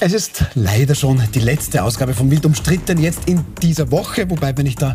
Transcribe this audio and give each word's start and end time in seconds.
Es 0.00 0.12
ist 0.12 0.44
leider 0.54 0.94
schon 0.94 1.20
die 1.34 1.40
letzte 1.40 1.82
Ausgabe 1.82 2.14
von 2.14 2.30
Wild 2.30 2.46
umstritten 2.46 2.98
jetzt 2.98 3.20
in 3.26 3.44
dieser 3.60 3.90
Woche, 3.90 4.30
wobei 4.30 4.56
wenn 4.56 4.66
ich 4.66 4.76
da 4.76 4.94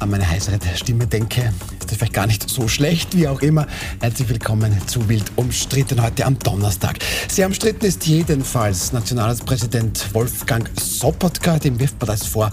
an 0.00 0.10
meine 0.10 0.28
heißere 0.28 0.58
Stimme 0.74 1.06
denke, 1.06 1.52
ist 1.92 1.98
vielleicht 1.98 2.14
gar 2.14 2.26
nicht 2.26 2.48
so 2.48 2.68
schlecht, 2.68 3.16
wie 3.16 3.28
auch 3.28 3.42
immer. 3.42 3.66
Herzlich 4.00 4.28
willkommen 4.28 4.76
zu 4.86 5.08
Wild 5.08 5.30
umstritten 5.36 6.02
heute 6.02 6.24
am 6.24 6.38
Donnerstag. 6.38 6.98
Sehr 7.28 7.46
umstritten 7.46 7.84
ist 7.84 8.06
jedenfalls 8.06 8.92
Nationalratspräsident 8.92 10.14
Wolfgang 10.14 10.68
Sobotka, 10.80 11.58
dem 11.58 11.78
wirft 11.78 12.00
man 12.00 12.06
das 12.06 12.26
vor, 12.26 12.50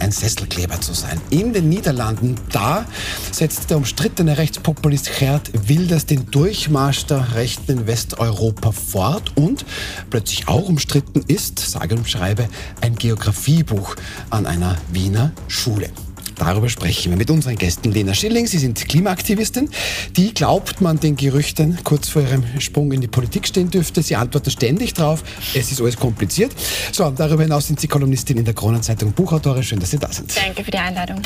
ein 0.00 0.10
Sesselkleber 0.10 0.80
zu 0.80 0.94
sein. 0.94 1.20
In 1.30 1.52
den 1.52 1.68
Niederlanden, 1.68 2.36
da 2.50 2.86
setzt 3.30 3.68
der 3.70 3.76
umstrittene 3.76 4.38
Rechtspopulist 4.38 5.18
Gerd 5.18 5.50
Wilders 5.68 6.06
den 6.06 6.30
Durchmarsch 6.30 7.04
der 7.06 7.34
Rechten 7.34 7.72
in 7.72 7.86
Westeuropa 7.86 8.72
fort 8.72 9.32
und 9.36 9.66
plötzlich 10.08 10.48
auch 10.48 10.68
umstritten 10.68 11.22
ist, 11.26 11.58
sage 11.58 11.94
und 11.94 12.08
schreibe, 12.08 12.48
ein 12.80 12.96
Geografiebuch 12.96 13.96
an 14.30 14.46
einer 14.46 14.76
Wiener 14.92 15.32
Schule. 15.46 15.90
Darüber 16.38 16.68
sprechen 16.68 17.10
wir 17.10 17.18
mit 17.18 17.30
unseren 17.30 17.56
Gästen. 17.56 17.92
Lena 17.92 18.14
Schilling, 18.14 18.46
Sie 18.46 18.58
sind 18.58 18.88
Klimaaktivistin. 18.88 19.68
Die 20.16 20.32
glaubt 20.32 20.80
man 20.80 21.00
den 21.00 21.16
Gerüchten 21.16 21.78
kurz 21.84 22.08
vor 22.08 22.22
ihrem 22.22 22.44
Sprung 22.60 22.92
in 22.92 23.00
die 23.00 23.08
Politik 23.08 23.46
stehen 23.46 23.70
dürfte. 23.70 24.02
Sie 24.02 24.14
antwortet 24.16 24.52
ständig 24.52 24.94
drauf. 24.94 25.24
Es 25.54 25.72
ist 25.72 25.80
alles 25.80 25.96
kompliziert. 25.96 26.52
So, 26.92 27.10
darüber 27.10 27.42
hinaus 27.42 27.66
sind 27.66 27.80
Sie 27.80 27.88
Kolumnistin 27.88 28.38
in 28.38 28.44
der 28.44 28.54
Kronenzeitung, 28.54 29.12
Buchautorin. 29.12 29.62
Schön, 29.62 29.80
dass 29.80 29.90
Sie 29.90 29.98
da 29.98 30.12
sind. 30.12 30.36
Danke 30.36 30.64
für 30.64 30.70
die 30.70 30.78
Einladung. 30.78 31.20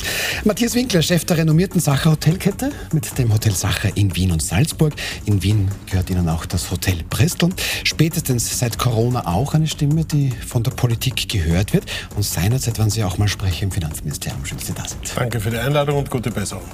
Matthias 0.44 0.74
Winkler, 0.74 1.02
Chef 1.02 1.24
der 1.24 1.38
renommierten 1.38 1.80
Sacher 1.80 2.12
Hotelkette 2.12 2.72
mit 2.92 3.18
dem 3.18 3.32
Hotel 3.32 3.52
Sacher 3.52 3.94
in 3.96 4.14
Wien 4.16 4.32
und 4.32 4.42
Salzburg. 4.42 4.94
In 5.26 5.42
Wien 5.42 5.69
gehört 5.91 6.08
Ihnen 6.10 6.28
auch 6.28 6.47
das 6.47 6.70
Hotel 6.70 6.97
Bristol. 7.10 7.50
Spätestens 7.84 8.58
seit 8.58 8.78
Corona 8.78 9.26
auch 9.26 9.54
eine 9.54 9.66
Stimme, 9.66 10.04
die 10.04 10.30
von 10.30 10.62
der 10.62 10.70
Politik 10.70 11.28
gehört 11.28 11.72
wird. 11.72 11.84
Und 12.16 12.24
seinerzeit 12.24 12.78
waren 12.78 12.91
Sie 12.91 13.04
auch 13.04 13.19
mal 13.19 13.28
Sprecher 13.28 13.64
im 13.64 13.70
Finanzministerium. 13.70 14.44
Schön, 14.44 14.58
dass 14.58 14.66
Sie 14.66 14.72
da 14.72 14.88
sind. 14.88 15.02
Danke 15.14 15.41
für 15.41 15.50
die 15.50 15.58
Einladung 15.58 15.98
und 15.98 16.11
gute 16.11 16.31
Besserung. 16.31 16.64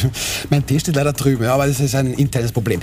mein 0.50 0.66
Tee 0.66 0.78
steht 0.78 0.96
leider 0.96 1.12
drüben, 1.12 1.46
aber 1.46 1.66
das 1.66 1.80
ist 1.80 1.94
ein 1.94 2.12
internes 2.14 2.52
Problem. 2.52 2.80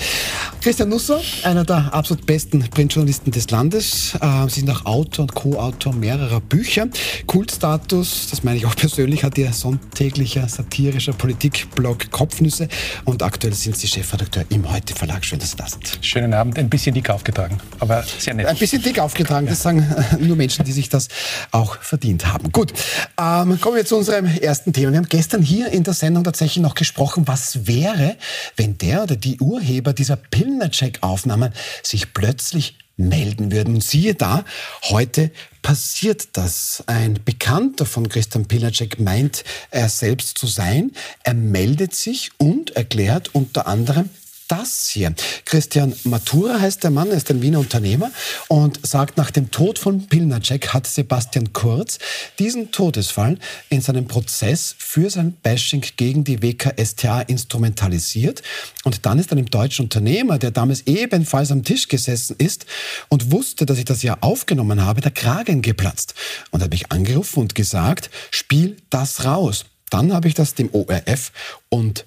Christian 0.62 0.90
Nusser, 0.90 1.22
einer 1.44 1.64
der 1.64 1.94
absolut 1.94 2.26
besten 2.26 2.62
Printjournalisten 2.70 3.32
des 3.32 3.50
Landes. 3.52 4.16
Äh, 4.22 4.48
Sie 4.48 4.62
sind 4.62 4.70
auch 4.70 4.86
Autor 4.86 5.23
und 5.23 5.36
Co-Autor 5.36 5.94
mehrerer 5.94 6.40
Bücher. 6.40 6.88
Kultstatus, 7.28 8.28
das 8.32 8.44
meine 8.44 8.58
ich 8.58 8.66
auch 8.66 8.76
persönlich, 8.78 9.23
hat 9.23 9.38
Ihr 9.38 9.52
sonntäglicher 9.52 10.48
satirischer 10.48 11.14
Politikblog 11.14 12.10
Kopfnüsse. 12.12 12.67
Und 13.06 13.23
aktuell 13.23 13.54
sind 13.54 13.76
Sie 13.76 13.88
Chefredakteur 13.88 14.45
im 14.50 14.72
Heute 14.72 14.95
Verlag. 14.95 15.26
Schön, 15.26 15.40
dass 15.40 15.52
Sie 15.52 15.58
da 15.58 15.67
sind. 15.67 16.00
Schönen 16.02 16.34
Abend. 16.34 16.58
Ein 16.58 16.70
bisschen 16.70 16.95
dick 16.95 17.10
aufgetragen, 17.10 17.58
aber 17.80 18.04
sehr 18.20 18.34
nett. 18.34 18.48
Ein 18.48 18.58
bisschen 18.58 18.82
dick 18.82 19.00
aufgetragen, 19.00 19.48
das 19.48 19.62
sagen 19.62 19.86
nur 20.20 20.36
Menschen, 20.36 20.66
die 20.66 20.72
sich 20.72 20.90
das 20.90 21.10
auch 21.52 21.78
verdient 21.82 22.26
haben. 22.26 22.52
Gut, 22.52 22.73
ähm, 23.20 23.60
kommen 23.60 23.76
wir 23.76 23.86
zu 23.86 23.98
unserem 23.98 24.26
ersten 24.26 24.72
Thema. 24.72 24.92
Wir 24.94 24.99
haben 24.99 25.09
gestern 25.09 25.41
hier 25.41 25.72
in 25.72 25.83
der 25.83 25.95
Sendung 25.95 26.23
tatsächlich 26.23 26.61
noch 26.61 26.75
gesprochen, 26.75 27.27
was 27.27 27.66
wäre, 27.66 28.16
wenn 28.58 28.77
der 28.77 29.02
oder 29.02 29.16
die 29.16 29.39
Urheber 29.39 29.91
dieser 29.91 30.17
Pilnercheck-Aufnahmen 30.17 31.52
sich 31.81 32.13
plötzlich 32.13 32.77
melden 32.95 33.52
würden. 33.52 33.73
Und 33.73 33.83
siehe 33.83 34.14
da, 34.14 34.45
heute 34.83 35.31
passiert 35.64 36.38
das. 36.38 36.83
Ein 36.86 37.19
Bekannter 37.25 37.88
von 37.88 38.08
Christian 38.08 38.45
Pilnacek 38.45 38.99
meint, 38.99 39.44
er 39.71 39.89
selbst 39.89 40.38
zu 40.38 40.45
sein. 40.45 40.91
Er 41.23 41.33
meldet 41.33 41.95
sich 41.95 42.30
und 42.38 42.75
erklärt 42.75 43.33
unter 43.33 43.66
anderem, 43.66 44.11
das 44.54 44.90
hier. 44.90 45.16
Christian 45.46 45.96
Matura 46.04 46.59
heißt 46.59 46.84
der 46.84 46.92
Mann, 46.92 47.09
er 47.09 47.18
ist 47.18 47.32
ein 47.32 47.42
Wiener 47.42 47.59
Unternehmer 47.59 48.12
und 48.50 48.86
sagt, 48.86 49.17
nach 49.17 49.32
dem 49.32 49.50
Tod 49.50 49.80
von 49.80 50.08
Pilnacek 50.08 50.76
hat 50.76 50.86
Sebastian 50.86 51.54
Kurz 51.54 51.98
diesen 52.38 52.72
Todesfall 52.72 53.39
in 53.70 53.82
seinem 53.82 54.05
Prozess 54.05 54.76
für 54.77 55.10
sein 55.10 55.33
Bashing 55.42 55.83
gegen 55.95 56.23
die 56.23 56.44
WKStA 56.44 57.22
instrumentalisiert. 57.22 58.44
Und 58.83 59.08
dann 59.08 59.17
ist 59.17 59.32
einem 59.32 59.48
deutschen 59.48 59.86
Unternehmer, 59.86 60.38
der 60.38 60.52
damals 60.52 60.86
ebenfalls 60.86 61.52
am 61.52 61.64
Tisch 61.64 61.88
gesessen 61.88 62.36
ist 62.38 62.67
und 63.10 63.32
wusste, 63.32 63.66
dass 63.66 63.80
ich 63.80 63.86
das 63.86 64.04
ja 64.04 64.17
aufgenommen 64.22 64.86
habe, 64.86 65.02
der 65.02 65.11
Kragen 65.11 65.64
geplatzt. 65.64 66.14
Und 66.52 66.61
hat 66.61 66.70
mich 66.70 66.92
angerufen 66.92 67.39
und 67.39 67.56
gesagt, 67.56 68.11
spiel 68.30 68.77
das 68.92 69.26
raus. 69.26 69.66
Dann 69.89 70.14
habe 70.14 70.27
ich 70.27 70.36
das 70.36 70.54
dem 70.54 70.70
ORF 70.72 71.32
und 71.70 72.06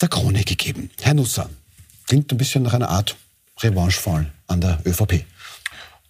der 0.00 0.08
Krone 0.08 0.44
gegeben. 0.44 0.90
Herr 1.00 1.14
Nusser, 1.14 1.50
Klingt 2.10 2.32
ein 2.32 2.38
bisschen 2.38 2.64
nach 2.64 2.74
einer 2.74 2.88
Art 2.88 3.14
Revanchefall 3.60 4.26
an 4.48 4.60
der 4.60 4.80
ÖVP. 4.84 5.24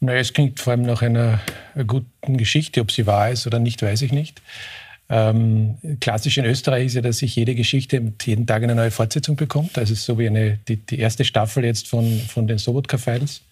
Naja, 0.00 0.18
es 0.20 0.32
klingt 0.32 0.58
vor 0.58 0.70
allem 0.70 0.80
nach 0.80 1.02
einer 1.02 1.40
guten 1.86 2.38
Geschichte. 2.38 2.80
Ob 2.80 2.90
sie 2.90 3.06
wahr 3.06 3.28
ist 3.28 3.46
oder 3.46 3.58
nicht, 3.58 3.82
weiß 3.82 4.00
ich 4.00 4.10
nicht. 4.10 4.40
Ähm, 5.10 5.76
klassisch 6.00 6.38
in 6.38 6.46
Österreich 6.46 6.86
ist 6.86 6.94
ja, 6.94 7.02
dass 7.02 7.18
sich 7.18 7.36
jede 7.36 7.54
Geschichte 7.54 8.14
jeden 8.22 8.46
Tag 8.46 8.62
eine 8.62 8.74
neue 8.74 8.90
Fortsetzung 8.90 9.36
bekommt. 9.36 9.76
Also 9.76 9.92
es 9.92 9.98
ist 9.98 10.06
so 10.06 10.18
wie 10.18 10.28
eine, 10.28 10.58
die, 10.68 10.76
die 10.76 10.98
erste 11.00 11.26
Staffel 11.26 11.66
jetzt 11.66 11.86
von, 11.86 12.18
von 12.28 12.46
den 12.46 12.56
Sobotka-Files. 12.56 13.42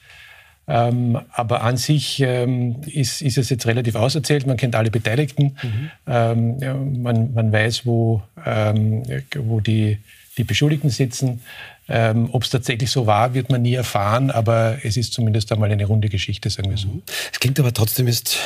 Ähm, 0.69 1.21
aber 1.33 1.61
an 1.65 1.77
sich 1.77 2.19
ähm, 2.21 2.81
ist, 2.87 3.21
ist, 3.21 3.37
es 3.37 3.51
jetzt 3.51 3.67
relativ 3.67 3.95
auserzählt. 3.95 4.47
Man 4.47 4.57
kennt 4.57 4.75
alle 4.75 4.91
Beteiligten. 4.91 5.55
Mhm. 5.63 5.91
Ähm, 6.07 7.03
man, 7.03 7.35
man, 7.35 7.53
weiß, 7.53 7.85
wo, 7.85 8.23
ähm, 8.47 9.03
wo 9.37 9.61
die, 9.61 9.99
die 10.39 10.45
Beschuldigten 10.45 10.89
sitzen. 10.89 11.41
Ähm, 11.91 12.29
Ob 12.33 12.45
es 12.45 12.51
tatsächlich 12.51 12.91
so 12.91 13.07
war, 13.07 13.35
wird 13.35 13.51
man 13.51 13.63
nie 13.63 13.75
erfahren, 13.75 14.31
aber 14.31 14.79
es 14.83 14.97
ist 14.97 15.13
zumindest 15.15 15.51
einmal 15.53 15.71
eine 15.71 15.87
runde 15.87 16.09
Geschichte, 16.09 16.51
sagen 16.51 16.71
wir 16.71 16.77
so. 16.77 16.89
Mhm. 16.89 17.03
Es 17.33 17.41
klingt 17.41 17.59
aber 17.59 17.73
trotzdem 17.73 18.07
ist, 18.07 18.37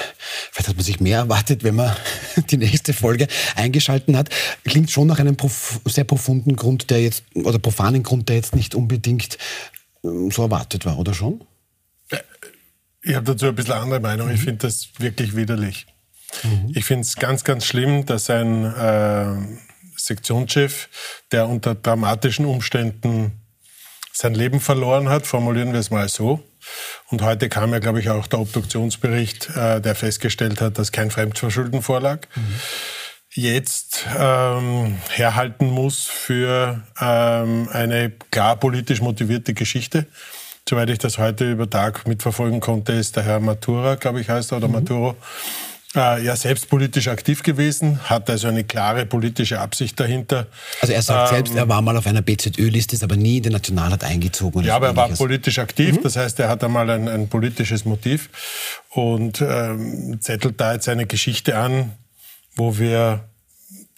vielleicht 0.52 0.68
hat 0.68 0.76
man 0.76 0.84
sich 0.84 1.00
mehr 1.00 1.18
erwartet, 1.18 1.64
wenn 1.64 1.74
man 1.74 1.94
die 2.50 2.56
nächste 2.56 2.92
Folge 2.92 3.26
eingeschalten 3.56 4.16
hat. 4.16 4.30
Klingt 4.64 4.90
schon 4.90 5.08
nach 5.08 5.18
einem 5.18 5.36
prof 5.36 5.80
sehr 5.86 6.04
profunden 6.04 6.54
Grund, 6.56 6.90
der 6.90 7.02
jetzt, 7.02 7.24
oder 7.34 7.58
profanen 7.58 8.02
Grund, 8.02 8.28
der 8.28 8.36
jetzt 8.36 8.54
nicht 8.54 8.74
unbedingt 8.74 9.38
ähm, 10.04 10.30
so 10.30 10.42
erwartet 10.42 10.86
war, 10.86 10.98
oder 10.98 11.12
schon? 11.12 11.42
Äh, 12.10 12.18
ich 13.02 13.14
habe 13.16 13.26
dazu 13.26 13.46
ein 13.46 13.54
bisschen 13.56 13.74
andere 13.74 14.00
Meinung. 14.00 14.28
Mhm. 14.28 14.34
Ich 14.34 14.40
finde 14.40 14.58
das 14.58 14.88
wirklich 14.98 15.34
widerlich. 15.34 15.86
Mhm. 16.44 16.72
Ich 16.74 16.84
finde 16.84 17.02
es 17.02 17.16
ganz, 17.16 17.42
ganz 17.42 17.66
schlimm, 17.66 18.06
dass 18.06 18.30
ein 18.30 18.64
äh, 18.64 19.36
Sektionschef, 20.06 20.88
der 21.30 21.48
unter 21.48 21.74
dramatischen 21.74 22.44
Umständen 22.44 23.40
sein 24.12 24.34
Leben 24.34 24.60
verloren 24.60 25.08
hat, 25.08 25.26
formulieren 25.26 25.72
wir 25.72 25.80
es 25.80 25.90
mal 25.90 26.08
so. 26.08 26.42
Und 27.08 27.22
heute 27.22 27.48
kam 27.48 27.72
ja, 27.72 27.78
glaube 27.78 28.00
ich, 28.00 28.10
auch 28.10 28.26
der 28.26 28.40
Obduktionsbericht, 28.40 29.50
äh, 29.56 29.80
der 29.80 29.94
festgestellt 29.94 30.60
hat, 30.60 30.78
dass 30.78 30.92
kein 30.92 31.10
Fremdverschulden 31.10 31.82
vorlag. 31.82 32.20
Mhm. 32.34 32.54
Jetzt 33.34 34.06
ähm, 34.18 34.98
herhalten 35.08 35.66
muss 35.70 36.04
für 36.04 36.82
ähm, 37.00 37.68
eine 37.72 38.10
klar 38.30 38.56
politisch 38.56 39.00
motivierte 39.00 39.54
Geschichte. 39.54 40.06
Soweit 40.68 40.90
ich 40.90 40.98
das 40.98 41.18
heute 41.18 41.50
über 41.50 41.68
Tag 41.68 42.06
mitverfolgen 42.06 42.60
konnte, 42.60 42.92
ist 42.92 43.16
der 43.16 43.22
Herr 43.24 43.40
Matura, 43.40 43.94
glaube 43.94 44.20
ich, 44.20 44.28
heißt 44.28 44.52
er, 44.52 44.58
oder 44.58 44.68
mhm. 44.68 44.74
Maturo, 44.74 45.16
äh, 45.94 46.24
ja 46.24 46.36
selbst 46.36 46.68
politisch 46.68 47.08
aktiv 47.08 47.42
gewesen, 47.42 48.00
hat 48.08 48.30
also 48.30 48.48
eine 48.48 48.64
klare 48.64 49.06
politische 49.06 49.60
Absicht 49.60 49.98
dahinter. 50.00 50.46
Also 50.80 50.92
er 50.92 51.02
sagt 51.02 51.30
ähm, 51.30 51.36
selbst, 51.36 51.54
er 51.54 51.68
war 51.68 51.82
mal 51.82 51.96
auf 51.96 52.06
einer 52.06 52.22
BZÖ-Liste, 52.22 52.96
ist 52.96 53.04
aber 53.04 53.16
nie 53.16 53.38
in 53.38 53.42
den 53.44 53.52
Nationalrat 53.52 54.04
eingezogen. 54.04 54.64
Ja, 54.64 54.76
aber 54.76 54.88
er 54.88 54.96
war 54.96 55.08
politisch 55.08 55.58
aktiv, 55.58 55.96
mhm. 55.96 56.02
das 56.02 56.16
heißt, 56.16 56.38
er 56.40 56.48
hat 56.48 56.64
einmal 56.64 56.88
ein, 56.90 57.08
ein 57.08 57.28
politisches 57.28 57.84
Motiv 57.84 58.30
und 58.90 59.40
ähm, 59.40 60.18
zettelt 60.20 60.60
da 60.60 60.72
jetzt 60.72 60.88
eine 60.88 61.06
Geschichte 61.06 61.56
an, 61.56 61.92
wo 62.56 62.78
wir 62.78 63.24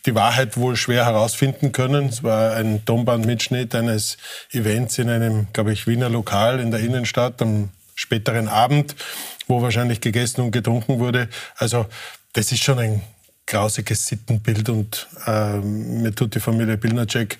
die 0.07 0.15
Wahrheit 0.15 0.57
wohl 0.57 0.77
schwer 0.77 1.07
herausfinden 1.07 1.73
können. 1.73 2.09
Es 2.09 2.23
war 2.23 2.55
ein 2.55 2.85
Tonbandmitschnitt 2.85 3.75
eines 3.75 4.19
Events 4.53 4.99
in 4.99 5.09
einem, 5.09 5.47
glaube 5.53 5.73
ich, 5.73 5.87
Wiener 5.87 6.11
Lokal 6.11 6.61
in 6.61 6.71
der 6.71 6.81
Innenstadt 6.81 7.41
am 7.41 7.71
späteren 7.95 8.49
Abend 8.49 8.97
wo 9.47 9.63
wahrscheinlich 9.63 10.01
gegessen 10.01 10.41
und 10.43 10.51
getrunken 10.51 10.99
wurde. 10.99 11.29
Also 11.57 11.87
das 12.33 12.53
ist 12.53 12.63
schon 12.63 12.79
ein 12.79 13.03
grausiges 13.47 14.07
Sittenbild 14.07 14.69
und 14.69 15.07
äh, 15.27 15.59
mir 15.59 16.15
tut 16.15 16.35
die 16.35 16.41
Familie 16.41 16.79
Pilnacek, 16.79 17.39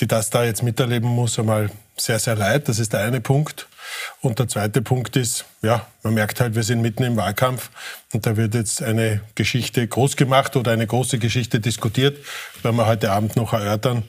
die 0.00 0.06
das 0.06 0.30
da 0.30 0.44
jetzt 0.44 0.62
miterleben 0.62 1.08
muss, 1.08 1.38
einmal 1.38 1.70
sehr, 1.96 2.18
sehr 2.18 2.34
leid. 2.34 2.68
Das 2.68 2.78
ist 2.78 2.92
der 2.92 3.00
eine 3.00 3.20
Punkt. 3.20 3.68
Und 4.20 4.38
der 4.38 4.48
zweite 4.48 4.82
Punkt 4.82 5.16
ist, 5.16 5.44
ja, 5.62 5.86
man 6.02 6.14
merkt 6.14 6.40
halt, 6.40 6.54
wir 6.54 6.62
sind 6.62 6.80
mitten 6.80 7.04
im 7.04 7.16
Wahlkampf 7.16 7.70
und 8.12 8.26
da 8.26 8.36
wird 8.36 8.54
jetzt 8.54 8.82
eine 8.82 9.20
Geschichte 9.34 9.86
groß 9.86 10.16
gemacht 10.16 10.56
oder 10.56 10.72
eine 10.72 10.86
große 10.86 11.18
Geschichte 11.18 11.60
diskutiert, 11.60 12.18
werden 12.62 12.76
wir 12.76 12.86
heute 12.86 13.12
Abend 13.12 13.36
noch 13.36 13.52
erörtern, 13.52 14.02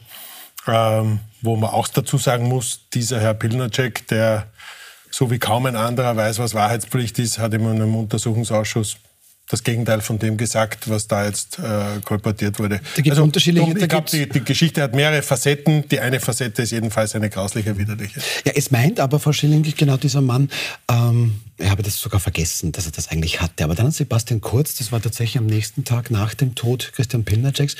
ähm, 0.67 1.19
wo 1.41 1.55
man 1.55 1.69
auch 1.69 1.87
dazu 1.87 2.17
sagen 2.17 2.47
muss, 2.47 2.89
dieser 2.93 3.19
Herr 3.19 3.33
Pilnacek, 3.33 4.07
der 4.07 4.47
so 5.15 5.31
wie 5.31 5.39
kaum 5.39 5.65
ein 5.65 5.77
anderer 5.77 6.17
weiß, 6.17 6.39
was 6.39 6.53
Wahrheitspflicht 6.53 7.17
ist, 7.19 7.39
hat 7.39 7.53
immer 7.53 7.71
in 7.71 7.81
einem 7.81 7.95
Untersuchungsausschuss 7.95 8.97
das 9.47 9.63
Gegenteil 9.63 10.01
von 10.01 10.19
dem 10.19 10.35
gesagt, 10.35 10.89
was 10.89 11.07
da 11.07 11.23
jetzt 11.23 11.59
äh, 11.59 12.01
kolportiert 12.03 12.59
wurde. 12.59 12.81
Da 12.95 13.01
gibt 13.01 13.11
also, 13.11 13.23
unterschiedliche. 13.23 13.77
Ich 13.77 13.87
glaube, 13.87 14.09
die, 14.09 14.27
die, 14.27 14.43
Geschichte 14.43 14.81
hat 14.81 14.93
mehrere 14.93 15.21
Facetten. 15.21 15.87
Die 15.87 15.99
eine 15.99 16.19
Facette 16.19 16.63
ist 16.63 16.71
jedenfalls 16.71 17.15
eine 17.15 17.29
grausliche, 17.29 17.77
widerliche. 17.77 18.19
Ja, 18.43 18.53
es 18.55 18.71
meint 18.71 18.99
aber 18.99 19.19
Frau 19.19 19.31
Schilling, 19.31 19.63
genau 19.77 19.95
dieser 19.97 20.21
Mann, 20.21 20.49
ähm, 20.91 21.39
ich 21.59 21.69
habe 21.69 21.83
das 21.83 21.97
sogar 22.01 22.19
vergessen, 22.19 22.73
dass 22.73 22.85
er 22.87 22.91
das 22.91 23.09
eigentlich 23.09 23.39
hatte. 23.39 23.63
Aber 23.63 23.75
dann 23.75 23.91
Sebastian 23.91 24.41
Kurz, 24.41 24.75
das 24.75 24.91
war 24.91 25.01
tatsächlich 25.01 25.37
am 25.37 25.45
nächsten 25.45 25.85
Tag 25.85 26.11
nach 26.11 26.33
dem 26.33 26.55
Tod 26.55 26.91
Christian 26.93 27.23
Pilnaceks, 27.23 27.77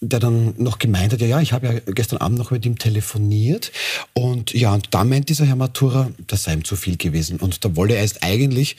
der 0.00 0.18
dann 0.18 0.54
noch 0.56 0.78
gemeint 0.78 1.12
hat, 1.12 1.20
ja, 1.20 1.26
ja, 1.26 1.40
ich 1.40 1.52
habe 1.52 1.66
ja 1.66 1.92
gestern 1.92 2.18
Abend 2.18 2.38
noch 2.38 2.50
mit 2.50 2.64
ihm 2.64 2.78
telefoniert 2.78 3.70
und 4.14 4.54
ja, 4.54 4.72
und 4.72 4.94
da 4.94 5.04
meint 5.04 5.28
dieser 5.28 5.44
Herr 5.44 5.56
Matura, 5.56 6.10
das 6.26 6.44
sei 6.44 6.54
ihm 6.54 6.64
zu 6.64 6.76
viel 6.76 6.96
gewesen 6.96 7.38
und 7.38 7.64
da 7.64 7.76
wolle 7.76 7.94
er 7.94 8.00
erst 8.00 8.22
eigentlich 8.22 8.76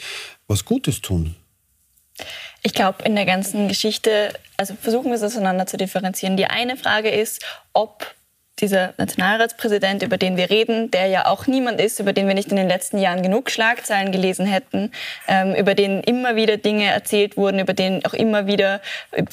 was 0.47 0.65
Gutes 0.65 1.01
tun. 1.01 1.35
Ich 2.63 2.73
glaube, 2.73 3.03
in 3.03 3.15
der 3.15 3.25
ganzen 3.25 3.67
Geschichte, 3.67 4.33
also 4.57 4.75
versuchen 4.79 5.07
wir 5.07 5.15
es 5.15 5.23
auseinander 5.23 5.65
zu 5.65 5.77
differenzieren. 5.77 6.37
Die 6.37 6.45
eine 6.45 6.77
Frage 6.77 7.09
ist, 7.09 7.43
ob 7.73 8.13
dieser 8.61 8.93
Nationalratspräsident, 8.97 10.03
über 10.03 10.17
den 10.17 10.37
wir 10.37 10.49
reden, 10.49 10.91
der 10.91 11.07
ja 11.07 11.25
auch 11.25 11.47
niemand 11.47 11.81
ist, 11.81 11.99
über 11.99 12.13
den 12.13 12.27
wir 12.27 12.33
nicht 12.33 12.49
in 12.49 12.57
den 12.57 12.67
letzten 12.67 12.97
Jahren 12.97 13.23
genug 13.23 13.49
Schlagzeilen 13.49 14.11
gelesen 14.11 14.45
hätten, 14.45 14.91
ähm, 15.27 15.55
über 15.55 15.75
den 15.75 16.01
immer 16.01 16.35
wieder 16.35 16.57
Dinge 16.57 16.85
erzählt 16.85 17.37
wurden, 17.37 17.59
über 17.59 17.73
den 17.73 18.05
auch 18.05 18.13
immer 18.13 18.47
wieder 18.47 18.81
äh, 19.11 19.23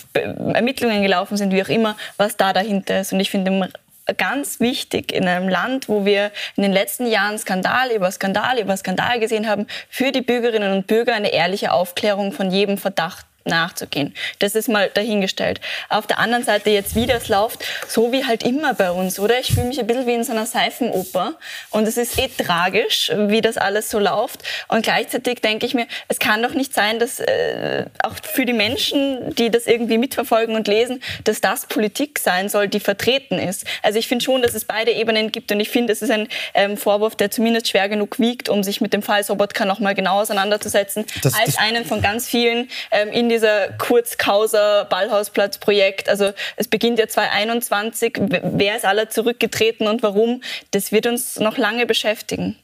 Ermittlungen 0.55 1.03
gelaufen 1.03 1.37
sind, 1.37 1.53
wie 1.53 1.63
auch 1.63 1.69
immer, 1.69 1.97
was 2.17 2.37
da 2.37 2.53
dahinter 2.53 3.01
ist. 3.01 3.13
Und 3.13 3.21
ich 3.21 3.31
finde 3.31 3.71
ganz 4.17 4.61
wichtig 4.61 5.13
in 5.13 5.29
einem 5.29 5.49
Land, 5.49 5.89
wo 5.89 6.05
wir 6.05 6.31
in 6.57 6.63
den 6.63 6.73
letzten 6.73 7.07
Jahren 7.07 7.39
Skandal 7.39 7.91
über 7.91 8.11
Skandal 8.11 8.59
über 8.59 8.77
Skandal 8.77 9.21
gesehen 9.21 9.49
haben, 9.49 9.67
für 9.91 10.13
die 10.13 10.23
Bürgerinnen 10.23 10.73
und 10.73 10.87
Bürger 10.87 11.15
eine 11.15 11.33
ehrliche 11.33 11.73
Aufklärung 11.73 12.33
von 12.33 12.51
jedem 12.51 12.79
Verdacht 12.79 13.27
nachzugehen. 13.45 14.15
Das 14.39 14.55
ist 14.55 14.69
mal 14.69 14.91
dahingestellt. 14.93 15.61
Auf 15.89 16.07
der 16.07 16.19
anderen 16.19 16.45
Seite 16.45 16.71
jetzt, 16.71 16.95
wie 16.95 17.07
das 17.07 17.29
läuft, 17.29 17.65
so 17.89 18.13
wie 18.13 18.25
halt 18.25 18.43
immer 18.43 18.75
bei 18.75 18.91
uns, 18.91 19.19
oder? 19.19 19.39
Ich 19.41 19.53
fühle 19.53 19.67
mich 19.67 19.81
ein 19.81 19.87
bisschen 19.87 20.07
wie 20.07 20.15
in 20.15 20.25
so 20.25 20.33
einer 20.33 20.47
Seifenoper 20.47 21.35
und 21.71 21.89
es 21.89 21.97
ist 21.97 22.19
eh 22.19 22.29
tragisch, 22.29 23.11
wie 23.15 23.41
das 23.41 23.57
alles 23.57 23.91
so 23.91 23.99
läuft. 23.99 24.43
Und 24.69 24.83
gleichzeitig 24.83 25.41
denke 25.41 25.67
ich 25.67 25.75
mir, 25.75 25.87
es 26.09 26.19
kann 26.19 26.43
doch 26.43 26.55
nicht 26.55 26.75
sein, 26.75 26.99
dass 26.99 27.21
äh, 27.21 27.87
auch 28.03 28.15
für 28.23 28.45
die 28.45 28.53
Menschen, 28.53 29.35
die 29.35 29.51
das 29.51 29.67
irgendwie 29.67 29.99
mitverfolgen 29.99 30.55
und 30.55 30.69
lesen, 30.69 31.03
dass 31.25 31.41
das 31.41 31.67
Politik 31.67 32.19
sein 32.19 32.49
soll, 32.49 32.69
die 32.69 32.81
vertreten 32.81 33.39
ist. 33.39 33.65
Also 33.83 33.99
ich 33.99 34.09
finde 34.09 34.25
schon, 34.25 34.43
dass 34.43 34.55
es 34.55 34.65
beide 34.65 34.93
Ebenen 34.93 35.33
gibt 35.33 35.51
und 35.53 35.61
ich 35.61 35.71
finde, 35.71 35.93
es 35.93 36.03
ist 36.03 36.11
ein 36.11 36.29
ähm, 36.55 36.77
Vorwurf, 36.77 37.17
der 37.17 37.31
zumindest 37.31 37.69
schwer 37.69 37.89
genug 37.89 38.19
wiegt, 38.19 38.49
um 38.49 38.63
sich 38.63 38.81
mit 38.81 38.93
dem 38.93 39.03
Fall 39.03 39.25
Sobotka 39.25 39.65
noch 39.65 39.81
mal 39.81 39.95
genau 39.95 40.21
auseinanderzusetzen, 40.21 41.07
das, 41.23 41.35
als 41.35 41.55
das 41.55 41.59
einen 41.59 41.85
von 41.85 42.03
ganz 42.03 42.29
vielen 42.29 42.69
ähm, 42.91 43.11
in 43.11 43.29
dieser 43.39 43.69
Kurzkauser 43.79 44.85
Ballhausplatz-Projekt. 44.87 46.09
Also 46.09 46.33
es 46.57 46.67
beginnt 46.67 46.99
ja 46.99 47.07
2021. 47.07 48.19
Wer 48.43 48.77
ist 48.77 48.85
aller 48.85 49.11
zurückgetreten 49.11 49.87
und 49.87 50.03
warum? 50.03 50.43
Das 50.73 50.91
wird 50.91 51.07
uns 51.07 51.39
noch 51.39 51.57
lange 51.57 51.87
beschäftigen. 51.87 52.57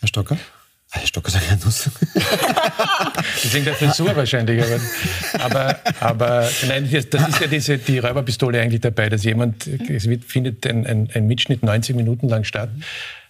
Herr 0.00 0.08
Stocker? 0.08 0.38
Ah, 0.92 1.00
Herr 1.00 1.06
Stocker 1.06 1.30
sagt 1.32 1.50
ja 1.50 1.56
Nuss. 1.62 1.90
Deswegen 3.44 3.66
der 3.66 3.74
Frisur 3.74 4.16
wahrscheinlich. 4.16 4.64
Aber, 4.64 4.80
aber, 5.44 5.80
aber 6.00 6.50
nein, 6.66 6.88
das 6.90 7.28
ist 7.28 7.40
ja 7.40 7.46
diese, 7.46 7.76
die 7.76 7.98
Räuberpistole 7.98 8.58
eigentlich 8.60 8.80
dabei, 8.80 9.10
dass 9.10 9.22
jemand, 9.22 9.66
es 9.66 10.08
wird, 10.08 10.24
findet 10.24 10.66
ein, 10.66 10.86
ein, 10.86 11.10
ein 11.12 11.26
Mitschnitt 11.26 11.62
90 11.62 11.94
Minuten 11.94 12.28
lang 12.28 12.44
statt 12.44 12.70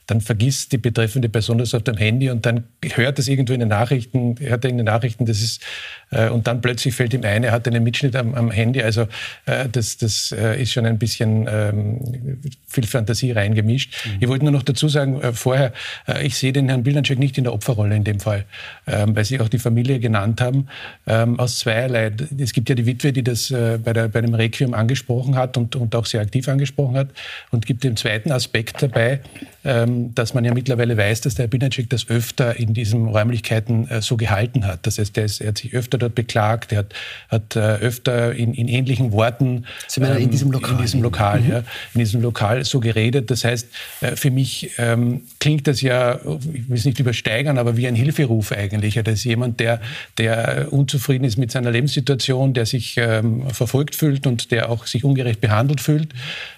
dann 0.06 0.20
vergisst 0.20 0.72
die 0.72 0.78
betreffende 0.78 1.28
Person 1.28 1.58
das 1.58 1.74
auf 1.74 1.82
dem 1.82 1.96
Handy 1.96 2.30
und 2.30 2.46
dann 2.46 2.64
hört 2.94 3.18
das 3.18 3.26
irgendwo 3.26 3.52
in 3.52 3.60
den 3.60 3.68
Nachrichten, 3.68 4.36
hört 4.38 4.64
er 4.64 4.70
in 4.70 4.76
den 4.76 4.86
Nachrichten, 4.86 5.26
das 5.26 5.42
ist, 5.42 5.62
äh, 6.10 6.28
und 6.28 6.46
dann 6.46 6.60
plötzlich 6.60 6.94
fällt 6.94 7.12
ihm 7.12 7.24
ein, 7.24 7.42
er 7.42 7.52
hat 7.52 7.66
einen 7.66 7.82
Mitschnitt 7.82 8.14
am, 8.14 8.34
am 8.34 8.50
Handy. 8.50 8.82
Also 8.82 9.08
äh, 9.46 9.68
das, 9.70 9.96
das 9.96 10.32
äh, 10.32 10.62
ist 10.62 10.72
schon 10.72 10.86
ein 10.86 10.98
bisschen 10.98 11.48
ähm, 11.50 12.40
viel 12.68 12.86
Fantasie 12.86 13.32
reingemischt. 13.32 13.94
Mhm. 14.04 14.18
Ich 14.20 14.28
wollte 14.28 14.44
nur 14.44 14.52
noch 14.52 14.62
dazu 14.62 14.88
sagen, 14.88 15.20
äh, 15.20 15.32
vorher, 15.32 15.72
äh, 16.06 16.24
ich 16.24 16.36
sehe 16.36 16.52
den 16.52 16.68
Herrn 16.68 16.84
Bildanschek 16.84 17.18
nicht 17.18 17.36
in 17.36 17.44
der 17.44 17.52
Opferrolle 17.52 17.96
in 17.96 18.04
dem 18.04 18.20
Fall, 18.20 18.44
ähm, 18.86 19.16
weil 19.16 19.24
Sie 19.24 19.40
auch 19.40 19.48
die 19.48 19.58
Familie 19.58 19.98
genannt 19.98 20.40
haben, 20.40 20.68
ähm, 21.08 21.40
aus 21.40 21.58
zweierlei. 21.58 22.12
Es 22.38 22.52
gibt 22.52 22.68
ja 22.68 22.76
die 22.76 22.86
Witwe, 22.86 23.12
die 23.12 23.24
das 23.24 23.50
äh, 23.50 23.78
bei, 23.82 23.92
der, 23.92 24.08
bei 24.08 24.20
dem 24.20 24.34
Requiem 24.34 24.72
angesprochen 24.72 25.34
hat 25.34 25.56
und, 25.56 25.74
und 25.74 25.94
auch 25.96 26.06
sehr 26.06 26.20
aktiv 26.20 26.48
angesprochen 26.48 26.96
hat 26.96 27.08
und 27.50 27.66
gibt 27.66 27.82
den 27.82 27.96
zweiten 27.96 28.30
Aspekt 28.30 28.82
dabei, 28.82 29.20
ähm, 29.64 29.95
dass 30.14 30.34
man 30.34 30.44
ja 30.44 30.54
mittlerweile 30.54 30.96
weiß, 30.96 31.22
dass 31.22 31.34
der 31.34 31.46
Binacek 31.46 31.90
das 31.90 32.08
öfter 32.08 32.56
in 32.58 32.74
diesen 32.74 33.08
Räumlichkeiten 33.08 33.88
äh, 33.88 34.02
so 34.02 34.16
gehalten 34.16 34.66
hat. 34.66 34.86
Das 34.86 34.98
heißt, 34.98 35.16
er, 35.18 35.24
ist, 35.24 35.40
er, 35.40 35.48
hat 35.48 35.58
sich 35.58 35.74
öfter 35.74 35.98
dort 35.98 36.14
beklagt, 36.14 36.72
er 36.72 36.78
hat, 36.78 36.94
hat 37.28 37.56
äh, 37.56 37.60
öfter 37.60 38.34
in, 38.34 38.54
in, 38.54 38.68
ähnlichen 38.68 39.12
Worten 39.12 39.64
Sie 39.88 40.00
meinen, 40.00 40.16
ähm, 40.16 40.22
in 40.22 40.30
diesem 40.30 40.50
Lokal, 40.50 40.72
in 40.72 40.78
diesem 40.78 41.02
Lokal, 41.02 41.40
mhm. 41.40 41.50
ja, 41.50 41.58
in 41.94 42.00
diesem 42.00 42.22
Lokal 42.22 42.64
so 42.64 42.80
geredet. 42.80 43.30
Das 43.30 43.44
heißt, 43.44 43.68
äh, 44.00 44.16
für 44.16 44.30
mich 44.30 44.70
ähm, 44.78 45.22
klingt 45.40 45.66
das 45.66 45.80
ja, 45.80 46.16
ich 46.52 46.68
will 46.68 46.76
es 46.76 46.84
nicht 46.84 47.00
übersteigern, 47.00 47.58
aber 47.58 47.76
wie 47.76 47.86
ein 47.86 47.94
Hilferuf 47.94 48.52
eigentlich. 48.52 48.94
Ja, 48.94 49.02
das 49.02 49.14
ist 49.14 49.24
jemand, 49.24 49.60
der, 49.60 49.80
der 50.18 50.68
unzufrieden 50.70 51.24
ist 51.24 51.36
mit 51.36 51.50
seiner 51.50 51.70
Lebenssituation, 51.70 52.54
der 52.54 52.66
sich 52.66 52.96
ähm, 52.98 53.48
verfolgt 53.50 53.94
fühlt 53.94 54.26
und 54.26 54.50
der 54.50 54.70
auch 54.70 54.86
sich 54.86 55.04
ungerecht 55.04 55.40
behandelt 55.40 55.80
fühlt 55.80 56.12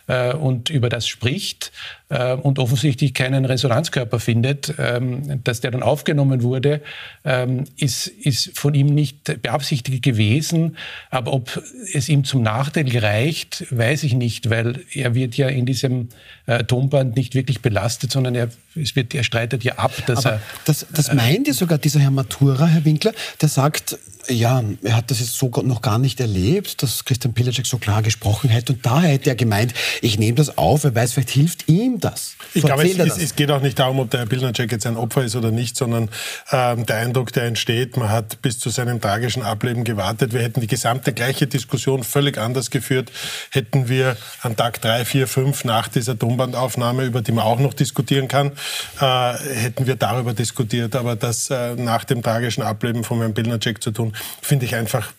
äh, 0.09 0.33
und 0.33 0.71
über 0.71 0.89
das 0.89 1.07
spricht 1.07 1.71
äh, 2.09 2.35
und 2.35 2.59
offensichtlich 2.59 3.15
keinen 3.15 3.45
Resonanzkörper 3.45 4.19
findet, 4.19 4.75
ähm, 4.79 5.43
dass 5.45 5.61
der 5.61 5.71
dann 5.71 5.83
aufgenommen 5.83 6.43
wurde, 6.43 6.81
ähm, 7.25 7.65
ist, 7.77 8.09
ist 8.09 8.59
von 8.59 8.75
ihm 8.75 8.87
nicht 8.87 9.43
beabsichtigt 9.43 10.03
gewesen. 10.03 10.77
Aber 11.11 11.33
ob 11.33 11.63
es 11.93 12.09
ihm 12.09 12.25
zum 12.25 12.43
Nachteil 12.43 12.85
gereicht, 12.85 13.67
weiß 13.71 14.03
ich 14.05 14.15
nicht, 14.15 14.51
weil 14.51 14.81
er 14.93 15.15
wird 15.15 15.37
ja 15.37 15.49
in 15.49 15.67
diesem 15.67 16.09
äh, 16.47 16.65
Tonband 16.65 17.17
nicht 17.17 17.35
wirklich 17.35 17.61
belastet, 17.61 18.11
sondern 18.11 18.35
er, 18.35 18.49
es 18.81 18.97
wird, 18.97 19.15
er 19.15 19.25
streitet 19.25 19.65
ja 19.65 19.75
ab, 19.75 19.93
dass 20.07 20.27
Aber 20.27 20.37
er... 20.37 20.43
Das, 20.65 20.87
das 20.93 21.13
meint 21.13 21.47
ja 21.47 21.55
sogar 21.55 21.79
dieser 21.79 22.01
Herr 22.01 22.11
Matura, 22.11 22.67
Herr 22.67 22.85
Winkler, 22.85 23.13
der 23.41 23.49
sagt, 23.49 23.99
ja, 24.31 24.63
er 24.83 24.97
hat 24.97 25.11
das 25.11 25.21
jetzt 25.21 25.37
so 25.37 25.51
noch 25.63 25.81
gar 25.81 25.99
nicht 25.99 26.21
erlebt, 26.21 26.83
dass 26.83 27.05
Christian 27.05 27.33
Pilacek 27.35 27.67
so 27.67 27.79
klar 27.79 28.03
gesprochen 28.03 28.51
hätte. 28.51 28.75
Und 28.75 28.85
da 28.85 29.01
hätte 29.01 29.31
er 29.31 29.37
gemeint, 29.37 29.75
ich 30.03 30.19
nehme 30.19 30.37
das 30.37 30.59
auf, 30.59 30.85
er 30.85 30.95
weiß, 30.95 31.15
vielleicht 31.15 31.31
hilft 31.31 31.69
ihm 31.69 31.99
das. 32.01 32.37
Ich 32.55 32.63
glaube, 32.63 32.87
es, 32.87 32.99
es, 32.99 33.19
es, 33.19 33.37
geht 33.37 33.51
auch 33.51 33.63
nicht 33.63 33.79
darum, 33.79 33.99
ob 34.01 34.11
der 34.11 34.21
Herr 34.21 34.27
Pilacek 34.27 34.71
jetzt 34.73 34.87
ein 34.87 34.97
Opfer 34.97 35.25
ist 35.25 35.37
oder 35.37 35.51
nicht, 35.51 35.77
sondern 35.77 36.11
ähm, 36.51 36.87
der 36.87 36.97
Eindruck, 36.97 37.33
der 37.33 37.45
entsteht, 37.45 37.97
man 37.97 38.11
hat 38.11 38.43
bis 38.43 38.59
zu 38.59 38.71
seinem 38.71 39.01
tragischen 39.01 39.43
Ableben 39.43 39.85
gewartet. 39.85 40.33
Wir 40.33 40.43
hätten 40.43 40.61
die 40.61 40.67
gesamte 40.67 41.13
gleiche 41.13 41.47
Diskussion 41.47 42.05
völlig 42.05 42.39
anders 42.39 42.71
geführt, 42.71 43.11
hätten 43.51 43.89
wir 43.89 44.17
an 44.43 44.57
Tag 44.57 44.81
drei, 44.83 45.05
vier, 45.05 45.27
fünf 45.27 45.65
nach 45.65 45.89
dieser 45.89 46.19
Tonbandaufnahme, 46.19 47.05
über 47.05 47.23
die 47.23 47.33
man 47.33 47.45
auch 47.45 47.61
noch 47.61 47.75
diskutieren 47.75 48.29
kann, 48.29 48.53
äh, 49.01 49.33
hätten 49.55 49.87
wir 49.87 49.97
darüber 49.97 50.35
diskutiert. 50.35 50.97
Aber 50.97 51.17
das 51.17 51.51
äh, 51.51 51.75
nach 51.77 52.05
dem 52.05 52.23
tragischen 52.23 52.63
Ableben 52.63 53.05
von 53.05 53.19
Herrn 53.19 53.35
Pilnacek 53.35 53.83
zu 53.83 53.91
tun, 53.91 54.15
finde 54.43 54.67
ich 54.67 54.75
einfach 54.75 55.13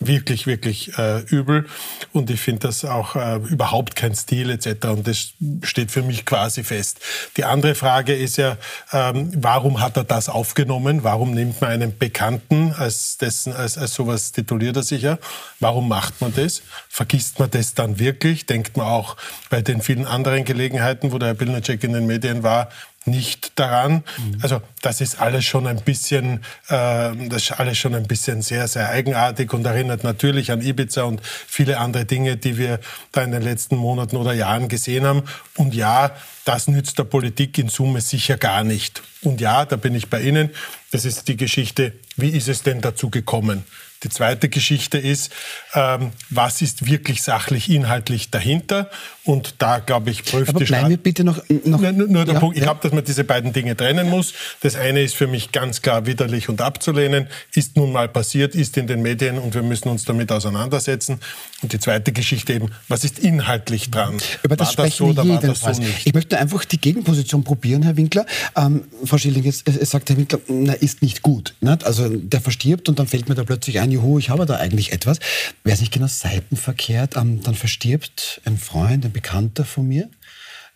wirklich, 0.00 0.46
wirklich 0.46 0.96
äh, 0.98 1.20
übel. 1.22 1.66
Und 2.12 2.30
ich 2.30 2.40
finde 2.40 2.66
das 2.66 2.84
auch 2.84 3.16
äh, 3.16 3.36
überhaupt 3.36 3.96
kein 3.96 4.14
Stil 4.14 4.50
etc. 4.50 4.86
Und 4.88 5.06
das 5.06 5.34
steht 5.62 5.90
für 5.90 6.02
mich 6.02 6.24
quasi 6.24 6.64
fest. 6.64 7.00
Die 7.36 7.44
andere 7.44 7.74
Frage 7.74 8.14
ist 8.14 8.36
ja, 8.36 8.56
ähm, 8.92 9.30
warum 9.36 9.80
hat 9.80 9.96
er 9.96 10.04
das 10.04 10.28
aufgenommen? 10.28 11.04
Warum 11.04 11.32
nimmt 11.32 11.60
man 11.60 11.70
einen 11.70 11.96
Bekannten 11.96 12.72
als, 12.72 13.18
dessen, 13.18 13.52
als, 13.52 13.78
als 13.78 13.94
sowas 13.94 14.32
tituliert 14.32 14.76
er 14.76 14.82
sich 14.82 15.02
ja? 15.02 15.18
Warum 15.60 15.88
macht 15.88 16.20
man 16.20 16.34
das? 16.34 16.62
Vergisst 16.88 17.38
man 17.38 17.50
das 17.50 17.74
dann 17.74 17.98
wirklich? 17.98 18.46
Denkt 18.46 18.76
man 18.76 18.86
auch 18.86 19.16
bei 19.50 19.62
den 19.62 19.80
vielen 19.80 20.06
anderen 20.06 20.44
Gelegenheiten, 20.44 21.12
wo 21.12 21.18
der 21.18 21.28
Herr 21.28 21.34
Pilnacek 21.34 21.82
in 21.84 21.92
den 21.92 22.06
Medien 22.06 22.42
war, 22.42 22.68
nicht 23.06 23.58
daran. 23.58 24.04
Mhm. 24.18 24.38
Also 24.42 24.62
das 24.82 25.00
ist 25.00 25.20
alles 25.20 25.44
schon 25.44 25.66
ein 25.66 25.80
bisschen, 25.82 26.44
äh, 26.68 27.28
das 27.28 27.44
ist 27.44 27.52
alles 27.52 27.78
schon 27.78 27.94
ein 27.94 28.06
bisschen 28.06 28.42
sehr, 28.42 28.68
sehr 28.68 28.88
eigenartig 28.90 29.52
und 29.52 29.64
erinnert 29.66 30.04
natürlich 30.04 30.50
an 30.50 30.60
Ibiza 30.60 31.02
und 31.02 31.20
viele 31.22 31.78
andere 31.78 32.04
Dinge, 32.04 32.36
die 32.36 32.56
wir 32.56 32.80
da 33.12 33.22
in 33.22 33.32
den 33.32 33.42
letzten 33.42 33.76
Monaten 33.76 34.16
oder 34.16 34.32
Jahren 34.32 34.68
gesehen 34.68 35.04
haben. 35.04 35.22
Und 35.56 35.74
ja, 35.74 36.12
das 36.44 36.68
nützt 36.68 36.98
der 36.98 37.04
Politik 37.04 37.58
in 37.58 37.68
Summe 37.68 38.00
sicher 38.00 38.36
gar 38.36 38.64
nicht. 38.64 39.02
Und 39.22 39.40
ja, 39.40 39.64
da 39.64 39.76
bin 39.76 39.94
ich 39.94 40.08
bei 40.10 40.20
Ihnen. 40.20 40.50
Das 40.90 41.04
ist 41.04 41.28
die 41.28 41.36
Geschichte, 41.36 41.92
wie 42.16 42.30
ist 42.30 42.48
es 42.48 42.62
denn 42.62 42.80
dazu 42.80 43.10
gekommen? 43.10 43.64
Die 44.04 44.10
zweite 44.10 44.48
Geschichte 44.48 44.98
ist, 44.98 45.32
ähm, 45.74 46.12
was 46.30 46.62
ist 46.62 46.86
wirklich 46.86 47.22
sachlich, 47.22 47.70
inhaltlich 47.70 48.30
dahinter? 48.30 48.90
Und 49.24 49.54
da, 49.58 49.78
glaube 49.78 50.10
ich, 50.10 50.24
prüft 50.24 50.50
Aber 50.50 50.60
die 50.60 50.70
wir 50.70 50.96
bitte 50.98 51.24
noch... 51.24 51.38
noch 51.64 51.80
nur, 51.80 51.92
nur 51.92 52.24
der 52.26 52.34
ja, 52.34 52.40
Punkt, 52.40 52.56
ich 52.56 52.60
ja. 52.60 52.66
glaube, 52.66 52.80
dass 52.82 52.92
man 52.92 53.04
diese 53.04 53.24
beiden 53.24 53.54
Dinge 53.54 53.74
trennen 53.74 54.10
muss. 54.10 54.34
Das 54.60 54.76
eine 54.76 55.02
ist 55.02 55.14
für 55.14 55.26
mich 55.26 55.50
ganz 55.50 55.80
klar 55.80 56.04
widerlich 56.04 56.50
und 56.50 56.60
abzulehnen, 56.60 57.28
ist 57.54 57.76
nun 57.76 57.92
mal 57.92 58.08
passiert, 58.08 58.54
ist 58.54 58.76
in 58.76 58.86
den 58.86 59.00
Medien 59.00 59.38
und 59.38 59.54
wir 59.54 59.62
müssen 59.62 59.88
uns 59.88 60.04
damit 60.04 60.30
auseinandersetzen. 60.30 61.20
Und 61.62 61.72
die 61.72 61.78
zweite 61.78 62.12
Geschichte 62.12 62.52
eben, 62.52 62.70
was 62.88 63.04
ist 63.04 63.18
inhaltlich 63.18 63.90
dran? 63.90 64.18
Über 64.42 64.56
das 64.56 64.76
war 64.76 64.84
das 64.84 64.96
so 64.96 65.06
oder 65.06 65.24
wir 65.24 65.34
war 65.34 65.40
das 65.40 65.42
jedenfalls. 65.42 65.76
so 65.78 65.82
nicht? 65.82 66.06
ich 66.06 66.12
möchte 66.12 66.38
einfach 66.38 66.66
die 66.66 66.78
Gegenposition 66.78 67.44
probieren, 67.44 67.82
Herr 67.82 67.96
Winkler. 67.96 68.26
Ähm, 68.56 68.84
Frau 69.06 69.16
Schilling, 69.16 69.44
jetzt 69.44 69.66
es, 69.66 69.78
es 69.78 69.90
sagt 69.90 70.10
Herr 70.10 70.18
Winkler, 70.18 70.40
na, 70.48 70.74
ist 70.74 71.00
nicht 71.00 71.22
gut. 71.22 71.54
Nicht? 71.60 71.84
Also 71.84 72.10
der 72.10 72.42
verstirbt 72.42 72.90
und 72.90 72.98
dann 72.98 73.06
fällt 73.06 73.30
mir 73.30 73.34
da 73.34 73.44
plötzlich 73.44 73.80
ein, 73.80 73.90
juhu, 73.94 74.18
ich 74.18 74.30
habe 74.30 74.46
da 74.46 74.56
eigentlich 74.56 74.92
etwas. 74.92 75.18
Wäre 75.64 75.74
es 75.74 75.80
nicht 75.80 75.92
genau 75.92 76.06
seitenverkehrt? 76.06 77.16
Ähm, 77.16 77.42
dann 77.42 77.54
verstirbt 77.54 78.40
ein 78.44 78.58
Freund, 78.58 79.04
ein 79.04 79.12
Bekannter 79.12 79.64
von 79.64 79.86
mir. 79.88 80.08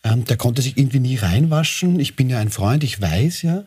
Ähm, 0.05 0.25
der 0.25 0.37
konnte 0.37 0.63
sich 0.63 0.77
irgendwie 0.79 1.01
nie 1.01 1.17
reinwaschen. 1.17 1.99
Ich 1.99 2.15
bin 2.15 2.31
ja 2.31 2.39
ein 2.39 2.51
Freund, 2.51 2.85
ich 2.85 3.01
weiß 3.03 3.43
ja, 3.43 3.65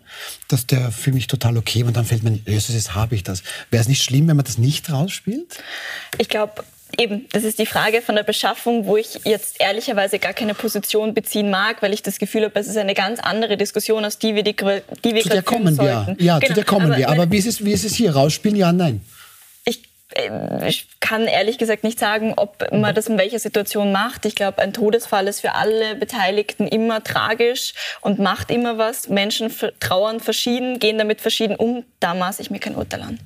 dass 0.48 0.66
der 0.66 0.92
für 0.92 1.12
mich 1.12 1.28
total 1.28 1.58
okay 1.58 1.82
war. 1.82 1.90
Und 1.90 1.98
dann 1.98 2.06
fällt 2.06 2.24
mir, 2.24 2.40
Jesus, 2.48 2.74
jetzt 2.74 2.96
habe 2.96 3.16
ich 3.16 3.24
das. 3.24 3.44
Wäre 3.70 3.82
es 3.82 3.90
nicht 3.90 4.02
schlimm, 4.04 4.28
wenn 4.30 4.38
man 4.38 4.46
das 4.46 4.58
nicht 4.58 4.90
rausspielt? 4.90 5.62
Ich 6.18 6.30
glaube, 6.30 6.64
eben, 6.98 7.26
das 7.34 7.44
ist 7.44 7.60
die 7.60 7.66
Frage 7.66 8.02
von 8.02 8.16
der 8.16 8.24
Beschaffung, 8.24 8.86
wo 8.86 8.96
ich 8.96 9.20
jetzt 9.26 9.58
ehrlicherweise 9.60 10.20
gar 10.20 10.32
keine 10.34 10.54
Position 10.54 11.14
beziehen 11.14 11.50
mag, 11.50 11.82
weil 11.82 11.94
ich 11.94 12.02
das 12.02 12.18
Gefühl 12.18 12.46
habe, 12.46 12.58
es 12.58 12.68
ist 12.68 12.78
eine 12.78 12.94
ganz 12.94 13.20
andere 13.20 13.58
Diskussion, 13.58 14.06
aus 14.06 14.18
die 14.18 14.34
wir, 14.34 14.44
die, 14.44 14.56
die 14.56 15.14
wir 15.16 15.24
Zu 15.24 15.30
der 15.30 15.44
kommen 15.44 15.78
wir. 15.78 16.06
sollten. 16.06 16.24
Ja, 16.24 16.36
zu 16.36 16.44
Genau, 16.46 16.56
der 16.56 16.64
kommen 16.64 16.86
wir. 16.92 17.08
meine- 17.08 17.08
Aber 17.10 17.30
wie 17.30 17.38
ist, 17.40 17.48
es, 17.48 17.66
wie 17.66 17.74
ist 17.74 17.84
es 17.84 17.94
hier? 17.96 18.14
Rausspielen? 18.14 18.56
Ja, 18.58 18.72
nein. 18.72 19.02
Ich, 20.16 20.22
äh, 20.22 20.68
ich 20.68 20.88
kann 21.00 21.26
ehrlich 21.26 21.58
gesagt 21.58 21.84
nicht 21.84 22.00
sagen, 22.00 22.34
ob 22.36 22.72
man 22.72 22.94
das 22.96 23.08
in 23.08 23.18
welcher 23.18 23.40
Situation 23.40 23.92
macht. 23.92 24.26
Ich 24.26 24.36
glaube, 24.36 24.60
ein 24.62 24.74
Todesfall 24.74 25.28
ist 25.28 25.42
für 25.42 25.54
alle 25.56 25.96
Beteiligten 25.96 26.68
immer 26.68 27.04
tragisch 27.04 27.74
und 28.02 28.20
macht 28.20 28.52
immer 28.52 28.78
was. 28.78 29.10
Menschen 29.10 29.52
trauern 29.80 30.20
verschieden, 30.20 30.80
gehen 30.80 30.98
damit 30.98 31.22
verschieden 31.22 31.56
um. 31.56 31.84
Da 32.00 32.14
maße 32.14 32.42
ich 32.42 32.50
mir 32.50 32.60
kein 32.60 32.76
Urteil 32.76 33.02
an. 33.02 33.20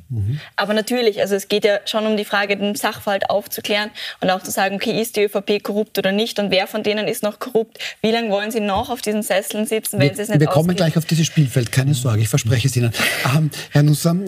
Aber 0.55 0.73
natürlich, 0.73 1.21
also 1.21 1.35
es 1.35 1.47
geht 1.47 1.65
ja 1.65 1.79
schon 1.85 2.05
um 2.05 2.17
die 2.17 2.25
Frage, 2.25 2.57
den 2.57 2.75
Sachverhalt 2.75 3.29
aufzuklären 3.29 3.89
und 4.21 4.29
auch 4.29 4.41
zu 4.41 4.51
sagen, 4.51 4.75
okay, 4.75 4.99
ist 5.01 5.15
die 5.15 5.23
ÖVP 5.23 5.63
korrupt 5.63 5.97
oder 5.97 6.11
nicht 6.11 6.39
und 6.39 6.51
wer 6.51 6.67
von 6.67 6.83
denen 6.83 7.07
ist 7.07 7.23
noch 7.23 7.39
korrupt? 7.39 7.79
Wie 8.01 8.11
lange 8.11 8.29
wollen 8.29 8.51
sie 8.51 8.59
noch 8.59 8.89
auf 8.89 9.01
diesen 9.01 9.23
Sesseln 9.23 9.65
sitzen, 9.65 9.99
wenn 9.99 10.15
sie 10.15 10.23
es 10.23 10.29
nicht 10.29 10.39
wir 10.39 10.47
kommen 10.47 10.71
auskriegen? 10.71 10.77
gleich 10.77 10.97
auf 10.97 11.05
dieses 11.05 11.25
Spielfeld, 11.25 11.71
keine 11.71 11.93
Sorge, 11.93 12.21
ich 12.21 12.29
verspreche 12.29 12.67
es 12.67 12.75
Ihnen. 12.75 12.93
Ähm, 13.35 13.49
Herr 13.71 13.83
Nussam, 13.83 14.25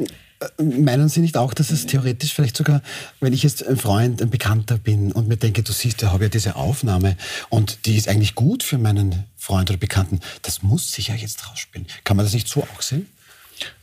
meinen 0.57 1.09
Sie 1.09 1.21
nicht 1.21 1.37
auch, 1.37 1.53
dass 1.53 1.71
es 1.71 1.85
theoretisch 1.85 2.33
vielleicht 2.33 2.57
sogar, 2.57 2.81
wenn 3.19 3.33
ich 3.33 3.43
jetzt 3.43 3.65
ein 3.65 3.77
Freund, 3.77 4.21
ein 4.21 4.29
Bekannter 4.29 4.77
bin 4.77 5.11
und 5.11 5.27
mir 5.27 5.37
denke, 5.37 5.63
du 5.63 5.71
siehst, 5.71 6.01
ich 6.01 6.07
habe 6.07 6.25
ja 6.25 6.29
diese 6.29 6.55
Aufnahme 6.55 7.17
und 7.49 7.85
die 7.85 7.97
ist 7.97 8.07
eigentlich 8.07 8.35
gut 8.35 8.63
für 8.63 8.77
meinen 8.77 9.25
Freund 9.35 9.69
oder 9.69 9.77
Bekannten, 9.77 10.19
das 10.41 10.61
muss 10.61 10.91
sich 10.91 11.07
ja 11.07 11.15
jetzt 11.15 11.49
rausspielen. 11.49 11.87
Kann 12.03 12.17
man 12.17 12.25
das 12.25 12.33
nicht 12.33 12.47
so 12.47 12.63
auch 12.63 12.81
sehen? 12.81 13.07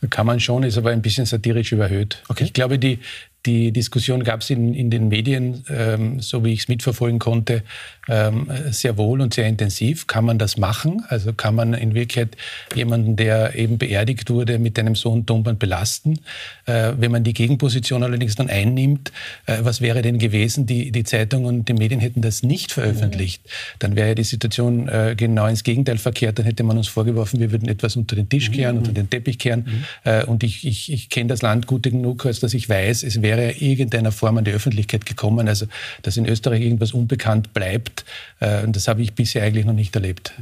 Kann 0.09 0.25
man 0.25 0.39
schon, 0.39 0.63
ist 0.63 0.77
aber 0.77 0.91
ein 0.91 1.01
bisschen 1.01 1.25
satirisch 1.25 1.71
überhöht. 1.71 2.23
Okay. 2.29 2.45
Ich 2.45 2.53
glaube, 2.53 2.79
die, 2.79 2.99
die 3.45 3.71
Diskussion 3.71 4.23
gab 4.23 4.41
es 4.41 4.49
in, 4.49 4.73
in 4.73 4.89
den 4.89 5.07
Medien, 5.07 5.63
ähm, 5.69 6.19
so 6.19 6.43
wie 6.43 6.53
ich 6.53 6.61
es 6.61 6.67
mitverfolgen 6.67 7.19
konnte, 7.19 7.63
ähm, 8.07 8.47
sehr 8.71 8.97
wohl 8.97 9.21
und 9.21 9.33
sehr 9.33 9.47
intensiv. 9.47 10.07
Kann 10.07 10.25
man 10.25 10.37
das 10.37 10.57
machen? 10.57 11.03
Also 11.09 11.33
kann 11.33 11.55
man 11.55 11.73
in 11.73 11.93
Wirklichkeit 11.93 12.37
jemanden, 12.75 13.15
der 13.15 13.55
eben 13.55 13.77
beerdigt 13.77 14.29
wurde, 14.29 14.59
mit 14.59 14.77
einem 14.79 14.95
so 14.95 15.11
hohen 15.11 15.25
Tonband 15.25 15.59
belasten? 15.59 16.19
Äh, 16.65 16.93
wenn 16.97 17.11
man 17.11 17.23
die 17.23 17.33
Gegenposition 17.33 18.03
allerdings 18.03 18.35
dann 18.35 18.49
einnimmt, 18.49 19.11
äh, 19.45 19.57
was 19.61 19.81
wäre 19.81 20.01
denn 20.01 20.19
gewesen? 20.19 20.65
Die, 20.65 20.91
die 20.91 21.03
Zeitung 21.03 21.45
und 21.45 21.67
die 21.69 21.73
Medien 21.73 21.99
hätten 21.99 22.21
das 22.21 22.43
nicht 22.43 22.71
veröffentlicht. 22.71 23.41
Dann 23.79 23.95
wäre 23.95 24.15
die 24.15 24.23
Situation 24.23 24.87
äh, 24.87 25.15
genau 25.17 25.47
ins 25.47 25.63
Gegenteil 25.63 25.97
verkehrt. 25.97 26.39
Dann 26.39 26.45
hätte 26.45 26.63
man 26.63 26.77
uns 26.77 26.87
vorgeworfen, 26.87 27.39
wir 27.39 27.51
würden 27.51 27.69
etwas 27.69 27.95
unter 27.95 28.15
den 28.15 28.29
Tisch 28.29 28.51
kehren, 28.51 28.77
unter 28.77 28.91
den 28.91 29.09
Teppich 29.09 29.39
kehren. 29.39 29.85
Äh, 30.03 30.25
und 30.25 30.43
ich, 30.43 30.65
ich, 30.65 30.91
ich 30.91 31.09
kenne 31.09 31.27
das 31.27 31.41
Land 31.41 31.67
gut 31.67 31.83
genug, 31.83 32.25
als 32.25 32.39
dass 32.39 32.53
ich 32.53 32.69
weiß, 32.69 33.03
es 33.03 33.21
wäre 33.21 33.34
irgendeiner 33.39 34.11
Form 34.11 34.37
an 34.37 34.45
die 34.45 34.51
Öffentlichkeit 34.51 35.05
gekommen. 35.05 35.47
Also, 35.47 35.67
dass 36.01 36.17
in 36.17 36.25
Österreich 36.25 36.61
irgendwas 36.61 36.93
unbekannt 36.93 37.53
bleibt, 37.53 38.05
äh, 38.39 38.67
das 38.67 38.87
habe 38.87 39.01
ich 39.01 39.13
bisher 39.13 39.43
eigentlich 39.43 39.65
noch 39.65 39.73
nicht 39.73 39.95
erlebt. 39.95 40.33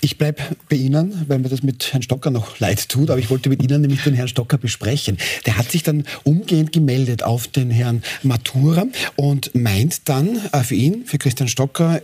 Ich 0.00 0.18
bleibe 0.18 0.42
bei 0.68 0.76
Ihnen, 0.76 1.24
weil 1.28 1.38
mir 1.38 1.48
das 1.48 1.62
mit 1.62 1.92
Herrn 1.92 2.02
Stocker 2.02 2.30
noch 2.30 2.58
leid 2.58 2.88
tut, 2.88 3.10
aber 3.10 3.18
ich 3.18 3.30
wollte 3.30 3.48
mit 3.48 3.62
Ihnen 3.62 3.82
nämlich 3.82 4.02
den 4.02 4.14
Herrn 4.14 4.28
Stocker 4.28 4.58
besprechen. 4.58 5.18
Der 5.46 5.56
hat 5.56 5.70
sich 5.70 5.82
dann 5.82 6.04
umgehend 6.24 6.72
gemeldet 6.72 7.22
auf 7.22 7.48
den 7.48 7.70
Herrn 7.70 8.02
Matura 8.22 8.86
und 9.16 9.54
meint 9.54 10.08
dann, 10.08 10.40
äh, 10.52 10.62
für 10.62 10.74
ihn, 10.74 11.04
für 11.04 11.18
Christian 11.18 11.48
Stocker, 11.48 12.00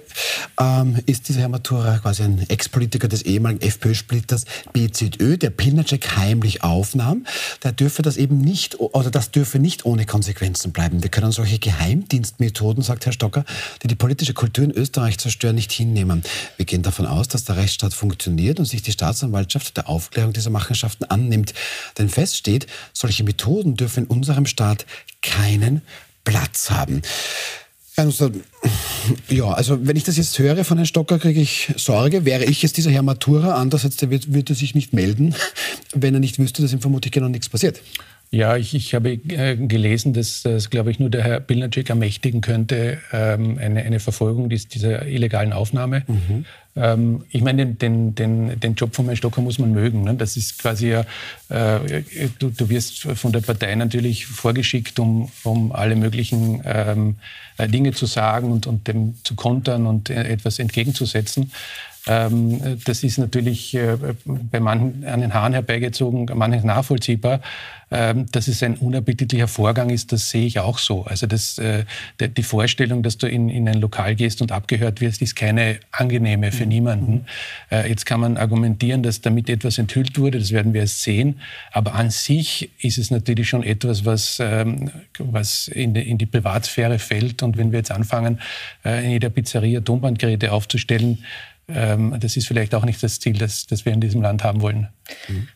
ähm, 0.60 0.98
ist 1.06 1.28
dieser 1.28 1.40
Herr 1.40 1.48
Matura 1.48 1.98
quasi 1.98 2.22
ein 2.22 2.44
Ex-Politiker 2.48 3.08
des 3.08 3.22
ehemaligen 3.22 3.62
FPÖ-Splitters 3.62 4.44
BZÖ, 4.72 5.36
der 5.38 5.50
Pilnacek 5.50 6.16
heimlich 6.16 6.62
aufnahm. 6.62 7.26
Der 7.62 7.72
dürfe 7.72 8.02
das 8.02 8.16
eben 8.16 8.40
nicht, 8.40 8.80
oder 8.80 9.10
das 9.10 9.30
dürfe 9.30 9.58
nicht 9.58 9.84
ohne 9.86 9.95
Konsequenzen 10.04 10.72
bleiben. 10.72 11.02
Wir 11.02 11.10
können 11.10 11.32
solche 11.32 11.58
Geheimdienstmethoden, 11.58 12.82
sagt 12.82 13.06
Herr 13.06 13.12
Stocker, 13.12 13.44
die 13.82 13.88
die 13.88 13.94
politische 13.94 14.34
Kultur 14.34 14.64
in 14.64 14.72
Österreich 14.72 15.16
zerstören, 15.18 15.54
nicht 15.54 15.72
hinnehmen. 15.72 16.22
Wir 16.56 16.66
gehen 16.66 16.82
davon 16.82 17.06
aus, 17.06 17.28
dass 17.28 17.44
der 17.44 17.56
Rechtsstaat 17.56 17.94
funktioniert 17.94 18.58
und 18.58 18.66
sich 18.66 18.82
die 18.82 18.92
Staatsanwaltschaft 18.92 19.76
der 19.76 19.88
Aufklärung 19.88 20.32
dieser 20.32 20.50
Machenschaften 20.50 21.04
annimmt. 21.04 21.54
Denn 21.96 22.08
feststeht, 22.08 22.66
solche 22.92 23.24
Methoden 23.24 23.76
dürfen 23.76 24.04
in 24.04 24.10
unserem 24.10 24.44
Staat 24.46 24.84
keinen 25.22 25.80
Platz 26.24 26.70
haben. 26.70 27.02
Nussler, 28.04 28.30
ja, 29.28 29.52
also 29.52 29.86
wenn 29.86 29.96
ich 29.96 30.04
das 30.04 30.18
jetzt 30.18 30.38
höre 30.38 30.64
von 30.64 30.76
Herrn 30.76 30.86
Stocker, 30.86 31.18
kriege 31.18 31.40
ich 31.40 31.72
Sorge. 31.76 32.26
Wäre 32.26 32.44
ich 32.44 32.62
jetzt 32.62 32.76
dieser 32.76 32.90
Herr 32.90 33.02
Matura, 33.02 33.54
andererseits 33.54 33.96
der 33.96 34.10
wird, 34.10 34.34
würde 34.34 34.54
sich 34.54 34.74
nicht 34.74 34.92
melden, 34.92 35.34
wenn 35.94 36.12
er 36.12 36.20
nicht 36.20 36.38
wüsste, 36.38 36.60
dass 36.60 36.72
ihm 36.72 36.80
vermutlich 36.80 37.12
genau 37.12 37.28
nichts 37.28 37.48
passiert. 37.48 37.80
Ja, 38.30 38.56
ich, 38.56 38.74
ich 38.74 38.94
habe 38.94 39.12
äh, 39.12 39.56
gelesen, 39.56 40.12
dass 40.12 40.42
das, 40.42 40.68
glaube 40.68 40.90
ich, 40.90 40.98
nur 40.98 41.10
der 41.10 41.22
Herr 41.22 41.40
Pilnacek 41.40 41.88
ermächtigen 41.88 42.40
könnte, 42.40 42.98
ähm, 43.12 43.58
eine, 43.58 43.82
eine 43.82 44.00
Verfolgung 44.00 44.48
dies, 44.48 44.68
dieser 44.68 45.06
illegalen 45.06 45.52
Aufnahme. 45.52 46.02
Ähm, 46.76 47.24
ich 47.30 47.40
meine, 47.42 47.64
den, 47.64 47.78
den, 47.78 48.14
den, 48.14 48.60
den 48.60 48.74
Job 48.74 48.94
von 48.94 49.06
Herrn 49.06 49.16
Stocker 49.16 49.40
muss 49.40 49.58
man 49.58 49.72
mögen. 49.72 50.02
Ne? 50.02 50.14
Das 50.14 50.36
ist 50.36 50.58
quasi 50.58 50.88
ja, 50.88 51.04
äh, 51.48 52.02
du, 52.38 52.50
du 52.50 52.68
wirst 52.68 53.02
von 53.02 53.32
der 53.32 53.40
Partei 53.40 53.74
natürlich 53.76 54.26
vorgeschickt, 54.26 54.98
um, 54.98 55.30
um 55.44 55.72
alle 55.72 55.94
möglichen 55.96 56.62
ähm, 56.64 57.16
äh, 57.58 57.68
Dinge 57.68 57.92
zu 57.92 58.06
sagen 58.06 58.50
und, 58.50 58.66
und 58.66 58.88
dem 58.88 59.14
zu 59.22 59.34
kontern 59.34 59.86
und 59.86 60.10
äh, 60.10 60.24
etwas 60.24 60.58
entgegenzusetzen. 60.58 61.52
Ähm, 62.06 62.78
das 62.84 63.02
ist 63.02 63.18
natürlich 63.18 63.74
äh, 63.74 63.96
bei 64.24 64.60
manchen 64.60 65.04
an 65.04 65.20
den 65.20 65.34
Haaren 65.34 65.52
herbeigezogen, 65.52 66.26
manches 66.34 66.64
nachvollziehbar. 66.64 67.40
Ähm, 67.88 68.26
dass 68.32 68.48
es 68.48 68.64
ein 68.64 68.74
unappetitlicher 68.74 69.46
Vorgang 69.46 69.90
ist, 69.90 70.10
das 70.10 70.30
sehe 70.30 70.44
ich 70.44 70.58
auch 70.58 70.78
so. 70.78 71.04
Also 71.04 71.28
das, 71.28 71.56
äh, 71.58 71.84
der, 72.18 72.26
die 72.26 72.42
Vorstellung, 72.42 73.04
dass 73.04 73.16
du 73.16 73.28
in, 73.28 73.48
in 73.48 73.68
ein 73.68 73.80
Lokal 73.80 74.16
gehst 74.16 74.42
und 74.42 74.50
abgehört 74.50 75.00
wirst, 75.00 75.22
ist 75.22 75.36
keine 75.36 75.78
angenehme 75.92 76.50
für 76.50 76.66
niemanden. 76.66 77.26
Äh, 77.70 77.88
jetzt 77.88 78.04
kann 78.04 78.18
man 78.18 78.38
argumentieren, 78.38 79.04
dass 79.04 79.20
damit 79.20 79.48
etwas 79.48 79.78
enthüllt 79.78 80.18
wurde, 80.18 80.40
das 80.40 80.50
werden 80.50 80.74
wir 80.74 80.80
erst 80.80 81.04
sehen. 81.04 81.40
Aber 81.70 81.94
an 81.94 82.10
sich 82.10 82.70
ist 82.80 82.98
es 82.98 83.12
natürlich 83.12 83.48
schon 83.48 83.62
etwas, 83.62 84.04
was, 84.04 84.38
ähm, 84.40 84.90
was 85.18 85.68
in, 85.68 85.94
die, 85.94 86.10
in 86.10 86.18
die 86.18 86.26
Privatsphäre 86.26 86.98
fällt. 86.98 87.44
Und 87.44 87.56
wenn 87.56 87.70
wir 87.70 87.78
jetzt 87.78 87.92
anfangen, 87.92 88.40
äh, 88.84 89.04
in 89.04 89.12
jeder 89.12 89.30
Pizzeria 89.30 89.80
Tonbandgeräte 89.80 90.50
aufzustellen, 90.50 91.18
das 91.66 92.36
ist 92.36 92.46
vielleicht 92.46 92.74
auch 92.74 92.84
nicht 92.84 93.02
das 93.02 93.18
Ziel, 93.18 93.38
das, 93.38 93.66
das 93.66 93.84
wir 93.84 93.92
in 93.92 94.00
diesem 94.00 94.22
Land 94.22 94.44
haben 94.44 94.60
wollen. 94.60 94.88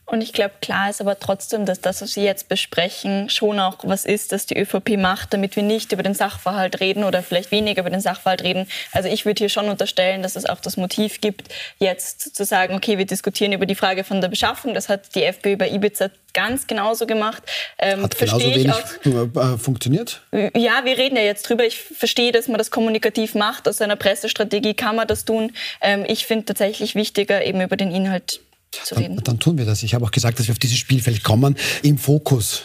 Und 0.07 0.23
ich 0.23 0.33
glaube, 0.33 0.54
klar 0.61 0.90
ist 0.90 1.00
aber 1.00 1.19
trotzdem, 1.19 1.66
dass 1.66 1.80
das, 1.80 2.02
was 2.02 2.16
wir 2.16 2.23
jetzt 2.25 2.49
besprechen, 2.49 3.28
schon 3.30 3.59
auch 3.61 3.78
was 3.83 4.04
ist, 4.04 4.33
das 4.33 4.47
die 4.47 4.59
ÖVP 4.59 4.97
macht, 4.97 5.33
damit 5.33 5.57
wir 5.57 5.62
nicht 5.62 5.92
über 5.92 6.02
den 6.02 6.14
Sachverhalt 6.14 6.80
reden 6.80 7.04
oder 7.04 7.23
vielleicht 7.23 7.50
weniger 7.50 7.80
über 7.83 7.90
den 7.90 8.00
Sachverhalt 8.00 8.42
reden. 8.42 8.66
Also 8.92 9.09
ich 9.09 9.25
würde 9.26 9.38
hier 9.38 9.49
schon 9.49 9.69
unterstellen, 9.69 10.23
dass 10.23 10.37
es 10.37 10.47
auch 10.47 10.61
das 10.61 10.76
Motiv 10.76 11.21
gibt, 11.21 11.49
jetzt 11.78 12.35
zu 12.35 12.45
sagen, 12.45 12.75
okay, 12.75 12.99
wir 12.99 13.07
diskutieren 13.07 13.52
über 13.52 13.66
die 13.66 13.75
Frage 13.75 14.04
von 14.04 14.21
der 14.21 14.28
Beschaffung. 14.28 14.75
Das 14.75 14.88
hat 14.88 15.14
die 15.14 15.23
FPÖ 15.25 15.57
bei 15.57 15.71
Ibiza 15.71 16.11
ganz 16.33 16.66
genauso 16.66 17.07
gemacht. 17.07 17.42
Ähm, 17.78 18.02
Hat 18.02 18.16
genauso 18.19 18.47
wenig 18.47 18.73
auch- 18.73 19.04
äh, 19.54 19.59
funktioniert. 19.59 20.23
ja, 20.33 20.85
wir 20.85 20.97
reden 20.97 21.16
ja 21.16 21.23
jetzt 21.23 21.49
drüber. 21.49 21.64
Ich 21.64 21.76
verstehe, 21.78 22.33
dass 22.33 22.49
man 22.49 22.59
das 22.59 22.71
kommunikativ 22.71 23.35
macht. 23.35 23.69
Aus 23.69 23.80
einer 23.80 23.97
Pressestrategie 23.97 24.75
kann 24.75 24.97
man 24.97 25.09
das 25.09 25.25
tun. 25.25 25.52
Ähm, 25.80 26.04
ich 26.07 26.26
finde 26.26 26.47
tatsächlich 26.47 26.95
wichtiger, 26.95 27.45
eben 27.45 27.61
über 27.61 27.76
den 27.76 27.90
Inhalt 27.90 28.40
zu 28.71 28.95
Dann, 28.95 29.05
reden. 29.05 29.21
dann 29.25 29.39
tun 29.39 29.59
wir 29.59 29.65
das. 29.67 29.83
Ich 29.83 29.95
habe 29.95 30.05
auch 30.05 30.11
gesagt, 30.11 30.39
dass 30.39 30.47
wir 30.49 30.53
auf 30.53 30.59
dieses 30.59 30.79
Spielfeld 30.79 31.23
kommen. 31.23 31.57
Im 31.83 31.99
Fokus 31.99 32.62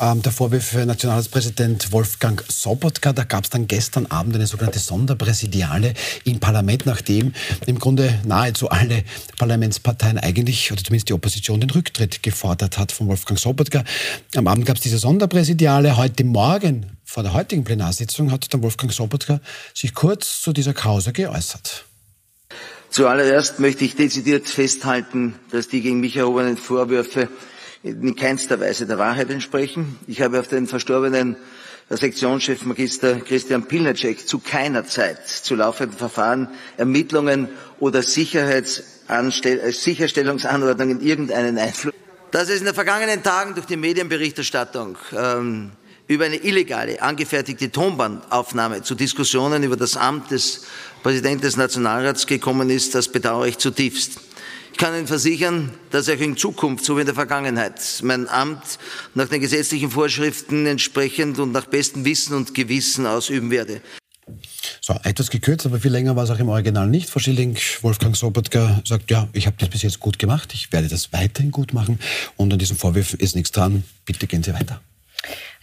Ähm, 0.00 0.20
der 0.20 0.32
Vorwurf 0.32 0.64
für 0.64 0.84
Nationalratspräsident 0.84 1.92
Wolfgang 1.92 2.44
Sobotka, 2.46 3.14
da 3.14 3.24
gab 3.24 3.44
es 3.44 3.50
dann 3.50 3.66
gestern 3.66 4.04
Abend 4.06 4.34
eine 4.34 4.46
sogenannte 4.46 4.78
Sonderpräsidiale 4.78 5.94
im 6.24 6.40
Parlament, 6.40 6.84
nachdem 6.84 7.32
im 7.66 7.78
Grunde 7.78 8.20
nahezu 8.26 8.68
alle 8.68 9.02
Parlamentsparteien 9.38 10.18
eigentlich, 10.18 10.70
oder 10.72 10.82
zumindest 10.84 11.08
die 11.08 11.14
Opposition, 11.14 11.60
den 11.60 11.70
Rücktritt 11.70 12.22
gefordert 12.22 12.76
hat 12.76 12.92
von 12.92 13.08
Wolfgang 13.08 13.38
Sobotka. 13.40 13.82
Am 14.36 14.46
Abend 14.46 14.66
gab 14.66 14.76
es 14.76 14.82
diese 14.82 14.98
Sonderpräsidiale. 14.98 15.96
Heute 15.96 16.24
Morgen, 16.24 16.98
vor 17.04 17.22
der 17.22 17.32
heutigen 17.32 17.64
Plenarsitzung, 17.64 18.30
hat 18.30 18.52
dann 18.52 18.62
Wolfgang 18.62 18.92
Sobotka 18.92 19.40
sich 19.72 19.94
kurz 19.94 20.42
zu 20.42 20.52
dieser 20.52 20.74
Causa 20.74 21.12
geäußert. 21.12 21.86
Zuallererst 22.92 23.58
möchte 23.58 23.84
ich 23.86 23.96
dezidiert 23.96 24.46
festhalten, 24.46 25.34
dass 25.50 25.66
die 25.66 25.80
gegen 25.80 26.00
mich 26.00 26.18
erhobenen 26.18 26.58
Vorwürfe 26.58 27.30
in 27.82 28.14
keinster 28.16 28.60
Weise 28.60 28.86
der 28.86 28.98
Wahrheit 28.98 29.30
entsprechen. 29.30 29.98
Ich 30.06 30.20
habe 30.20 30.38
auf 30.38 30.46
den 30.46 30.66
verstorbenen 30.66 31.36
Sektionschef 31.88 32.66
Magister 32.66 33.20
Christian 33.20 33.64
Pilnacek 33.64 34.28
zu 34.28 34.40
keiner 34.40 34.84
Zeit 34.84 35.26
zu 35.26 35.54
laufenden 35.54 35.96
Verfahren, 35.96 36.48
Ermittlungen 36.76 37.48
oder 37.80 38.02
Sicherstellungsanordnungen 38.02 41.00
irgendeinen 41.00 41.56
Einfluss. 41.56 41.94
Dass 42.30 42.50
es 42.50 42.58
in 42.58 42.66
den 42.66 42.74
vergangenen 42.74 43.22
Tagen 43.22 43.54
durch 43.54 43.64
die 43.64 43.78
Medienberichterstattung 43.78 44.98
ähm, 45.16 45.70
über 46.08 46.24
eine 46.24 46.36
illegale, 46.36 47.00
angefertigte 47.00 47.70
Tonbandaufnahme 47.70 48.82
zu 48.82 48.94
Diskussionen 48.94 49.62
über 49.62 49.76
das 49.76 49.96
Amt 49.96 50.30
des 50.30 50.62
Präsidenten 51.02 51.42
des 51.42 51.56
Nationalrats 51.56 52.26
gekommen 52.26 52.70
ist, 52.70 52.94
das 52.94 53.08
bedauere 53.08 53.46
ich 53.46 53.58
zutiefst. 53.58 54.20
Ich 54.72 54.78
kann 54.78 54.94
Ihnen 54.94 55.06
versichern, 55.06 55.70
dass 55.90 56.08
ich 56.08 56.20
in 56.20 56.36
Zukunft, 56.36 56.84
so 56.84 56.96
wie 56.96 57.00
in 57.00 57.06
der 57.06 57.14
Vergangenheit, 57.14 57.80
mein 58.02 58.28
Amt 58.28 58.78
nach 59.14 59.28
den 59.28 59.40
gesetzlichen 59.40 59.90
Vorschriften 59.90 60.66
entsprechend 60.66 61.38
und 61.38 61.52
nach 61.52 61.66
bestem 61.66 62.04
Wissen 62.04 62.34
und 62.34 62.54
Gewissen 62.54 63.06
ausüben 63.06 63.50
werde. 63.50 63.82
So, 64.80 64.94
etwas 65.04 65.30
gekürzt, 65.30 65.66
aber 65.66 65.78
viel 65.78 65.92
länger 65.92 66.16
war 66.16 66.24
es 66.24 66.30
auch 66.30 66.38
im 66.38 66.48
Original 66.48 66.88
nicht. 66.88 67.10
Frau 67.10 67.20
Schilling, 67.20 67.56
Wolfgang 67.82 68.16
Sobotka 68.16 68.80
sagt, 68.84 69.10
ja, 69.10 69.28
ich 69.32 69.46
habe 69.46 69.56
das 69.58 69.68
bis 69.68 69.82
jetzt 69.82 70.00
gut 70.00 70.18
gemacht, 70.18 70.52
ich 70.54 70.72
werde 70.72 70.88
das 70.88 71.12
weiterhin 71.12 71.50
gut 71.50 71.72
machen 71.72 71.98
und 72.36 72.52
an 72.52 72.58
diesen 72.58 72.76
Vorwürfen 72.76 73.20
ist 73.20 73.36
nichts 73.36 73.52
dran. 73.52 73.84
Bitte 74.04 74.26
gehen 74.26 74.42
Sie 74.42 74.54
weiter. 74.54 74.80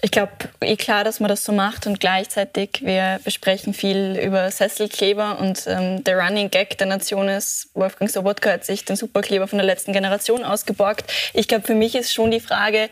Ich 0.02 0.12
glaube, 0.12 0.32
eh 0.62 0.78
klar, 0.78 1.04
dass 1.04 1.20
man 1.20 1.28
das 1.28 1.44
so 1.44 1.52
macht 1.52 1.86
und 1.86 2.00
gleichzeitig, 2.00 2.82
wir 2.82 3.20
besprechen 3.26 3.74
viel 3.74 4.18
über 4.24 4.50
Sesselkleber 4.50 5.40
und 5.40 5.66
ähm, 5.68 6.06
der 6.06 6.18
Running 6.18 6.50
Gag 6.50 6.78
der 6.78 6.88
Nation 6.88 7.28
ist, 7.28 7.70
Wolfgang 7.74 8.10
Sobotka 8.10 8.52
hat 8.52 8.64
sich 8.64 8.86
den 8.86 8.96
Superkleber 8.96 9.48
von 9.48 9.58
der 9.58 9.66
letzten 9.66 9.92
Generation 9.92 10.46
ausgeborgt. 10.46 11.12
Ich 11.34 11.50
glaube, 11.50 11.68
für 11.68 11.76
mich 11.76 11.96
ist 11.96 12.14
schon 12.14 12.32
die 12.32 12.40
Frage, 12.40 12.90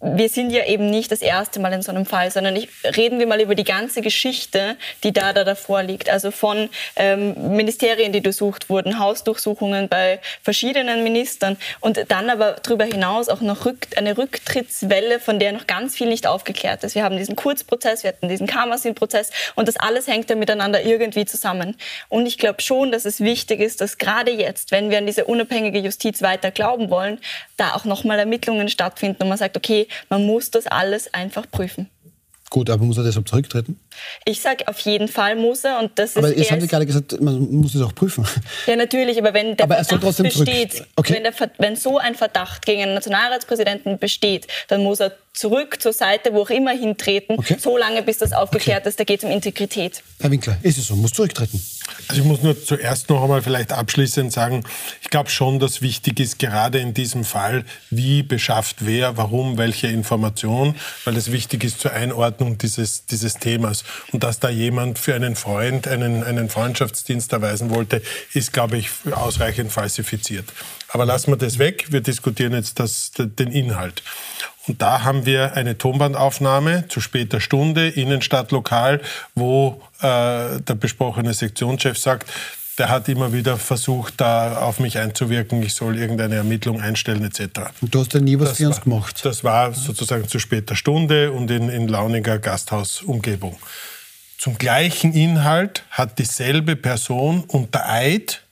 wir 0.00 0.28
sind 0.28 0.50
ja 0.50 0.64
eben 0.64 0.90
nicht 0.90 1.10
das 1.10 1.22
erste 1.22 1.58
Mal 1.58 1.72
in 1.72 1.82
so 1.82 1.90
einem 1.90 2.06
Fall, 2.06 2.30
sondern 2.30 2.54
ich, 2.54 2.68
reden 2.96 3.18
wir 3.18 3.26
mal 3.26 3.40
über 3.40 3.56
die 3.56 3.64
ganze 3.64 4.00
Geschichte, 4.00 4.76
die 5.02 5.12
da, 5.12 5.32
da 5.32 5.42
davor 5.42 5.82
liegt. 5.82 6.08
Also 6.08 6.30
von 6.30 6.68
ähm, 6.94 7.56
Ministerien, 7.56 8.12
die 8.12 8.20
durchsucht 8.20 8.70
wurden, 8.70 9.00
Hausdurchsuchungen 9.00 9.88
bei 9.88 10.20
verschiedenen 10.42 11.02
Ministern 11.02 11.56
und 11.80 12.04
dann 12.08 12.30
aber 12.30 12.56
darüber 12.62 12.84
hinaus 12.84 13.28
auch 13.28 13.40
noch 13.40 13.66
rück, 13.66 13.88
eine 13.96 14.16
Rücktrittswelle, 14.16 15.18
von 15.18 15.40
der 15.40 15.50
noch 15.50 15.66
ganz 15.66 15.96
viel 15.96 16.08
nicht 16.08 16.28
aufgeklärt 16.28 16.84
ist. 16.84 16.94
Wir 16.94 17.02
haben 17.02 17.16
diesen 17.16 17.34
Kurzprozess, 17.34 18.04
wir 18.04 18.08
hatten 18.08 18.28
diesen 18.28 18.46
Kamasin-Prozess 18.46 19.30
und 19.56 19.66
das 19.66 19.76
alles 19.76 20.06
hängt 20.06 20.30
ja 20.30 20.36
miteinander 20.36 20.80
irgendwie 20.82 21.24
zusammen. 21.24 21.76
Und 22.08 22.26
ich 22.26 22.38
glaube 22.38 22.62
schon, 22.62 22.92
dass 22.92 23.04
es 23.04 23.20
wichtig 23.20 23.60
ist, 23.60 23.80
dass 23.80 23.98
gerade 23.98 24.30
jetzt, 24.30 24.70
wenn 24.70 24.90
wir 24.90 24.98
an 24.98 25.06
diese 25.06 25.24
unabhängige 25.24 25.80
Justiz 25.80 26.22
weiter 26.22 26.52
glauben 26.52 26.88
wollen, 26.88 27.18
da 27.56 27.74
auch 27.74 27.84
nochmal 27.84 28.20
Ermittlungen 28.20 28.68
stattfinden 28.68 29.24
und 29.24 29.28
man 29.28 29.38
sagt, 29.38 29.56
okay, 29.56 29.87
man 30.08 30.24
muss 30.24 30.50
das 30.50 30.66
alles 30.66 31.12
einfach 31.12 31.50
prüfen. 31.50 31.88
Gut, 32.50 32.70
aber 32.70 32.82
muss 32.84 32.96
er 32.96 33.04
deshalb 33.04 33.28
zurücktreten? 33.28 33.78
Ich 34.24 34.40
sage, 34.40 34.66
auf 34.68 34.78
jeden 34.80 35.08
Fall 35.08 35.36
muss 35.36 35.64
er. 35.64 35.78
Und 35.80 35.98
das 35.98 36.16
aber 36.16 36.28
ist 36.30 36.38
jetzt 36.38 36.50
haben 36.50 36.60
Sie 36.62 36.66
gerade 36.66 36.86
gesagt, 36.86 37.20
man 37.20 37.40
muss 37.56 37.74
es 37.74 37.82
auch 37.82 37.94
prüfen. 37.94 38.26
Ja, 38.66 38.76
natürlich, 38.76 39.18
aber 39.18 39.34
wenn 39.34 39.56
der 39.56 39.64
aber 39.64 39.84
Verdacht 39.84 40.22
besteht, 40.22 40.84
okay. 40.96 41.14
wenn, 41.14 41.24
der, 41.24 41.34
wenn 41.58 41.76
so 41.76 41.98
ein 41.98 42.14
Verdacht 42.14 42.64
gegen 42.64 42.82
einen 42.82 42.94
Nationalratspräsidenten 42.94 43.98
besteht, 43.98 44.46
dann 44.68 44.82
muss 44.82 45.00
er 45.00 45.12
zurück 45.34 45.80
zur 45.80 45.92
Seite, 45.92 46.32
wo 46.32 46.42
auch 46.42 46.50
immer 46.50 46.72
hintreten, 46.72 47.38
okay. 47.38 47.56
so 47.58 47.76
lange, 47.76 48.02
bis 48.02 48.18
das 48.18 48.32
aufgeklärt 48.32 48.80
okay. 48.80 48.88
ist. 48.88 49.00
Da 49.00 49.04
geht 49.04 49.20
es 49.20 49.24
um 49.24 49.30
Integrität. 49.30 50.02
Herr 50.20 50.30
Winkler, 50.30 50.56
ist 50.62 50.78
es 50.78 50.86
so, 50.86 50.96
muss 50.96 51.12
zurücktreten. 51.12 51.60
Also 52.08 52.22
ich 52.22 52.26
muss 52.26 52.42
nur 52.42 52.62
zuerst 52.62 53.08
noch 53.10 53.22
einmal 53.22 53.42
vielleicht 53.42 53.72
abschließend 53.72 54.32
sagen, 54.32 54.64
ich 55.02 55.10
glaube 55.10 55.30
schon, 55.30 55.58
dass 55.58 55.82
wichtig 55.82 56.20
ist, 56.20 56.38
gerade 56.38 56.78
in 56.78 56.94
diesem 56.94 57.24
Fall, 57.24 57.64
wie 57.90 58.22
beschafft 58.22 58.76
wer, 58.80 59.16
warum, 59.16 59.58
welche 59.58 59.88
Information, 59.88 60.74
weil 61.04 61.16
es 61.16 61.32
wichtig 61.32 61.64
ist 61.64 61.80
zur 61.80 61.92
Einordnung 61.92 62.58
dieses, 62.58 63.06
dieses 63.06 63.34
Themas. 63.34 63.84
Und 64.12 64.22
dass 64.22 64.40
da 64.40 64.48
jemand 64.48 64.98
für 64.98 65.14
einen 65.14 65.36
Freund 65.36 65.88
einen, 65.88 66.24
einen 66.24 66.48
Freundschaftsdienst 66.48 67.32
erweisen 67.32 67.70
wollte, 67.70 68.02
ist, 68.32 68.52
glaube 68.52 68.78
ich, 68.78 68.90
ausreichend 69.10 69.72
falsifiziert. 69.72 70.46
Aber 70.88 71.04
lassen 71.04 71.32
wir 71.32 71.36
das 71.36 71.58
weg. 71.58 71.86
Wir 71.90 72.00
diskutieren 72.00 72.54
jetzt 72.54 72.80
das, 72.80 73.12
den 73.14 73.52
Inhalt. 73.52 74.02
Und 74.66 74.82
da 74.82 75.02
haben 75.02 75.24
wir 75.26 75.54
eine 75.54 75.78
Tonbandaufnahme 75.78 76.88
zu 76.88 77.00
später 77.00 77.40
Stunde, 77.40 77.88
Innenstadtlokal, 77.88 79.00
wo 79.34 79.80
äh, 80.00 80.60
der 80.60 80.74
besprochene 80.78 81.34
Sektionschef 81.34 81.98
sagt, 81.98 82.30
der 82.78 82.88
hat 82.88 83.08
immer 83.08 83.32
wieder 83.32 83.56
versucht, 83.58 84.14
da 84.18 84.58
auf 84.58 84.78
mich 84.78 84.98
einzuwirken, 84.98 85.62
ich 85.62 85.74
soll 85.74 85.98
irgendeine 85.98 86.36
Ermittlung 86.36 86.80
einstellen 86.80 87.24
etc. 87.24 87.70
Und 87.80 87.94
du 87.94 88.00
hast 88.00 88.14
ja 88.14 88.20
nie 88.20 88.38
was 88.38 88.50
das 88.50 88.58
für 88.58 88.66
uns 88.68 88.80
gemacht. 88.80 89.24
Das 89.24 89.42
war 89.42 89.74
sozusagen 89.74 90.28
zu 90.28 90.38
später 90.38 90.76
Stunde 90.76 91.32
und 91.32 91.50
in, 91.50 91.68
in 91.68 91.88
launiger 91.88 92.38
Gasthausumgebung. 92.38 93.58
Zum 94.38 94.56
gleichen 94.56 95.12
Inhalt 95.12 95.82
hat 95.90 96.18
dieselbe 96.20 96.76
Person 96.76 97.42
unter 97.48 97.88
Eid 97.88 98.42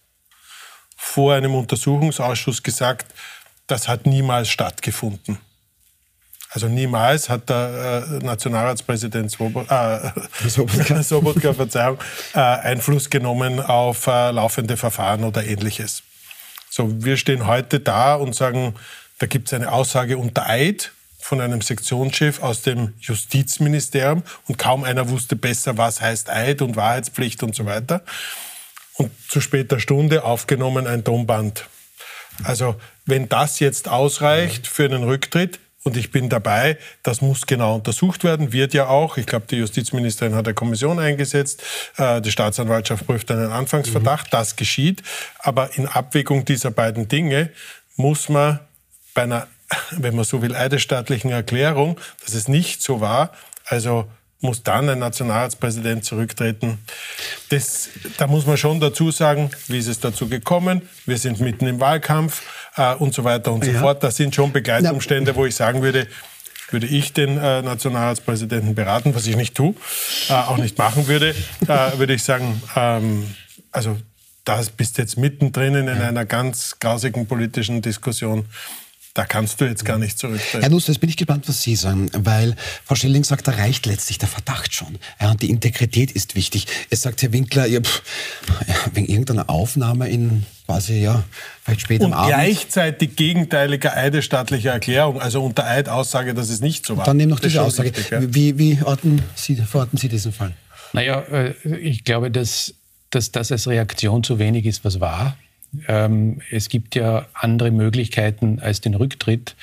vor 0.97 1.35
einem 1.35 1.55
Untersuchungsausschuss 1.55 2.65
gesagt, 2.65 3.07
das 3.69 3.87
hat 3.87 4.07
niemals 4.07 4.49
stattgefunden. 4.49 5.39
Also 6.51 6.69
niemals 6.69 7.29
hat 7.29 7.49
der 7.49 8.07
äh, 8.11 8.25
Nationalratspräsident 8.25 9.31
Swoboda, 9.31 10.15
äh, 10.43 10.49
Sobotka, 10.49 11.03
Sobotka 11.03 11.53
Verzeihung, 11.55 11.99
äh, 12.35 12.39
Einfluss 12.39 13.11
genommen 13.11 13.61
auf 13.61 14.07
äh, 14.07 14.31
laufende 14.31 14.77
Verfahren 14.77 15.25
oder 15.25 15.45
ähnliches. 15.45 16.03
So, 16.71 17.05
wir 17.05 17.17
stehen 17.17 17.47
heute 17.47 17.81
da 17.81 18.15
und 18.15 18.35
sagen, 18.35 18.75
da 19.19 19.27
gibt 19.27 19.49
es 19.49 19.55
eine 19.55 19.73
Aussage 19.73 20.19
unter 20.19 20.49
Eid 20.49 20.93
von 21.19 21.41
einem 21.41 21.61
Sektionschef 21.61 22.43
aus 22.43 22.63
dem 22.63 22.95
Justizministerium 23.01 24.23
und 24.47 24.59
kaum 24.59 24.85
einer 24.85 25.09
wusste 25.09 25.35
besser, 25.35 25.77
was 25.77 26.01
heißt 26.01 26.31
Eid 26.31 26.63
und 26.63 26.77
Wahrheitspflicht 26.77 27.43
und 27.43 27.55
so 27.55 27.67
weiter. 27.67 28.03
Und 28.95 29.11
zu 29.29 29.41
später 29.41 29.81
Stunde 29.81 30.25
aufgenommen 30.25 30.87
ein 30.87 31.03
Tonband. 31.03 31.67
Also 32.45 32.77
wenn 33.07 33.29
das 33.29 33.59
jetzt 33.59 33.89
ausreicht 33.89 34.67
für 34.67 34.85
einen 34.85 35.03
Rücktritt, 35.03 35.59
und 35.87 35.97
ich 35.97 36.11
bin 36.11 36.29
dabei. 36.29 36.79
Das 37.05 37.21
muss 37.21 37.47
genau 37.47 37.77
untersucht 37.77 38.25
werden, 38.25 38.53
wird 38.53 38.75
ja 38.75 38.89
auch. 38.89 39.19
Ich 39.19 39.27
glaube, 39.27 39.47
die 39.49 39.57
Justizministerin 39.57 40.35
hat 40.35 40.47
eine 40.47 40.55
Kommission 40.55 40.99
eingesetzt. 40.99 41.63
Äh, 41.97 42.21
die 42.21 42.33
Staatsanwaltschaft 42.33 43.07
prüft 43.07 43.31
einen 43.31 43.53
Anfangsverdacht. 43.53 44.27
Mhm. 44.27 44.31
Das 44.33 44.57
geschieht. 44.57 45.05
Aber 45.39 45.71
in 45.77 45.87
Abwägung 45.87 46.45
dieser 46.45 46.73
beiden 46.73 47.07
Dinge 47.07 47.51
muss 47.95 48.29
man 48.29 48.59
bei 49.15 49.23
einer, 49.23 49.47
wenn 49.93 50.17
man 50.17 50.25
so 50.25 50.43
will, 50.43 50.57
eidesstaatlichen 50.57 51.31
Erklärung, 51.31 52.01
dass 52.25 52.35
es 52.35 52.49
nicht 52.49 52.83
so 52.83 53.01
war, 53.01 53.31
also 53.65 54.11
muss 54.41 54.63
dann 54.63 54.89
ein 54.89 54.99
Nationalratspräsident 54.99 56.05
zurücktreten. 56.05 56.79
Das, 57.49 57.89
da 58.19 58.27
muss 58.27 58.47
man 58.47 58.57
schon 58.57 58.81
dazu 58.81 59.11
sagen, 59.11 59.51
wie 59.69 59.79
ist 59.79 59.87
es 59.87 60.01
dazu 60.01 60.29
gekommen? 60.29 60.83
Wir 61.07 61.17
sind 61.17 61.41
mitten 61.41 61.67
im 61.67 61.81
Wahlkampf 61.81 62.43
äh, 62.77 62.95
und 62.95 63.15
so 63.15 63.25
weiter 63.25 63.53
und 63.53 63.65
so 63.65 63.71
ja. 63.71 63.81
fort. 63.81 64.03
Das 64.03 64.17
sind 64.17 64.35
schon 64.35 64.53
Begleitumstände, 64.53 65.35
wo 65.35 65.47
ich 65.47 65.55
sagen 65.55 65.83
würde, 65.83 66.07
würde 66.71 66.87
ich 66.87 67.13
den 67.13 67.39
äh, 67.39 67.63
Nationalratspräsidenten 67.63 68.75
beraten, 68.75 69.15
was 69.15 69.27
ich 69.27 69.37
nicht 69.37 69.55
tue, 69.55 69.75
äh, 70.29 70.33
auch 70.33 70.57
nicht 70.57 70.79
machen 70.79 71.07
würde, 71.07 71.35
äh, 71.69 71.99
würde 71.99 72.15
ich 72.15 72.23
sagen, 72.23 72.61
ähm, 72.75 73.35
also 73.71 73.97
da 74.45 74.61
bist 74.77 74.99
jetzt 74.99 75.17
mittendrin 75.19 75.75
in 75.75 75.89
einer 75.89 76.25
ganz 76.25 76.79
grausigen 76.79 77.27
politischen 77.27 77.83
Diskussion. 77.83 78.47
Da 79.17 79.25
kannst 79.25 79.63
du 79.63 79.65
jetzt 79.65 79.83
gar 79.87 79.97
nicht 79.97 80.19
zurücktreten. 80.19 80.61
Herr 80.61 80.69
Nuss, 80.69 80.89
jetzt 80.89 81.01
bin 81.01 81.09
ich 81.09 81.17
gespannt, 81.17 81.49
was 81.49 81.63
Sie 81.63 81.75
sagen, 81.75 82.11
weil 82.13 82.55
Frau 82.85 82.95
Schilling 82.97 83.25
sagt, 83.25 83.49
da 83.49 83.53
reicht 83.53 83.87
letztlich 83.87 84.19
der 84.19 84.29
Verdacht 84.29 84.75
schon. 84.75 84.99
Ja, 85.19 85.31
und 85.31 85.41
die 85.41 85.49
Integrität 85.49 86.13
ist 86.13 86.35
wichtig. 86.35 86.67
Es 86.91 87.01
sagt 87.01 87.23
Herr 87.23 87.33
Winkler, 87.33 87.65
ja, 87.65 87.81
pff, 87.81 88.03
wegen 88.93 89.07
irgendeiner 89.07 89.49
Aufnahme 89.49 90.11
in 90.11 90.45
quasi, 90.67 91.01
ja, 91.01 91.25
vielleicht 91.65 91.81
später 91.81 92.05
am 92.05 92.13
Abend. 92.13 92.35
gleichzeitig 92.35 93.17
gegenteilige 93.17 93.95
eidesstaatliche 93.95 94.69
Erklärung, 94.69 95.19
also 95.19 95.43
unter 95.43 95.65
Eidaussage, 95.65 96.35
dass 96.35 96.51
es 96.51 96.61
nicht 96.61 96.85
so 96.85 96.99
war. 96.99 97.07
dann 97.07 97.17
nehmen 97.17 97.31
noch 97.31 97.41
diese 97.41 97.63
Aussage. 97.63 97.89
Richtig, 97.89 98.11
ja. 98.11 98.21
Wie, 98.23 98.59
wie 98.59 98.79
orten 98.85 99.23
Sie, 99.35 99.57
verorten 99.57 99.97
Sie 99.97 100.11
diesen 100.11 100.35
Fall? 100.35 100.53
Naja, 100.93 101.21
äh, 101.21 101.55
ich 101.81 102.05
glaube, 102.05 102.31
dass, 102.31 102.75
dass 103.09 103.33
das 103.33 103.51
als 103.51 103.67
Reaktion 103.67 104.23
zu 104.23 104.39
wenig 104.39 104.67
ist, 104.67 104.85
was 104.85 105.01
war. 105.01 105.39
Ähm, 105.89 106.41
es 106.51 106.69
gibt 106.69 106.95
ja 106.95 107.27
andere 107.35 107.71
Möglichkeiten 107.71 108.61
als 108.61 108.81
den 108.81 108.95
Rücktritt. 108.95 109.57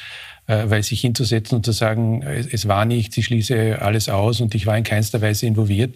äh, 0.48 0.64
weil 0.70 0.84
sich 0.84 1.02
hinzusetzen 1.02 1.56
und 1.56 1.66
zu 1.66 1.72
sagen, 1.72 2.22
es 2.22 2.68
war 2.68 2.86
nicht, 2.86 3.18
ich 3.18 3.26
schließe 3.26 3.82
alles 3.82 4.10
aus 4.10 4.42
und 4.42 4.56
ich 4.56 4.66
war 4.66 4.78
in 4.78 4.84
keinster 4.84 5.22
Weise 5.22 5.46
involviert, 5.46 5.96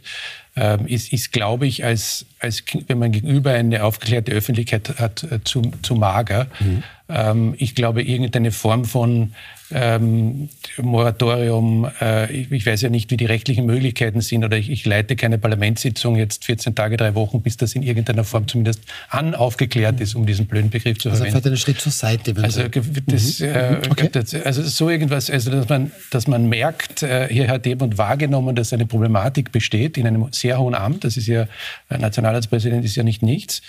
ähm, 0.56 0.88
ist, 0.88 1.12
ist 1.12 1.32
glaube 1.32 1.68
ich, 1.68 1.84
als, 1.84 2.26
als 2.40 2.64
wenn 2.88 2.98
man 2.98 3.12
gegenüber 3.12 3.52
eine 3.52 3.84
aufgeklärte 3.84 4.32
Öffentlichkeit 4.32 5.00
hat, 5.00 5.24
äh, 5.24 5.44
zu, 5.44 5.62
zu 5.82 5.96
mager. 5.96 6.48
Mhm. 6.60 6.84
Ähm, 7.10 7.56
ich 7.58 7.76
glaube, 7.76 8.02
irgendeine 8.04 8.52
Form 8.52 8.86
von 8.86 9.34
ähm, 9.72 10.50
Moratorium, 10.78 11.90
äh, 12.00 12.32
ich, 12.32 12.52
ich, 12.52 12.66
weiß 12.66 12.82
ja 12.82 12.90
nicht, 12.90 13.12
wie 13.12 13.18
die 13.18 13.26
rechtlichen 13.26 13.66
Möglichkeiten 13.66 14.22
sind, 14.22 14.46
oder 14.46 14.58
ich, 14.58 14.70
ich, 14.70 14.86
leite 14.86 15.16
keine 15.18 15.38
Parlamentssitzung 15.38 16.16
jetzt 16.16 16.46
14 16.46 16.74
Tage, 16.74 16.96
drei 16.96 17.16
Wochen, 17.16 17.42
bis 17.42 17.58
das 17.58 17.76
in 17.76 17.84
irgendeiner 17.84 18.24
Form 18.24 18.48
zumindest 18.48 18.82
an 19.10 19.36
aufgeklärt 19.36 20.00
ist, 20.00 20.16
um 20.16 20.26
diesen 20.26 20.46
blöden 20.46 20.70
Begriff 20.70 21.00
zu 21.00 21.10
also 21.10 21.24
verwenden. 21.24 21.38
Also 21.38 21.50
einen 21.50 21.58
Schritt 21.58 21.82
zur 21.82 21.92
Seite. 21.92 22.34
Also, 22.42 22.64
das, 23.08 23.40
mhm. 23.40 23.46
äh, 23.46 23.78
okay. 23.90 24.10
das, 24.12 24.34
also 24.34 24.64
so 24.64 24.90
irgendwas, 24.90 25.30
also 25.30 25.52
dass 25.52 25.68
man, 25.68 25.92
dass 26.12 26.28
man 26.28 26.48
merkt, 26.48 27.04
äh, 27.04 27.28
hier 27.30 27.50
hat 27.50 27.66
jemand 27.66 27.98
wahrgenommen, 27.98 28.56
dass 28.56 28.72
eine 28.72 28.86
Problematik 28.86 29.52
besteht 29.52 29.98
in 29.98 30.08
einem 30.08 30.28
sehr 30.32 30.60
hohen 30.60 30.76
Amt, 30.76 31.04
das 31.04 31.18
ist 31.18 31.28
ja, 31.28 31.48
Nationalratspräsident 31.90 32.86
ist 32.86 32.96
ja 32.96 33.04
nicht 33.04 33.22
nichts, 33.22 33.62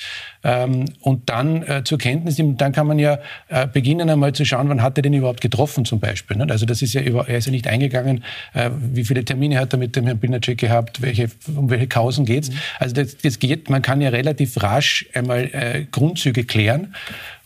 ähm, 0.45 0.85
und 1.01 1.29
dann 1.29 1.63
äh, 1.65 1.83
zur 1.83 1.99
Kenntnis 1.99 2.39
nehmen, 2.39 2.57
dann 2.57 2.73
kann 2.73 2.87
man 2.87 3.01
ja 3.01 3.19
äh, 3.49 3.67
beginnen 3.67 4.09
einmal 4.09 4.33
zu 4.33 4.45
schauen, 4.45 4.69
wann 4.69 4.83
hat 4.83 4.97
er 4.97 5.03
denn 5.03 5.13
überhaupt 5.13 5.41
getroffen 5.41 5.88
zum 5.89 6.01
Beispiel. 6.01 6.41
Also 6.43 6.67
das 6.67 6.83
ist 6.83 6.95
ja 6.95 7.01
über, 7.01 7.29
er 7.29 7.39
ist 7.39 7.47
ja 7.47 7.51
nicht 7.51 7.67
eingegangen, 7.67 8.23
äh, 8.55 8.71
wie 8.93 9.05
viele 9.05 9.25
Termine 9.25 9.59
hat 9.59 9.73
er 9.73 9.79
mit 9.79 9.97
dem 9.97 10.05
Herrn 10.05 10.19
Binacek 10.19 10.59
gehabt, 10.59 11.03
welche, 11.03 11.29
um 11.55 11.71
welche 11.71 11.89
Kausen 11.89 12.25
geht's. 12.25 12.51
Mhm. 12.51 12.59
Also 12.79 12.95
das, 12.95 13.17
das 13.17 13.39
geht, 13.39 13.71
man 13.71 13.83
kann 13.83 14.01
ja 14.01 14.11
relativ 14.11 14.63
rasch 14.63 15.07
einmal 15.15 15.51
äh, 15.53 15.87
Grundzüge 15.91 16.45
klären 16.45 16.95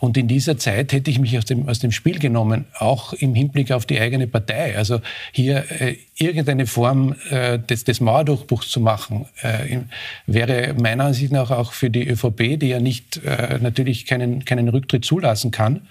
und 0.02 0.16
in 0.16 0.26
dieser 0.26 0.58
Zeit 0.58 0.92
hätte 0.92 1.12
ich 1.12 1.20
mich 1.20 1.38
aus 1.38 1.44
dem, 1.44 1.68
aus 1.68 1.78
dem 1.78 1.92
Spiel 1.92 2.18
genommen, 2.18 2.64
auch 2.76 3.12
im 3.12 3.36
Hinblick 3.36 3.70
auf 3.70 3.86
die 3.86 4.00
eigene 4.00 4.26
Partei. 4.26 4.76
Also 4.76 5.00
hier 5.30 5.64
äh, 5.80 5.96
irgendeine 6.18 6.66
Form 6.66 7.14
äh, 7.30 7.60
des, 7.60 7.84
des 7.84 8.00
Mauerdurchbruchs 8.00 8.68
zu 8.68 8.80
machen, 8.80 9.26
äh, 9.42 9.78
wäre 10.26 10.74
meiner 10.74 11.04
Ansicht 11.04 11.30
nach 11.30 11.52
auch 11.52 11.72
für 11.72 11.88
die 11.88 12.08
ÖVP, 12.08 12.58
die 12.58 12.66
ja 12.66 12.80
nicht 12.80 13.18
äh, 13.24 13.60
natürlich 13.60 14.04
keinen, 14.04 14.44
keinen 14.44 14.68
Rücktritt 14.68 15.04
zulassen 15.04 15.52
kann, 15.52 15.82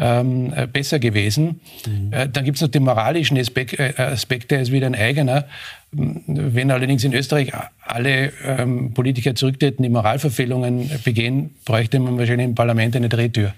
ähm, 0.00 0.52
äh, 0.54 0.66
besser 0.66 0.98
gewesen. 0.98 1.60
Mhm. 1.86 2.12
Äh, 2.12 2.28
dann 2.28 2.44
gibt 2.44 2.56
es 2.56 2.62
noch 2.62 2.68
den 2.68 2.84
moralischen 2.84 3.38
Aspekt, 3.38 3.78
äh, 3.78 3.92
Aspekt, 3.96 4.50
der 4.50 4.62
ist 4.62 4.72
wieder 4.72 4.86
ein 4.86 4.94
eigener. 4.94 5.46
Wenn 5.92 6.70
allerdings 6.70 7.04
in 7.04 7.12
Österreich 7.12 7.52
alle 7.84 8.32
ähm, 8.44 8.94
Politiker 8.94 9.34
zurücktreten, 9.34 9.82
die 9.82 9.88
Moralverfehlungen 9.88 10.90
begehen, 11.04 11.54
bräuchte 11.64 11.98
man 11.98 12.16
wahrscheinlich 12.18 12.46
im 12.46 12.54
Parlament 12.54 12.96
eine 12.96 13.08
Drehtür. 13.08 13.52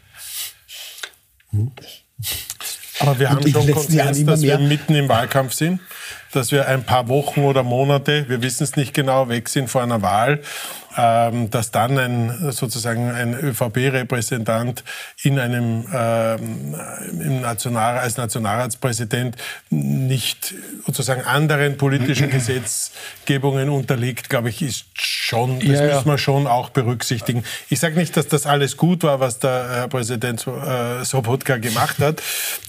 Mhm. 1.53 1.71
Aber 3.01 3.19
wir 3.19 3.31
haben 3.31 3.47
schon 3.49 3.71
Konsens, 3.71 4.25
dass 4.25 4.43
wir 4.43 4.59
mitten 4.59 4.95
im 4.95 5.09
Wahlkampf 5.09 5.55
sind, 5.55 5.81
dass 6.33 6.53
wir 6.53 6.69
ein 6.69 6.85
paar 6.85 7.09
Wochen 7.09 7.41
oder 7.41 7.63
Monate, 7.63 8.29
wir 8.29 8.43
wissen 8.43 8.65
es 8.65 8.77
nicht 8.77 8.95
genau, 8.95 9.29
weg 9.29 9.49
sind 9.49 9.69
vor 9.69 9.83
einer 9.83 10.03
Wahl 10.03 10.41
ähm, 10.97 11.51
dass 11.51 11.71
dann 11.71 11.99
ein, 11.99 12.53
sozusagen 12.53 13.11
ein 13.11 13.35
ÖVP-Repräsentant 13.35 14.85
in 15.23 15.39
einem 15.39 15.87
ähm, 15.93 16.75
im 17.21 17.41
National, 17.41 17.99
als 17.99 18.17
Nationalratspräsident 18.17 19.37
nicht 19.71 20.55
sozusagen 20.87 21.23
anderen 21.23 21.77
politischen 21.77 22.31
Gesetzgebungen 22.31 23.69
unterliegt, 23.69 24.29
glaube 24.29 24.51
ich, 24.51 24.63
ist 24.63 24.87
schon, 24.95 25.61
das 25.61 25.81
ja, 25.81 25.95
müssen 25.95 26.09
wir 26.09 26.19
schon 26.19 26.47
auch 26.47 26.71
berücksichtigen. 26.71 27.45
Ich 27.69 27.81
sage 27.81 27.97
nicht, 27.97 28.17
dass 28.17 28.29
das 28.29 28.47
alles 28.47 28.77
gut 28.77 29.03
war, 29.03 29.21
was 29.21 29.39
der 29.39 29.69
Herr 29.71 29.89
Präsident 29.89 30.47
äh, 30.47 31.05
Sobotka 31.05 31.57
gemacht 31.57 31.99
hat. 31.99 32.23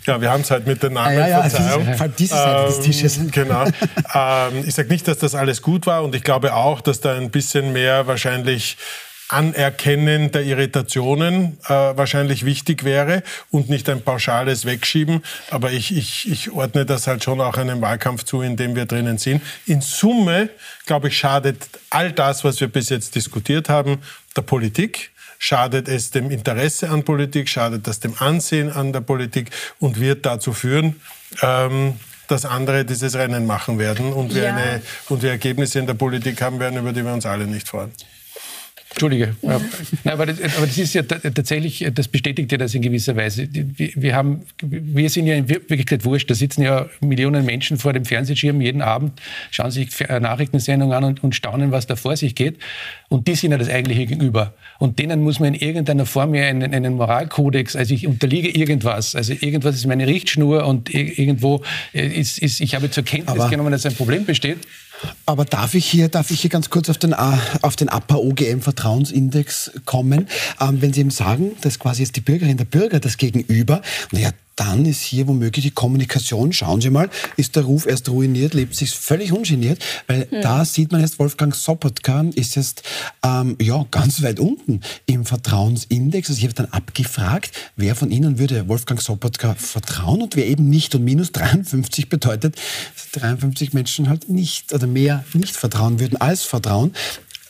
Ja, 0.06 0.20
wir 0.22 0.32
haben 0.32 0.42
es 0.42 0.52
halt 0.52 0.68
mit 0.68 0.84
den 0.84 0.94
Namen. 0.94 1.10
Ah, 1.10 1.14
ja, 1.14 1.28
ja, 1.28 1.42
Verzeihung. 1.42 1.86
Diese, 1.86 2.10
diese 2.18 2.36
Seite 2.36 2.66
des 2.68 2.80
Tisches. 2.82 3.18
Ähm, 3.18 3.32
genau. 3.32 3.66
ähm, 4.14 4.64
ich 4.66 4.74
sage 4.74 4.90
nicht, 4.90 5.08
dass 5.08 5.18
das 5.18 5.36
alles 5.36 5.62
gut 5.62 5.86
war 5.86 6.04
und 6.04 6.16
ich 6.16 6.24
glaube 6.24 6.54
auch, 6.54 6.82
dass 6.82 7.02
da 7.02 7.14
ein 7.14 7.30
bisschen 7.30 7.74
mehr 7.74 8.06
wahrscheinlich 8.14 8.78
Anerkennen 9.28 10.32
der 10.32 10.44
Irritationen 10.44 11.58
äh, 11.66 11.70
wahrscheinlich 11.70 12.46
wichtig 12.46 12.84
wäre 12.84 13.24
und 13.50 13.68
nicht 13.68 13.90
ein 13.90 14.04
pauschales 14.04 14.66
Wegschieben. 14.66 15.24
Aber 15.50 15.72
ich, 15.72 15.98
ich, 15.98 16.32
ich 16.32 16.52
ordne 16.52 16.86
das 16.86 17.08
halt 17.08 17.24
schon 17.24 17.42
auch 17.42 17.58
einem 17.58 17.82
Wahlkampf 17.82 18.24
zu, 18.24 18.44
in 18.44 18.56
dem 18.56 18.76
wir 18.76 18.86
drinnen 18.86 19.18
sind. 19.18 19.42
In 19.66 19.82
Summe, 19.82 20.50
glaube 20.86 21.08
ich, 21.08 21.18
schadet 21.18 21.68
all 21.90 22.12
das, 22.12 22.44
was 22.44 22.60
wir 22.62 22.68
bis 22.68 22.90
jetzt 22.90 23.16
diskutiert 23.16 23.70
haben, 23.70 24.04
der 24.36 24.44
Politik. 24.44 25.10
Schadet 25.40 25.88
es 25.88 26.12
dem 26.12 26.30
Interesse 26.30 26.92
an 26.92 27.04
Politik, 27.04 27.50
schadet 27.50 27.88
das 27.88 28.00
dem 28.00 28.14
Ansehen 28.20 28.72
an 28.72 28.94
der 28.94 29.02
Politik 29.02 29.50
und 29.80 30.00
wird 30.00 30.28
dazu 30.28 30.54
führen, 30.54 31.02
ähm, 31.42 32.00
dass 32.28 32.46
andere 32.46 32.86
dieses 32.86 33.16
Rennen 33.16 33.46
machen 33.46 33.80
werden 33.80 34.14
und 34.14 34.34
wir, 34.34 34.44
ja. 34.44 34.56
eine, 34.56 34.82
und 35.10 35.22
wir 35.22 35.32
Ergebnisse 35.32 35.80
in 35.80 35.88
der 35.88 35.94
Politik 35.94 36.42
haben 36.42 36.60
werden, 36.60 36.80
über 36.80 36.94
die 36.94 37.04
wir 37.04 37.14
uns 37.14 37.26
alle 37.26 37.46
nicht 37.46 37.68
freuen. 37.68 37.92
Entschuldige. 38.94 39.36
Ja. 39.42 39.60
Nein, 40.04 40.14
aber, 40.14 40.28
das, 40.28 40.40
aber, 40.56 40.68
das, 40.68 40.78
ist 40.78 40.94
ja 40.94 41.02
tatsächlich, 41.02 41.86
das 41.96 42.08
bestätigt 42.08 42.52
ja 42.52 42.60
das 42.60 42.76
in 42.76 42.84
gewisser 42.84 43.16
Weise. 43.16 43.48
Wir, 43.52 43.90
wir, 43.96 44.16
haben, 44.16 44.44
wir 44.62 45.10
sind 45.10 45.26
ja 45.26 45.34
in 45.34 45.50
Wirklichkeit 45.50 46.06
wurscht. 46.06 46.30
Da 46.30 46.36
sitzen 46.36 46.62
ja 46.62 46.86
Millionen 47.02 47.44
Menschen 47.44 47.78
vor 47.78 47.94
dem 47.94 48.06
Fernsehschirm 48.06 48.62
jeden 48.62 48.84
Abend, 48.84 49.20
schauen 49.50 49.72
sich 49.72 49.90
Nachrichtensendungen 50.08 50.96
an 50.96 51.04
und, 51.06 51.24
und, 51.24 51.34
staunen, 51.34 51.72
was 51.72 51.88
da 51.88 51.96
vor 51.96 52.16
sich 52.16 52.36
geht. 52.36 52.58
Und 53.10 53.28
die 53.28 53.34
sind 53.34 53.52
ja 53.52 53.58
das 53.58 53.68
eigentliche 53.68 54.06
Gegenüber. 54.06 54.54
Und 54.78 55.00
denen 55.00 55.22
muss 55.22 55.40
man 55.40 55.56
in 55.56 55.68
irgendeiner 55.68 56.06
Form 56.06 56.36
ja 56.36 56.44
einen, 56.44 56.72
einen 56.74 56.94
Moralkodex, 56.94 57.76
also 57.76 57.96
ich 57.96 58.06
unterliege 58.06 58.50
irgendwas. 58.50 59.16
Also 59.16 59.34
irgendwas 59.34 59.76
ist 59.76 59.88
meine 59.88 60.06
Richtschnur 60.06 60.68
und 60.68 60.94
irgendwo 60.94 61.64
ist, 61.94 62.38
ist 62.38 62.62
ich 62.62 62.76
habe 62.76 62.92
zur 62.92 63.04
Kenntnis 63.04 63.40
aber 63.40 63.50
genommen, 63.50 63.72
dass 63.72 63.88
ein 63.88 63.96
Problem 63.96 64.26
besteht. 64.26 64.60
Aber 65.26 65.46
darf 65.46 65.74
ich 65.74 65.86
hier, 65.86 66.10
darf 66.10 66.32
ich 66.32 66.42
hier 66.42 66.50
ganz 66.50 66.70
kurz 66.70 66.90
auf 66.90 66.98
den, 66.98 67.14
auf 67.14 67.76
den 67.76 67.90
APA 67.90 68.16
OGM 68.16 68.62
Vertrauensindex 68.62 69.72
kommen? 69.86 70.28
Ähm, 70.60 70.82
wenn 70.82 70.94
Sie 70.94 71.02
eben 71.02 71.12
sagen, 71.12 71.52
dass 71.62 71.80
quasi 71.80 72.04
jetzt 72.04 72.16
die 72.16 72.22
Bürgerin 72.22 72.58
der 72.58 72.66
Bürger 72.66 73.00
das 73.00 73.18
Gegenüber, 73.18 73.82
naja, 74.12 74.30
dann 74.56 74.86
ist 74.86 75.02
hier 75.02 75.28
womöglich 75.28 75.66
die 75.66 75.72
Kommunikation, 75.72 76.54
schauen 76.54 76.82
Sie 76.82 76.90
mal, 76.90 77.10
ist 77.38 77.56
der 77.56 77.64
Ruf 77.64 77.86
erst 77.86 78.10
ruiniert, 78.10 78.54
lebt 78.54 78.76
sich 78.76 78.92
völlig 78.92 79.32
ungeniert, 79.32 79.84
weil 80.08 80.28
hm. 80.30 80.42
da 80.42 80.66
sieht 80.66 80.92
man 80.92 81.02
jetzt, 81.02 81.20
Wolfgang 81.20 81.56
Sobotka 81.56 82.26
ist 82.36 82.56
jetzt 82.56 82.84
ähm, 83.24 83.56
ja, 83.62 83.86
ganz 83.92 84.22
weit 84.22 84.40
unten 84.40 84.82
im 85.06 85.26
Vertrauensindex. 85.26 86.30
Also 86.30 86.38
ich 86.38 86.44
habe 86.46 86.54
dann 86.54 86.68
abgefragt, 86.68 87.52
wer 87.76 87.96
von 87.96 88.12
Ihnen 88.12 88.40
würde 88.40 88.68
Wolfgang 88.68 89.02
Sobotka 89.02 89.56
vertrauen 89.56 90.22
und 90.22 90.36
wer 90.36 90.48
eben 90.48 90.70
nicht. 90.70 90.94
Und 90.96 91.04
minus 91.04 91.32
53 91.32 92.10
bedeutet, 92.10 92.56
dass 92.96 93.22
53 93.22 93.74
Menschen 93.74 94.10
halt 94.10 94.30
nicht 94.30 94.74
oder 94.74 94.88
mehr 94.88 95.24
nicht 95.34 95.56
vertrauen 95.56 96.00
würden 96.00 96.20
als 96.20 96.44
vertrauen. 96.44 96.94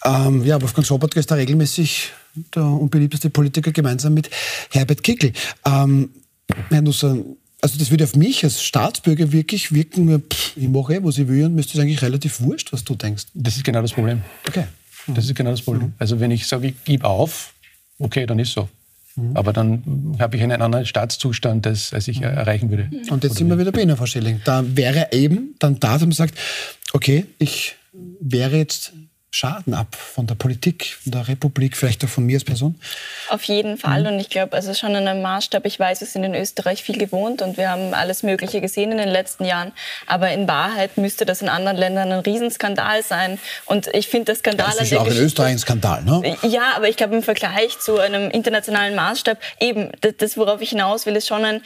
Ähm, 0.05 0.43
ja, 0.43 0.61
Wolfgang 0.61 0.85
Sobotka 0.85 1.19
ist 1.19 1.31
da 1.31 1.35
regelmäßig 1.35 2.11
der 2.55 2.63
unbeliebteste 2.63 3.29
Politiker 3.29 3.71
gemeinsam 3.71 4.13
mit 4.13 4.29
Herbert 4.71 5.03
Kickel. 5.03 5.33
Ähm, 5.65 6.09
Herr 6.69 6.81
Nusser, 6.81 7.17
also 7.61 7.79
das 7.79 7.91
würde 7.91 8.03
auf 8.03 8.15
mich 8.15 8.43
als 8.43 8.61
Staatsbürger 8.61 9.31
wirklich 9.31 9.73
wirken, 9.73 10.21
pff, 10.21 10.57
ich 10.57 10.67
mache 10.67 10.95
eh, 10.95 11.03
was 11.03 11.17
ich 11.17 11.27
will 11.27 11.45
und 11.45 11.55
mir 11.55 11.61
ist 11.61 11.73
das 11.73 11.81
eigentlich 11.81 12.01
relativ 12.01 12.41
wurscht, 12.41 12.73
was 12.73 12.83
du 12.83 12.95
denkst. 12.95 13.25
Das 13.33 13.55
ist 13.55 13.63
genau 13.63 13.81
das 13.81 13.93
Problem. 13.93 14.21
Okay. 14.47 14.65
Mhm. 15.07 15.13
Das 15.15 15.25
ist 15.25 15.35
genau 15.35 15.51
das 15.51 15.61
Problem. 15.61 15.87
Mhm. 15.87 15.93
Also 15.97 16.19
wenn 16.19 16.31
ich 16.31 16.47
sage, 16.47 16.67
ich 16.67 16.83
gebe 16.83 17.05
auf, 17.07 17.53
okay, 17.99 18.25
dann 18.25 18.39
ist 18.39 18.53
so. 18.53 18.67
Mhm. 19.15 19.37
Aber 19.37 19.53
dann 19.53 20.17
habe 20.19 20.35
ich 20.35 20.43
einen 20.43 20.61
anderen 20.61 20.85
Staatszustand, 20.85 21.67
als, 21.67 21.93
als 21.93 22.07
ich 22.07 22.19
mhm. 22.19 22.25
erreichen 22.25 22.69
würde. 22.69 22.89
Und 23.09 23.23
jetzt 23.23 23.37
sind 23.37 23.49
wir 23.49 23.59
wieder 23.59 23.71
bei 23.71 23.81
Ihnen, 23.81 23.95
Frau 23.95 24.05
Schilling. 24.05 24.41
Da 24.43 24.63
wäre 24.75 25.09
eben 25.11 25.55
dann 25.59 25.79
da, 25.79 25.93
dass 25.93 26.01
man 26.01 26.11
sagt, 26.11 26.37
okay, 26.93 27.25
ich 27.39 27.75
wäre 28.19 28.57
jetzt 28.57 28.93
Schaden 29.35 29.73
ab 29.73 29.95
von 29.95 30.27
der 30.27 30.35
Politik, 30.35 30.95
von 31.01 31.11
der 31.11 31.27
Republik, 31.27 31.75
vielleicht 31.75 32.05
auch 32.05 32.07
von 32.07 32.23
mir 32.23 32.35
als 32.35 32.43
Person? 32.43 32.79
Auf 33.29 33.41
jeden 33.45 33.79
Fall. 33.79 34.01
Mhm. 34.01 34.07
Und 34.09 34.19
ich 34.19 34.29
glaube, 34.29 34.55
also 34.55 34.75
schon 34.75 34.91
in 34.91 35.07
einem 35.07 35.23
Maßstab, 35.23 35.65
ich 35.65 35.79
weiß, 35.79 36.01
wir 36.01 36.07
sind 36.07 36.23
in 36.23 36.35
Österreich 36.35 36.83
viel 36.83 36.99
gewohnt 36.99 37.41
und 37.41 37.57
wir 37.57 37.71
haben 37.71 37.95
alles 37.95 38.21
Mögliche 38.21 38.61
gesehen 38.61 38.91
in 38.91 38.99
den 38.99 39.09
letzten 39.09 39.43
Jahren. 39.45 39.71
Aber 40.05 40.29
in 40.31 40.47
Wahrheit 40.47 40.97
müsste 40.97 41.25
das 41.25 41.41
in 41.41 41.49
anderen 41.49 41.77
Ländern 41.77 42.11
ein 42.11 42.19
Riesenskandal 42.19 43.01
sein. 43.01 43.39
Und 43.65 43.87
ich 43.95 44.07
finde 44.07 44.33
das 44.33 44.39
Skandal. 44.39 44.67
Das 44.67 44.81
ist 44.81 44.91
ja 44.91 44.99
auch 44.99 45.07
in 45.07 45.17
Österreich 45.17 45.53
ein 45.53 45.57
Skandal, 45.57 46.03
ne? 46.03 46.37
Ja, 46.43 46.73
aber 46.75 46.87
ich 46.87 46.95
glaube, 46.95 47.15
im 47.15 47.23
Vergleich 47.23 47.79
zu 47.79 47.97
einem 47.97 48.29
internationalen 48.29 48.93
Maßstab, 48.93 49.39
eben, 49.59 49.89
das, 50.19 50.37
worauf 50.37 50.61
ich 50.61 50.69
hinaus 50.69 51.07
will, 51.07 51.15
ist 51.15 51.27
schon 51.27 51.43
ein, 51.43 51.61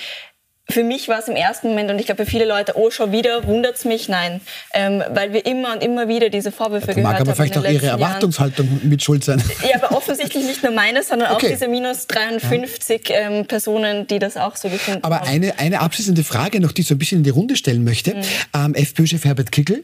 für 0.69 0.83
mich 0.83 1.07
war 1.07 1.19
es 1.19 1.27
im 1.27 1.35
ersten 1.35 1.69
Moment 1.69 1.89
und 1.89 1.99
ich 1.99 2.07
glaube 2.07 2.25
für 2.25 2.29
viele 2.29 2.45
Leute, 2.45 2.73
oh 2.75 2.89
schon 2.89 3.11
wieder, 3.11 3.45
wundert's 3.47 3.85
mich? 3.85 4.09
Nein, 4.09 4.41
ähm, 4.73 5.03
weil 5.09 5.31
wir 5.31 5.45
immer 5.45 5.73
und 5.73 5.83
immer 5.83 6.07
wieder 6.07 6.29
diese 6.29 6.51
Vorwürfe 6.51 6.87
ja, 6.87 6.93
gehört 6.93 7.07
haben. 7.07 7.13
Mag 7.13 7.21
aber 7.21 7.35
vielleicht 7.35 7.57
auch 7.57 7.63
Ihre 7.63 7.87
Erwartungshaltung 7.87 8.67
Jahren. 8.67 8.89
mit 8.89 9.01
Schuld 9.01 9.23
sein. 9.23 9.41
Ja, 9.67 9.81
aber 9.81 9.95
offensichtlich 9.95 10.45
nicht 10.45 10.63
nur 10.63 10.71
meine, 10.71 11.03
sondern 11.03 11.31
okay. 11.31 11.47
auch 11.47 11.49
diese 11.49 11.67
minus 11.67 12.07
53 12.07 13.09
ja. 13.09 13.15
ähm, 13.15 13.45
Personen, 13.45 14.07
die 14.07 14.19
das 14.19 14.37
auch 14.37 14.55
so 14.55 14.69
gefunden 14.69 15.03
aber 15.03 15.17
haben. 15.17 15.27
Aber 15.27 15.31
eine, 15.31 15.59
eine 15.59 15.79
abschließende 15.81 16.23
Frage 16.23 16.59
noch, 16.59 16.71
die 16.71 16.81
ich 16.81 16.87
so 16.87 16.95
ein 16.95 16.97
bisschen 16.97 17.19
in 17.19 17.23
die 17.23 17.29
Runde 17.29 17.55
stellen 17.55 17.83
möchte. 17.83 18.15
Mhm. 18.15 18.21
Ähm, 18.53 18.73
FPÖ-Chef 18.75 19.25
Herbert 19.25 19.51
Kickl 19.51 19.83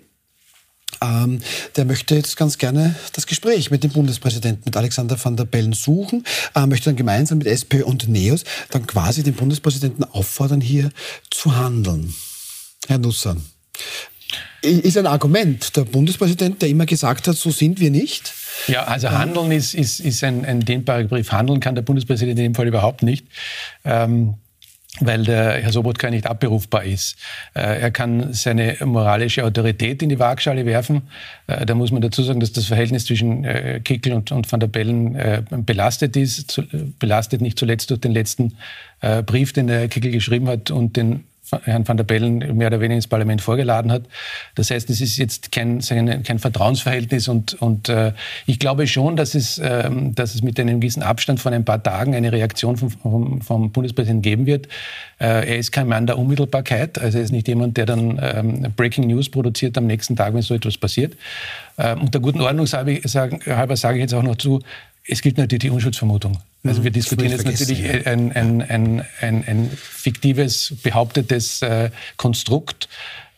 ähm, 1.04 1.42
der 1.76 1.86
möchte 1.86 2.16
jetzt 2.16 2.38
ganz 2.38 2.58
gerne 2.58 2.96
das 3.14 3.28
Gespräch 3.28 3.72
mit 3.72 3.84
dem 3.84 3.92
Bundespräsidenten, 3.92 4.64
mit 4.66 4.78
Alexander 4.78 5.18
van 5.22 5.36
der 5.36 5.46
Bellen 5.46 5.74
suchen, 5.74 6.24
äh, 6.56 6.66
möchte 6.66 6.86
dann 6.86 6.96
gemeinsam 6.96 7.40
mit 7.40 7.48
SP 7.48 7.84
und 7.84 8.08
NEOS 8.08 8.44
dann 8.70 8.88
quasi 8.88 9.24
den 9.24 9.34
Bundespräsidenten 9.34 10.04
auffordern, 10.04 10.62
hier 10.62 10.92
zu 11.30 11.56
handeln. 11.56 12.14
Herr 12.88 12.98
Nusser, 12.98 13.38
ist 14.62 14.98
ein 14.98 15.08
Argument. 15.08 15.76
Der 15.76 15.84
Bundespräsident, 15.84 16.62
der 16.62 16.70
immer 16.70 16.86
gesagt 16.86 17.28
hat, 17.28 17.36
so 17.36 17.52
sind 17.52 17.80
wir 17.80 17.92
nicht. 17.92 18.34
Ja, 18.68 18.86
also 18.86 19.10
Handeln 19.12 19.52
ist, 19.52 19.74
ist, 19.74 20.00
ist 20.00 20.24
ein, 20.24 20.46
ein 20.46 20.62
dehnbarer 20.62 21.04
Begriff. 21.04 21.32
Handeln 21.32 21.60
kann 21.60 21.76
der 21.76 21.82
Bundespräsident 21.82 22.40
in 22.40 22.46
dem 22.46 22.56
Fall 22.56 22.68
überhaupt 22.68 23.04
nicht. 23.04 23.28
Ähm, 23.84 24.36
weil 25.00 25.24
der 25.24 25.54
Herr 25.62 25.72
Sobotka 25.72 26.10
nicht 26.10 26.28
abberufbar 26.28 26.84
ist. 26.84 27.18
Äh, 27.56 27.82
er 27.82 27.92
kann 27.92 28.32
seine 28.34 28.78
moralische 28.86 29.44
Autorität 29.44 30.04
in 30.04 30.10
die 30.10 30.20
Waagschale 30.20 30.66
werfen. 30.66 31.04
Äh, 31.48 31.66
da 31.66 31.74
muss 31.74 31.92
man 31.92 32.02
dazu 32.02 32.22
sagen, 32.22 32.40
dass 32.40 32.52
das 32.52 32.66
Verhältnis 32.66 33.06
zwischen 33.06 33.44
äh, 33.44 33.82
Kickel 33.84 34.14
und, 34.14 34.30
Van 34.52 34.60
der 34.60 34.68
Bellen 34.68 35.18
belastet 35.66 36.16
ist, 36.16 36.62
belastet 37.00 37.42
nicht 37.42 37.58
zuletzt 37.58 37.90
durch 37.90 38.02
den 38.02 38.12
letzten 38.12 38.54
Brief, 39.26 39.54
den 39.54 39.68
der 39.68 39.88
Kickel 39.88 40.12
geschrieben 40.12 40.48
hat 40.48 40.72
und 40.72 40.98
den 40.98 41.24
Herrn 41.64 41.88
van 41.88 41.98
der 41.98 42.04
Bellen 42.04 42.38
mehr 42.58 42.68
oder 42.68 42.80
weniger 42.80 42.96
ins 42.96 43.08
Parlament 43.08 43.42
vorgeladen 43.42 43.92
hat. 43.92 44.04
Das 44.56 44.72
heißt, 44.72 44.90
es 44.90 45.02
ist 45.02 45.18
jetzt 45.18 45.52
kein, 45.52 45.80
kein 45.80 46.40
Vertrauensverhältnis 46.40 47.28
und, 47.28 47.62
und 47.62 47.90
äh, 47.90 48.14
ich 48.46 48.60
glaube 48.60 48.88
schon, 48.88 49.16
dass 49.16 49.36
es, 49.36 49.60
ähm, 49.64 50.16
dass 50.16 50.36
es 50.36 50.42
mit 50.42 50.60
einem 50.60 50.80
gewissen 50.80 51.04
Abstand 51.04 51.40
von 51.40 51.54
ein 51.54 51.66
paar 51.66 51.82
Tagen 51.84 52.16
eine 52.16 52.32
Reaktion 52.32 52.78
vom, 52.78 52.90
vom, 52.90 53.42
vom 53.42 53.72
Bundespräsidenten 53.72 54.22
geben 54.22 54.46
wird. 54.46 54.68
Äh, 55.20 55.50
er 55.50 55.58
ist 55.58 55.72
kein 55.72 55.88
Mann 55.88 56.08
der 56.08 56.18
Unmittelbarkeit, 56.18 57.00
also 57.00 57.18
er 57.18 57.24
ist 57.24 57.32
nicht 57.32 57.48
jemand, 57.48 57.78
der 57.78 57.86
dann 57.86 58.20
ähm, 58.22 58.74
Breaking 58.76 59.08
News 59.08 59.30
produziert 59.30 59.78
am 59.78 59.86
nächsten 59.86 60.16
Tag, 60.16 60.34
wenn 60.34 60.42
so 60.42 60.54
etwas 60.54 60.78
passiert. 60.78 61.16
Äh, 61.78 61.96
und 61.96 62.14
der 62.14 62.22
guten 62.22 62.42
Ordnung 62.42 62.66
halber 62.68 63.76
sage 63.76 63.98
ich 63.98 64.02
jetzt 64.02 64.14
auch 64.14 64.24
noch 64.24 64.38
zu, 64.38 64.62
es 65.08 65.22
gilt 65.22 65.38
natürlich 65.38 65.62
die 65.62 65.70
Unschuldsvermutung. 65.70 66.40
Also 66.64 66.84
wir 66.84 66.92
mhm. 66.92 66.94
diskutieren 66.94 67.32
jetzt 67.32 67.46
natürlich 67.46 68.08
ein, 68.08 68.32
ein, 68.32 68.62
ein, 68.62 69.06
ein, 69.20 69.44
ein 69.46 69.70
fiktives, 69.70 70.76
behauptetes 70.82 71.62
äh, 71.62 71.90
Konstrukt. 72.16 72.88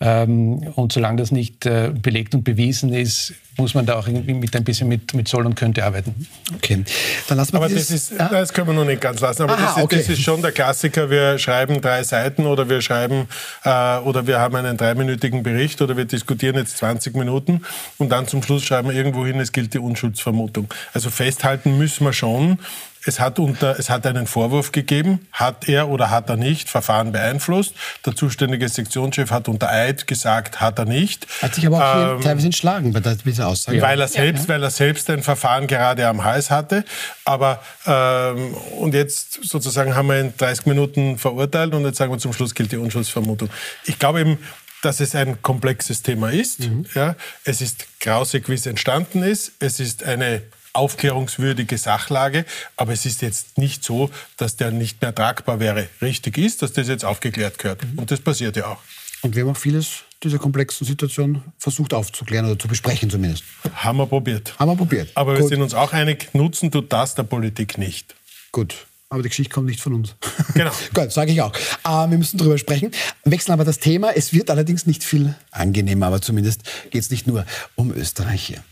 Ähm, 0.06 0.60
und 0.76 0.94
solange 0.94 1.18
das 1.18 1.32
nicht 1.32 1.66
äh, 1.66 1.92
belegt 1.92 2.36
und 2.36 2.44
bewiesen 2.44 2.94
ist, 2.94 3.34
muss 3.58 3.74
man 3.74 3.88
da 3.88 3.98
auch 3.98 4.08
irgendwie 4.08 4.36
mit 4.36 4.56
ein 4.56 4.64
bisschen 4.64 4.88
mit, 4.88 5.16
mit 5.16 5.28
Soll 5.28 5.48
und 5.48 5.56
Könnte 5.56 5.84
arbeiten. 5.84 6.28
Okay, 6.54 6.84
dann 7.28 7.38
lassen 7.38 7.54
wir 7.54 7.58
Aber 7.58 7.70
das, 7.70 7.90
ist, 7.90 8.12
ja? 8.12 8.30
das 8.30 8.54
können 8.54 8.68
wir 8.68 8.74
noch 8.74 8.86
nicht 8.86 9.02
ganz 9.02 9.20
lassen. 9.20 9.44
Aber 9.44 9.54
Aha, 9.54 9.62
das, 9.62 9.78
ist, 9.78 9.84
okay. 9.84 9.98
das, 9.98 10.10
ist, 10.10 10.22
schon 10.22 10.44
der 10.44 10.52
Klassiker. 10.52 11.10
Wir 11.10 11.40
schreiben 11.40 11.82
drei 11.82 12.04
Seiten 12.04 12.46
oder 12.46 12.70
wir 12.70 12.82
schreiben 12.82 13.28
äh, 13.64 13.98
oder 14.00 14.28
wir 14.28 14.40
haben 14.40 14.56
einen 14.56 14.78
dreiminütigen 14.78 15.42
Bericht 15.42 15.82
oder 15.82 15.98
wir 15.98 16.06
diskutieren 16.06 16.56
jetzt 16.56 16.78
20 16.78 17.16
Minuten 17.16 17.62
und 17.98 18.10
dann 18.10 18.28
zum 18.28 18.44
Schluss 18.44 18.64
schreiben 18.64 18.90
wir 18.90 18.96
irgendwo 18.96 19.26
hin, 19.26 19.40
es 19.40 19.52
gilt 19.52 19.74
die 19.74 19.80
Unschuldsvermutung. 19.80 20.72
Also 20.94 21.10
festhalten 21.10 21.80
müssen 21.80 22.04
wir 22.04 22.14
schon, 22.14 22.60
es 23.06 23.20
hat, 23.20 23.40
unter, 23.40 23.78
es 23.80 23.90
hat 23.90 24.06
einen 24.08 24.28
Vorwurf 24.28 24.72
gegeben, 24.72 25.28
hat 25.32 25.70
er 25.70 25.90
oder 25.90 26.10
hat 26.10 26.30
er 26.30 26.38
nicht 26.38 26.70
Verfahren 26.70 27.12
beeinflusst. 27.12 27.74
Der 28.06 28.16
zuständige 28.16 28.68
Sektionschef 28.68 29.32
hat 29.32 29.48
unter 29.48 29.70
Eid 29.70 30.08
gesagt, 30.08 30.60
hat 30.60 30.80
er 30.80 30.86
nicht. 30.86 31.28
Hat 31.42 31.56
sich 31.56 31.66
aber 31.68 31.78
auch 31.78 32.16
ähm, 32.16 32.22
teilweise 32.22 32.48
entschlagen 32.48 32.94
bei 32.94 33.00
dieser 33.00 33.48
Aussage. 33.48 33.82
Weil 33.82 34.02
er 34.02 34.08
selbst, 34.08 34.44
ja. 34.44 34.56
weil 34.56 34.64
er 34.64 34.72
selbst 34.72 35.10
ein 35.10 35.24
Verfahren 35.24 35.68
gerade 35.68 36.08
am 36.08 36.24
Hals 36.24 36.50
hatte. 36.50 36.84
Aber 37.26 37.62
ähm, 37.86 38.54
und 38.80 38.94
jetzt 38.94 39.40
sozusagen 39.44 39.96
haben 39.96 40.08
wir 40.08 40.20
ihn 40.20 40.34
30 40.38 40.66
Minuten 40.66 41.18
verurteilt 41.18 41.74
und 41.74 41.86
jetzt 41.86 41.98
sagen 41.98 42.12
wir 42.12 42.18
zum 42.18 42.34
Schluss 42.34 42.56
gilt 42.56 42.72
die 42.72 42.78
Unschuldsvermutung. 42.78 43.50
Ich 43.86 44.00
glaube 44.00 44.22
eben, 44.22 44.40
dass 44.82 45.00
es 45.00 45.16
ein 45.16 45.42
komplexes 45.42 46.04
Thema 46.04 46.32
ist. 46.32 46.60
Mhm. 46.60 46.86
Ja, 46.94 47.16
es 47.44 47.62
ist 47.62 47.88
grausig, 48.00 48.50
wie 48.50 48.54
es 48.54 48.66
entstanden 48.66 49.24
ist. 49.24 49.54
Es 49.60 49.80
ist 49.80 50.04
eine 50.04 50.44
aufklärungswürdige 50.76 51.78
Sachlage. 51.78 52.46
Aber 52.78 52.94
es 52.94 53.06
ist 53.06 53.22
jetzt 53.22 53.58
nicht 53.58 53.84
so, 53.84 54.10
dass 54.38 54.56
der 54.56 54.72
nicht 54.72 55.02
mehr 55.02 55.14
tragbar 55.14 55.60
wäre. 55.60 55.88
Richtig 56.02 56.38
ist, 56.38 56.62
dass 56.62 56.74
das 56.74 56.88
jetzt 56.88 57.06
aufgeklärt 57.06 57.58
gehört. 57.58 57.84
Mhm. 57.84 58.00
Und 58.00 58.12
das 58.12 58.20
passiert 58.20 58.56
ja 58.56 58.68
auch. 58.68 58.80
Und 59.22 59.36
wir 59.36 59.44
haben 59.44 59.52
auch 59.52 59.58
vieles 59.58 60.04
dieser 60.24 60.38
komplexen 60.38 60.86
Situation 60.86 61.44
versucht 61.58 61.94
aufzuklären 61.94 62.46
oder 62.46 62.60
zu 62.60 62.68
besprechen 62.68 63.10
zumindest. 63.10 63.44
Haben 63.74 63.98
wir 63.98 64.08
probiert. 64.08 64.54
Haben 64.60 64.72
wir 64.72 64.76
probiert. 64.76 65.10
Aber 65.16 65.34
Gut. 65.34 65.44
wir 65.44 65.48
sind 65.50 65.62
uns 65.62 65.74
auch 65.74 65.94
einig, 65.94 66.30
nutzen 66.34 66.72
tut 66.72 66.92
das 66.92 67.16
der 67.16 67.24
Politik 67.24 67.78
nicht. 67.78 68.16
Gut. 68.52 68.86
Aber 69.10 69.22
die 69.22 69.30
Geschichte 69.30 69.54
kommt 69.54 69.68
nicht 69.68 69.82
von 69.82 69.94
uns. 69.94 70.16
Genau. 70.54 70.72
Gut, 70.94 71.12
sage 71.12 71.32
ich 71.32 71.42
auch. 71.42 71.54
Äh, 71.84 72.10
wir 72.10 72.18
müssen 72.18 72.38
darüber 72.38 72.58
sprechen. 72.58 72.92
Wechseln 73.24 73.54
aber 73.54 73.66
das 73.66 73.80
Thema. 73.80 74.12
Es 74.12 74.32
wird 74.32 74.50
allerdings 74.50 74.86
nicht 74.86 75.04
viel 75.04 75.36
angenehmer, 75.52 76.08
aber 76.08 76.22
zumindest 76.22 76.62
geht 76.92 77.02
es 77.02 77.10
nicht 77.10 77.28
nur 77.28 77.46
um 77.76 77.92
Österreich 77.94 78.44
hier. 78.46 78.64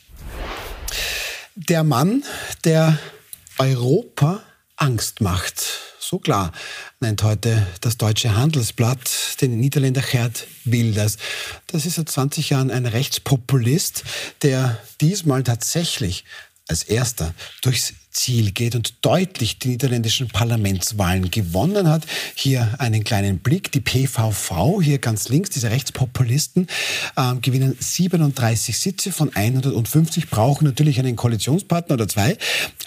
Der 1.55 1.83
Mann, 1.83 2.23
der 2.63 2.97
Europa 3.59 4.41
Angst 4.75 5.21
macht. 5.21 5.63
So 5.99 6.17
klar 6.17 6.51
nennt 6.99 7.21
heute 7.21 7.67
das 7.79 7.97
deutsche 7.97 8.35
Handelsblatt 8.35 9.39
den 9.39 9.59
Niederländer 9.59 10.01
Gerd 10.01 10.47
Wilders. 10.65 11.17
Das 11.67 11.85
ist 11.85 11.95
seit 11.95 12.09
20 12.09 12.49
Jahren 12.49 12.71
ein 12.71 12.87
Rechtspopulist, 12.87 14.03
der 14.41 14.79
diesmal 14.99 15.43
tatsächlich 15.43 16.25
als 16.67 16.81
erster 16.83 17.35
durchs 17.61 17.93
Ziel 18.13 18.51
geht 18.51 18.75
und 18.75 18.93
deutlich 19.01 19.59
die 19.59 19.69
niederländischen 19.69 20.27
Parlamentswahlen 20.27 21.31
gewonnen 21.31 21.89
hat. 21.89 22.05
Hier 22.35 22.75
einen 22.77 23.03
kleinen 23.03 23.39
Blick. 23.39 23.71
Die 23.71 23.81
PVV, 23.81 24.81
hier 24.81 24.99
ganz 24.99 25.29
links, 25.29 25.49
diese 25.49 25.71
Rechtspopulisten, 25.71 26.67
äh, 27.15 27.35
gewinnen 27.41 27.75
37 27.77 28.77
Sitze 28.77 29.11
von 29.11 29.35
150, 29.35 30.29
brauchen 30.29 30.65
natürlich 30.65 30.99
einen 30.99 31.15
Koalitionspartner 31.15 31.95
oder 31.95 32.07
zwei. 32.07 32.37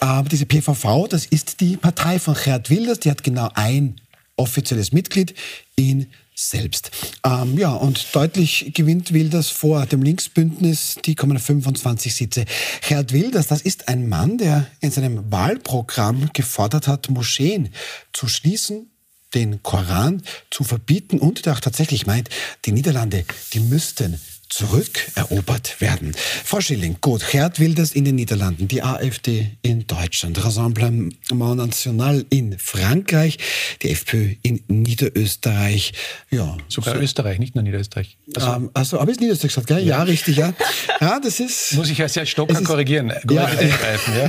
Aber 0.00 0.28
diese 0.28 0.46
PVV, 0.46 1.08
das 1.08 1.26
ist 1.26 1.60
die 1.60 1.76
Partei 1.76 2.18
von 2.18 2.34
Gerd 2.34 2.70
Wilders, 2.70 3.00
die 3.00 3.10
hat 3.10 3.22
genau 3.22 3.50
ein 3.54 3.96
offizielles 4.36 4.92
Mitglied 4.92 5.34
in 5.74 6.06
selbst. 6.36 6.90
Ähm, 7.24 7.58
ja, 7.58 7.72
und 7.72 8.14
deutlich 8.14 8.72
gewinnt 8.74 9.12
Wilders 9.12 9.48
vor 9.48 9.86
dem 9.86 10.02
Linksbündnis, 10.02 10.96
die 11.04 11.14
kommen 11.14 11.38
25 11.38 12.14
Sitze. 12.14 12.44
Gerd 12.86 13.12
Wilders, 13.12 13.46
das 13.46 13.62
ist 13.62 13.88
ein 13.88 14.08
Mann, 14.08 14.36
der 14.36 14.66
in 14.80 14.90
seinem 14.90 15.32
Wahlprogramm 15.32 16.30
gefordert 16.34 16.88
hat, 16.88 17.08
Moscheen 17.08 17.70
zu 18.12 18.28
schließen, 18.28 18.90
den 19.34 19.62
Koran 19.62 20.22
zu 20.50 20.62
verbieten 20.62 21.18
und 21.18 21.46
der 21.46 21.54
auch 21.54 21.60
tatsächlich 21.60 22.06
meint, 22.06 22.28
die 22.66 22.72
Niederlande, 22.72 23.24
die 23.54 23.60
müssten 23.60 24.20
zurückerobert 24.48 25.80
werden. 25.80 26.14
Frau 26.44 26.60
Schilling, 26.60 26.96
gut, 27.00 27.24
Gerd 27.30 27.60
Wilders 27.60 27.92
in 27.92 28.04
den 28.04 28.14
Niederlanden, 28.14 28.68
die 28.68 28.82
AfD 28.82 29.50
in 29.62 29.86
Deutschland, 29.86 30.42
Rassemblement 30.44 31.16
National 31.30 32.24
in 32.30 32.58
Frankreich, 32.58 33.38
die 33.82 33.90
FPÖ 33.90 34.34
in 34.42 34.62
Niederösterreich. 34.68 35.92
Ja, 36.30 36.56
Sogar 36.68 36.94
so. 36.94 37.00
Österreich, 37.00 37.38
nicht 37.38 37.54
nur 37.54 37.64
Niederösterreich. 37.64 38.16
Also, 38.34 38.46
ähm, 38.52 38.70
also 38.72 39.00
habe 39.00 39.10
ich 39.10 39.20
Niederösterreich 39.20 39.50
gesagt, 39.50 39.66
gell? 39.66 39.80
Ja. 39.80 39.98
ja. 39.98 40.02
richtig, 40.04 40.36
ja. 40.36 40.52
Ja, 41.00 41.20
das 41.20 41.40
ist... 41.40 41.74
Muss 41.74 41.90
ich 41.90 42.00
als 42.00 42.16
Herr 42.16 42.26
Stocker 42.26 42.62
korrigieren. 42.62 43.12
Ja. 43.28 43.50
ja. 43.50 44.28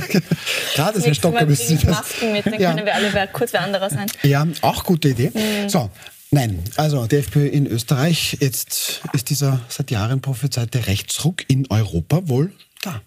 Gerade 0.74 0.96
als 0.96 1.06
Herr 1.06 1.14
Stocker 1.14 1.46
das... 1.46 1.84
Masken 1.84 2.32
mit, 2.32 2.44
dann 2.44 2.60
ja. 2.60 2.72
können 2.72 2.86
wir 2.86 2.94
alle 2.94 3.28
kurz 3.32 3.52
wer 3.52 3.62
anderer 3.62 3.88
sein. 3.88 4.06
Ja, 4.22 4.46
auch 4.62 4.84
gute 4.84 5.08
Idee. 5.08 5.30
Mhm. 5.32 5.68
So, 5.68 5.90
Nein, 6.30 6.62
also 6.76 7.06
die 7.06 7.16
FPÖ 7.16 7.46
in 7.46 7.66
Österreich, 7.66 8.36
jetzt 8.40 9.02
ist 9.14 9.30
dieser 9.30 9.60
seit 9.68 9.90
Jahren 9.90 10.20
prophezeite 10.20 10.86
Rechtsruck 10.86 11.48
in 11.48 11.66
Europa 11.70 12.28
wohl 12.28 12.52
da. 12.82 13.00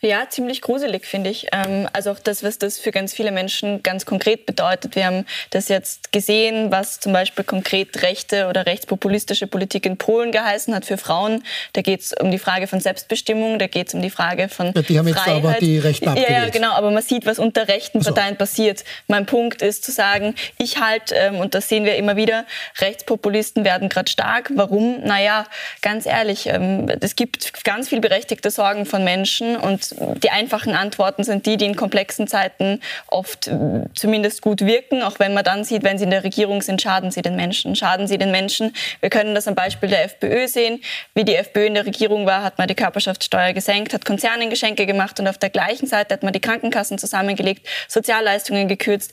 Ja, 0.00 0.28
ziemlich 0.28 0.62
gruselig, 0.62 1.06
finde 1.06 1.30
ich. 1.30 1.46
Ähm, 1.52 1.88
also 1.92 2.10
auch 2.10 2.18
das, 2.18 2.42
was 2.42 2.58
das 2.58 2.78
für 2.78 2.90
ganz 2.90 3.12
viele 3.12 3.32
Menschen 3.32 3.82
ganz 3.82 4.06
konkret 4.06 4.46
bedeutet. 4.46 4.96
Wir 4.96 5.06
haben 5.06 5.26
das 5.50 5.68
jetzt 5.68 6.12
gesehen, 6.12 6.70
was 6.70 7.00
zum 7.00 7.12
Beispiel 7.12 7.44
konkret 7.44 8.02
rechte 8.02 8.48
oder 8.48 8.66
rechtspopulistische 8.66 9.46
Politik 9.46 9.86
in 9.86 9.96
Polen 9.96 10.32
geheißen 10.32 10.74
hat 10.74 10.84
für 10.84 10.96
Frauen. 10.96 11.44
Da 11.74 11.82
geht 11.82 12.00
es 12.00 12.12
um 12.12 12.30
die 12.30 12.38
Frage 12.38 12.66
von 12.66 12.80
Selbstbestimmung, 12.80 13.58
da 13.58 13.66
geht 13.66 13.88
es 13.88 13.94
um 13.94 14.02
die 14.02 14.10
Frage 14.10 14.48
von 14.48 14.72
ja, 14.74 14.82
Die 14.82 14.98
haben 14.98 15.08
jetzt 15.08 15.28
aber 15.28 15.52
die 15.60 15.78
Rechten 15.78 16.08
abgelehnt. 16.08 16.30
Ja, 16.30 16.44
ja, 16.44 16.48
genau, 16.48 16.72
aber 16.72 16.90
man 16.90 17.02
sieht, 17.02 17.26
was 17.26 17.38
unter 17.38 17.68
rechten 17.68 18.00
Parteien 18.00 18.34
so. 18.34 18.38
passiert. 18.38 18.84
Mein 19.06 19.26
Punkt 19.26 19.62
ist 19.62 19.84
zu 19.84 19.92
sagen, 19.92 20.34
ich 20.58 20.78
halt, 20.78 21.12
ähm, 21.12 21.36
und 21.36 21.54
das 21.54 21.68
sehen 21.68 21.84
wir 21.84 21.96
immer 21.96 22.16
wieder, 22.16 22.46
Rechtspopulisten 22.80 23.64
werden 23.64 23.88
gerade 23.88 24.10
stark. 24.10 24.50
Warum? 24.54 25.02
Naja, 25.04 25.46
ganz 25.82 26.06
ehrlich, 26.06 26.46
ähm, 26.46 26.90
es 27.00 27.16
gibt 27.16 27.64
ganz 27.64 27.88
viel 27.88 28.00
berechtigte 28.00 28.50
Sorgen 28.50 28.86
von 28.86 29.04
Menschen 29.04 29.59
und 29.60 29.94
die 30.22 30.30
einfachen 30.30 30.74
Antworten 30.74 31.24
sind 31.24 31.46
die, 31.46 31.56
die 31.56 31.66
in 31.66 31.76
komplexen 31.76 32.26
Zeiten 32.26 32.80
oft 33.06 33.48
äh, 33.48 33.84
zumindest 33.94 34.42
gut 34.42 34.62
wirken, 34.62 35.02
auch 35.02 35.18
wenn 35.18 35.34
man 35.34 35.44
dann 35.44 35.64
sieht, 35.64 35.82
wenn 35.82 35.98
sie 35.98 36.04
in 36.04 36.10
der 36.10 36.24
Regierung 36.24 36.62
sind, 36.62 36.82
schaden 36.82 37.10
sie 37.10 37.22
den 37.22 37.36
Menschen. 37.36 37.76
Schaden 37.76 38.06
sie 38.06 38.18
den 38.18 38.30
Menschen. 38.30 38.74
Wir 39.00 39.10
können 39.10 39.34
das 39.34 39.48
am 39.48 39.54
Beispiel 39.54 39.88
der 39.88 40.04
FPÖ 40.04 40.48
sehen. 40.48 40.80
Wie 41.14 41.24
die 41.24 41.34
FPÖ 41.34 41.66
in 41.66 41.74
der 41.74 41.86
Regierung 41.86 42.26
war, 42.26 42.42
hat 42.42 42.58
man 42.58 42.68
die 42.68 42.74
Körperschaftssteuer 42.74 43.52
gesenkt, 43.52 43.92
hat 43.92 44.04
Konzernen 44.04 44.50
Geschenke 44.50 44.86
gemacht 44.86 45.20
und 45.20 45.28
auf 45.28 45.38
der 45.38 45.50
gleichen 45.50 45.86
Seite 45.86 46.14
hat 46.14 46.22
man 46.22 46.32
die 46.32 46.40
Krankenkassen 46.40 46.98
zusammengelegt, 46.98 47.66
Sozialleistungen 47.88 48.68
gekürzt 48.68 49.12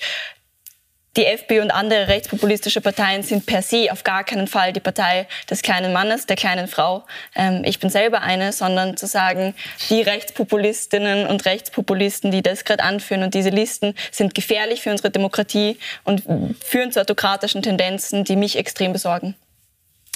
die 1.17 1.25
FPÖ 1.25 1.61
und 1.61 1.71
andere 1.71 2.07
rechtspopulistische 2.07 2.79
Parteien 2.79 3.23
sind 3.23 3.45
per 3.45 3.63
se 3.63 3.87
auf 3.91 4.03
gar 4.03 4.23
keinen 4.23 4.47
Fall 4.47 4.71
die 4.71 4.79
Partei 4.79 5.27
des 5.49 5.63
kleinen 5.63 5.91
Mannes, 5.91 6.27
der 6.27 6.35
kleinen 6.35 6.67
Frau. 6.67 7.05
Ähm, 7.35 7.63
ich 7.65 7.79
bin 7.79 7.89
selber 7.89 8.21
eine, 8.21 8.53
sondern 8.53 8.95
zu 8.97 9.07
sagen, 9.07 9.55
die 9.89 10.01
Rechtspopulistinnen 10.01 11.25
und 11.25 11.45
Rechtspopulisten, 11.45 12.31
die 12.31 12.43
das 12.43 12.63
gerade 12.65 12.83
anführen 12.83 13.23
und 13.23 13.33
diese 13.33 13.49
Listen 13.49 13.95
sind 14.11 14.35
gefährlich 14.35 14.81
für 14.81 14.91
unsere 14.91 15.09
Demokratie 15.09 15.77
und 16.03 16.23
führen 16.63 16.91
zu 16.91 17.01
autokratischen 17.01 17.63
Tendenzen, 17.63 18.23
die 18.23 18.35
mich 18.35 18.55
extrem 18.55 18.93
besorgen. 18.93 19.35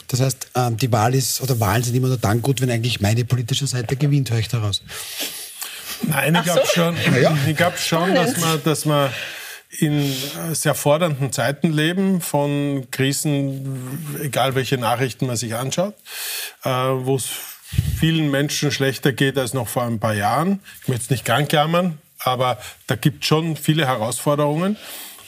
Das 0.08 0.22
heißt, 0.22 0.48
ähm, 0.56 0.78
die 0.78 0.92
Wahl 0.92 1.16
ist, 1.16 1.42
oder 1.42 1.60
Wahlen 1.60 1.84
sind 1.84 1.96
immer 1.96 2.10
nur 2.10 2.18
dann 2.18 2.42
gut, 2.42 2.62
wenn 2.62 2.70
eigentlich 2.70 3.02
meine 3.02 3.26
politische 3.26 3.66
Seite 3.66 3.96
gewinnt, 3.96 4.30
höre 4.30 4.40
ich 4.40 4.50
daraus. 4.50 4.84
Nein, 6.04 6.36
ich 6.36 6.44
glaube 6.44 6.64
so. 6.66 6.74
schon, 6.74 6.96
ja. 7.22 7.36
ich 7.48 7.56
glaub 7.56 7.78
schon 7.78 8.14
dass 8.14 8.38
man, 8.38 8.64
dass 8.64 8.86
man 8.86 9.10
in 9.80 10.14
sehr 10.52 10.76
fordernden 10.76 11.32
Zeiten 11.32 11.72
leben, 11.72 12.22
von 12.22 12.88
Krisen, 12.92 13.98
egal 14.22 14.56
welche 14.56 14.78
Nachrichten 14.78 15.28
man 15.28 15.38
sich 15.38 15.56
anschaut, 15.56 15.96
äh, 16.64 16.70
wo 16.70 17.16
es 17.16 17.30
vielen 18.00 18.30
Menschen 18.32 18.72
schlechter 18.72 19.14
geht 19.14 19.38
als 19.38 19.54
noch 19.54 19.68
vor 19.68 19.84
ein 19.84 20.00
paar 20.00 20.14
Jahren. 20.14 20.60
Ich 20.82 20.88
möchte 20.90 21.04
es 21.06 21.10
nicht 21.10 21.26
krank 21.26 21.52
jammern, 21.54 22.00
aber 22.20 22.58
da 22.88 22.96
gibt 22.96 23.24
es 23.24 23.28
schon 23.28 23.56
viele 23.56 23.88
Herausforderungen. 23.88 24.78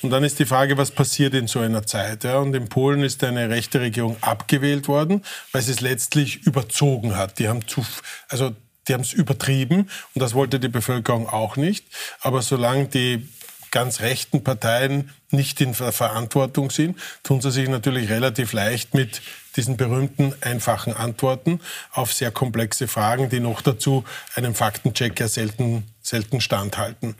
Und 0.01 0.09
dann 0.09 0.25
ist 0.25 0.37
die 0.39 0.45
Frage, 0.45 0.77
was 0.77 0.91
passiert 0.91 1.33
in 1.33 1.47
so 1.47 1.59
einer 1.59 1.85
Zeit? 1.85 2.25
Ja? 2.25 2.39
Und 2.39 2.53
in 2.53 2.67
Polen 2.67 3.03
ist 3.03 3.23
eine 3.23 3.49
rechte 3.49 3.79
Regierung 3.79 4.17
abgewählt 4.19 4.89
worden, 4.89 5.23
weil 5.53 5.61
sie 5.61 5.71
es 5.71 5.79
letztlich 5.79 6.45
überzogen 6.45 7.15
hat. 7.15 7.39
Die 7.39 7.47
haben 7.47 7.65
zu, 7.65 7.85
also 8.27 8.53
die 8.87 8.93
haben 8.93 9.01
es 9.01 9.13
übertrieben 9.13 9.89
und 10.13 10.21
das 10.21 10.33
wollte 10.33 10.59
die 10.59 10.67
Bevölkerung 10.67 11.29
auch 11.29 11.55
nicht. 11.55 11.85
Aber 12.19 12.41
solange 12.41 12.87
die 12.87 13.29
ganz 13.73 14.01
rechten 14.01 14.43
Parteien 14.43 15.09
nicht 15.31 15.59
in 15.59 15.73
Verantwortung 15.73 16.69
sind, 16.69 16.97
tun 17.23 17.41
sie 17.41 17.51
sich 17.51 17.67
natürlich 17.67 18.09
relativ 18.09 18.53
leicht 18.53 18.93
mit 18.93 19.21
diesen 19.55 19.77
berühmten 19.77 20.33
einfachen 20.41 20.93
Antworten 20.93 21.59
auf 21.91 22.13
sehr 22.13 22.29
komplexe 22.29 22.87
Fragen, 22.87 23.29
die 23.29 23.39
noch 23.39 23.61
dazu 23.61 24.03
einem 24.35 24.53
Faktencheck 24.53 25.19
ja 25.19 25.27
selten, 25.27 25.85
selten 26.01 26.39
standhalten. 26.39 27.15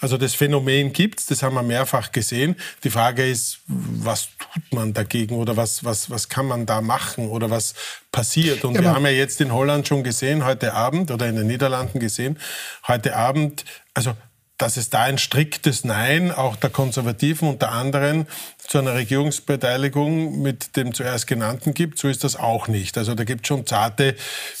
Also 0.00 0.16
das 0.16 0.34
Phänomen 0.34 0.92
gibt's, 0.92 1.26
das 1.26 1.44
haben 1.44 1.54
wir 1.54 1.62
mehrfach 1.62 2.10
gesehen. 2.10 2.56
Die 2.82 2.90
Frage 2.90 3.28
ist, 3.28 3.60
was 3.66 4.28
tut 4.38 4.72
man 4.72 4.92
dagegen 4.92 5.36
oder 5.36 5.56
was, 5.56 5.84
was, 5.84 6.10
was 6.10 6.28
kann 6.28 6.46
man 6.46 6.66
da 6.66 6.80
machen 6.80 7.28
oder 7.28 7.48
was 7.48 7.74
passiert? 8.10 8.64
Und 8.64 8.74
ja, 8.74 8.82
wir 8.82 8.90
haben 8.90 9.04
ja 9.04 9.12
jetzt 9.12 9.40
in 9.40 9.52
Holland 9.52 9.86
schon 9.86 10.02
gesehen, 10.02 10.44
heute 10.44 10.74
Abend 10.74 11.12
oder 11.12 11.28
in 11.28 11.36
den 11.36 11.46
Niederlanden 11.46 12.00
gesehen, 12.00 12.40
heute 12.88 13.14
Abend, 13.16 13.64
also 13.94 14.14
dass 14.62 14.76
es 14.76 14.90
da 14.90 15.02
ein 15.02 15.18
striktes 15.18 15.84
Nein 15.84 16.30
auch 16.30 16.54
der 16.54 16.70
Konservativen 16.70 17.48
unter 17.48 17.72
anderem 17.72 18.26
zu 18.58 18.78
einer 18.78 18.94
Regierungsbeteiligung 18.94 20.40
mit 20.40 20.76
dem 20.76 20.94
zuerst 20.94 21.26
genannten 21.26 21.74
gibt. 21.74 21.98
So 21.98 22.06
ist 22.06 22.22
das 22.22 22.36
auch 22.36 22.68
nicht. 22.68 22.96
Also 22.96 23.16
da 23.16 23.24
gibt 23.24 23.40
es 23.42 23.48
schon 23.48 23.66
zarte 23.66 24.14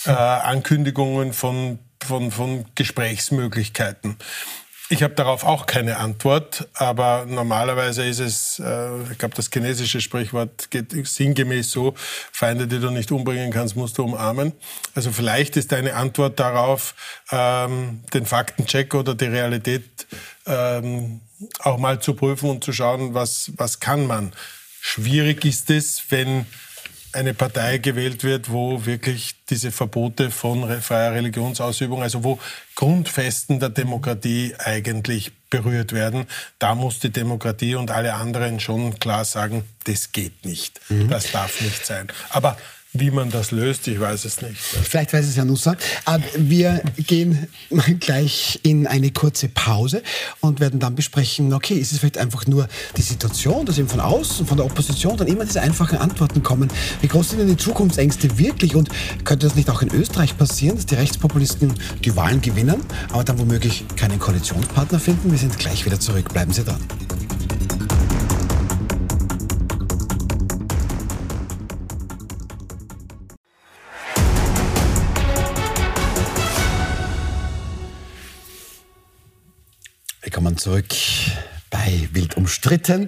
äh, 0.04 0.10
Ankündigungen 0.10 1.32
von, 1.32 1.78
von, 2.02 2.32
von 2.32 2.64
Gesprächsmöglichkeiten. 2.74 4.16
Ich 4.92 5.02
habe 5.02 5.14
darauf 5.14 5.42
auch 5.42 5.64
keine 5.64 5.96
Antwort, 5.96 6.68
aber 6.74 7.24
normalerweise 7.26 8.04
ist 8.04 8.18
es, 8.18 8.58
äh, 8.58 9.10
ich 9.10 9.16
glaube, 9.16 9.34
das 9.34 9.48
chinesische 9.50 10.02
Sprichwort 10.02 10.70
geht 10.70 10.92
sinngemäß 11.08 11.70
so, 11.70 11.94
Feinde, 12.30 12.66
die 12.66 12.78
du 12.78 12.90
nicht 12.90 13.10
umbringen 13.10 13.50
kannst, 13.50 13.74
musst 13.74 13.96
du 13.96 14.04
umarmen. 14.04 14.52
Also 14.94 15.10
vielleicht 15.10 15.56
ist 15.56 15.72
deine 15.72 15.94
Antwort 15.94 16.38
darauf, 16.38 16.94
ähm, 17.30 18.04
den 18.12 18.26
Faktencheck 18.26 18.92
oder 18.94 19.14
die 19.14 19.24
Realität 19.24 20.06
ähm, 20.44 21.22
auch 21.60 21.78
mal 21.78 21.98
zu 21.98 22.12
prüfen 22.12 22.50
und 22.50 22.62
zu 22.62 22.74
schauen, 22.74 23.14
was, 23.14 23.50
was 23.56 23.80
kann 23.80 24.06
man. 24.06 24.34
Schwierig 24.82 25.46
ist 25.46 25.70
es, 25.70 26.02
wenn 26.10 26.44
eine 27.12 27.34
Partei 27.34 27.78
gewählt 27.78 28.24
wird, 28.24 28.50
wo 28.50 28.86
wirklich 28.86 29.34
diese 29.50 29.70
Verbote 29.70 30.30
von 30.30 30.80
freier 30.80 31.12
Religionsausübung, 31.12 32.02
also 32.02 32.24
wo 32.24 32.38
Grundfesten 32.74 33.60
der 33.60 33.68
Demokratie 33.68 34.54
eigentlich 34.58 35.32
berührt 35.50 35.92
werden. 35.92 36.26
Da 36.58 36.74
muss 36.74 37.00
die 37.00 37.10
Demokratie 37.10 37.74
und 37.74 37.90
alle 37.90 38.14
anderen 38.14 38.60
schon 38.60 38.98
klar 38.98 39.24
sagen, 39.24 39.64
das 39.84 40.12
geht 40.12 40.44
nicht. 40.44 40.80
Mhm. 40.88 41.08
Das 41.08 41.30
darf 41.30 41.60
nicht 41.60 41.84
sein. 41.84 42.08
Aber 42.30 42.56
wie 42.94 43.10
man 43.10 43.30
das 43.30 43.52
löst, 43.52 43.88
ich 43.88 43.98
weiß 43.98 44.26
es 44.26 44.42
nicht. 44.42 44.56
Vielleicht 44.56 45.12
weiß 45.12 45.26
es 45.26 45.36
ja 45.36 45.44
Nussa. 45.44 45.76
Wir 46.36 46.82
gehen 46.98 47.48
gleich 48.00 48.60
in 48.62 48.86
eine 48.86 49.10
kurze 49.10 49.48
Pause 49.48 50.02
und 50.40 50.60
werden 50.60 50.78
dann 50.78 50.94
besprechen, 50.94 51.54
okay, 51.54 51.74
ist 51.74 51.92
es 51.92 51.98
vielleicht 52.00 52.18
einfach 52.18 52.46
nur 52.46 52.68
die 52.96 53.02
Situation, 53.02 53.64
dass 53.64 53.78
eben 53.78 53.88
von 53.88 54.00
außen, 54.00 54.46
von 54.46 54.58
der 54.58 54.66
Opposition 54.66 55.16
dann 55.16 55.26
immer 55.26 55.46
diese 55.46 55.62
einfachen 55.62 55.98
Antworten 55.98 56.42
kommen. 56.42 56.68
Wie 57.00 57.08
groß 57.08 57.30
sind 57.30 57.38
denn 57.38 57.48
die 57.48 57.56
Zukunftsängste 57.56 58.38
wirklich 58.38 58.74
und 58.74 58.90
könnte 59.24 59.46
das 59.46 59.56
nicht 59.56 59.70
auch 59.70 59.80
in 59.80 59.92
Österreich 59.92 60.36
passieren, 60.36 60.76
dass 60.76 60.84
die 60.84 60.96
Rechtspopulisten 60.96 61.72
die 62.04 62.14
Wahlen 62.14 62.42
gewinnen, 62.42 62.82
aber 63.10 63.24
dann 63.24 63.38
womöglich 63.38 63.84
keinen 63.96 64.18
Koalitionspartner 64.18 65.00
finden? 65.00 65.30
Wir 65.30 65.38
sind 65.38 65.58
gleich 65.58 65.86
wieder 65.86 65.98
zurück. 65.98 66.30
Bleiben 66.32 66.52
Sie 66.52 66.62
dran. 66.62 66.80
Willkommen 80.32 80.56
zurück 80.56 80.86
bei 81.68 82.08
Wild 82.12 82.38
umstritten. 82.38 83.06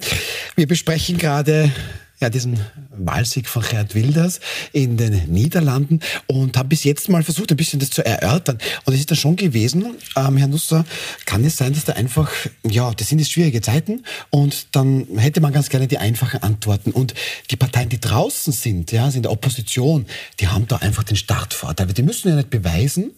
Wir 0.57 0.69
besprechen 0.69 1.17
gerade 1.17 1.73
ja, 2.21 2.29
diesen 2.29 2.61
Wahlsieg 2.91 3.49
von 3.49 3.63
Gerhard 3.63 3.95
Wilders 3.95 4.41
in 4.73 4.99
den 4.99 5.33
Niederlanden 5.33 6.01
und 6.27 6.55
haben 6.59 6.69
bis 6.69 6.85
jetzt 6.85 7.09
mal 7.09 7.23
versucht, 7.23 7.51
ein 7.51 7.57
bisschen 7.57 7.81
das 7.81 7.89
zu 7.89 8.05
erörtern. 8.05 8.59
Und 8.85 8.93
es 8.93 9.01
ist 9.01 9.11
dann 9.11 9.17
schon 9.17 9.37
gewesen, 9.37 9.97
ähm, 10.17 10.37
Herr 10.37 10.49
Nusser, 10.49 10.85
kann 11.25 11.43
es 11.47 11.57
sein, 11.57 11.73
dass 11.73 11.85
da 11.85 11.95
einfach, 11.95 12.31
ja, 12.63 12.93
das 12.93 13.09
sind 13.09 13.21
jetzt 13.21 13.33
schwierige 13.33 13.63
Zeiten 13.63 14.05
und 14.29 14.77
dann 14.77 15.07
hätte 15.17 15.41
man 15.41 15.55
ganz 15.55 15.71
gerne 15.71 15.89
die 15.89 15.99
einfachen 15.99 16.43
Antworten. 16.43 16.91
Und 16.91 17.15
die 17.51 17.57
Parteien, 17.57 17.89
die 17.89 18.01
draußen 18.01 18.53
sind, 18.53 18.93
ja, 18.93 19.05
sind 19.11 19.21
in 19.21 19.23
der 19.23 19.33
Opposition, 19.33 20.05
die 20.41 20.49
haben 20.49 20.69
da 20.69 20.77
einfach 20.77 21.05
den 21.05 21.17
Startvorteil. 21.17 21.87
Die 21.87 22.03
müssen 22.03 22.29
ja 22.29 22.37
nicht 22.37 22.51
beweisen, 22.51 23.13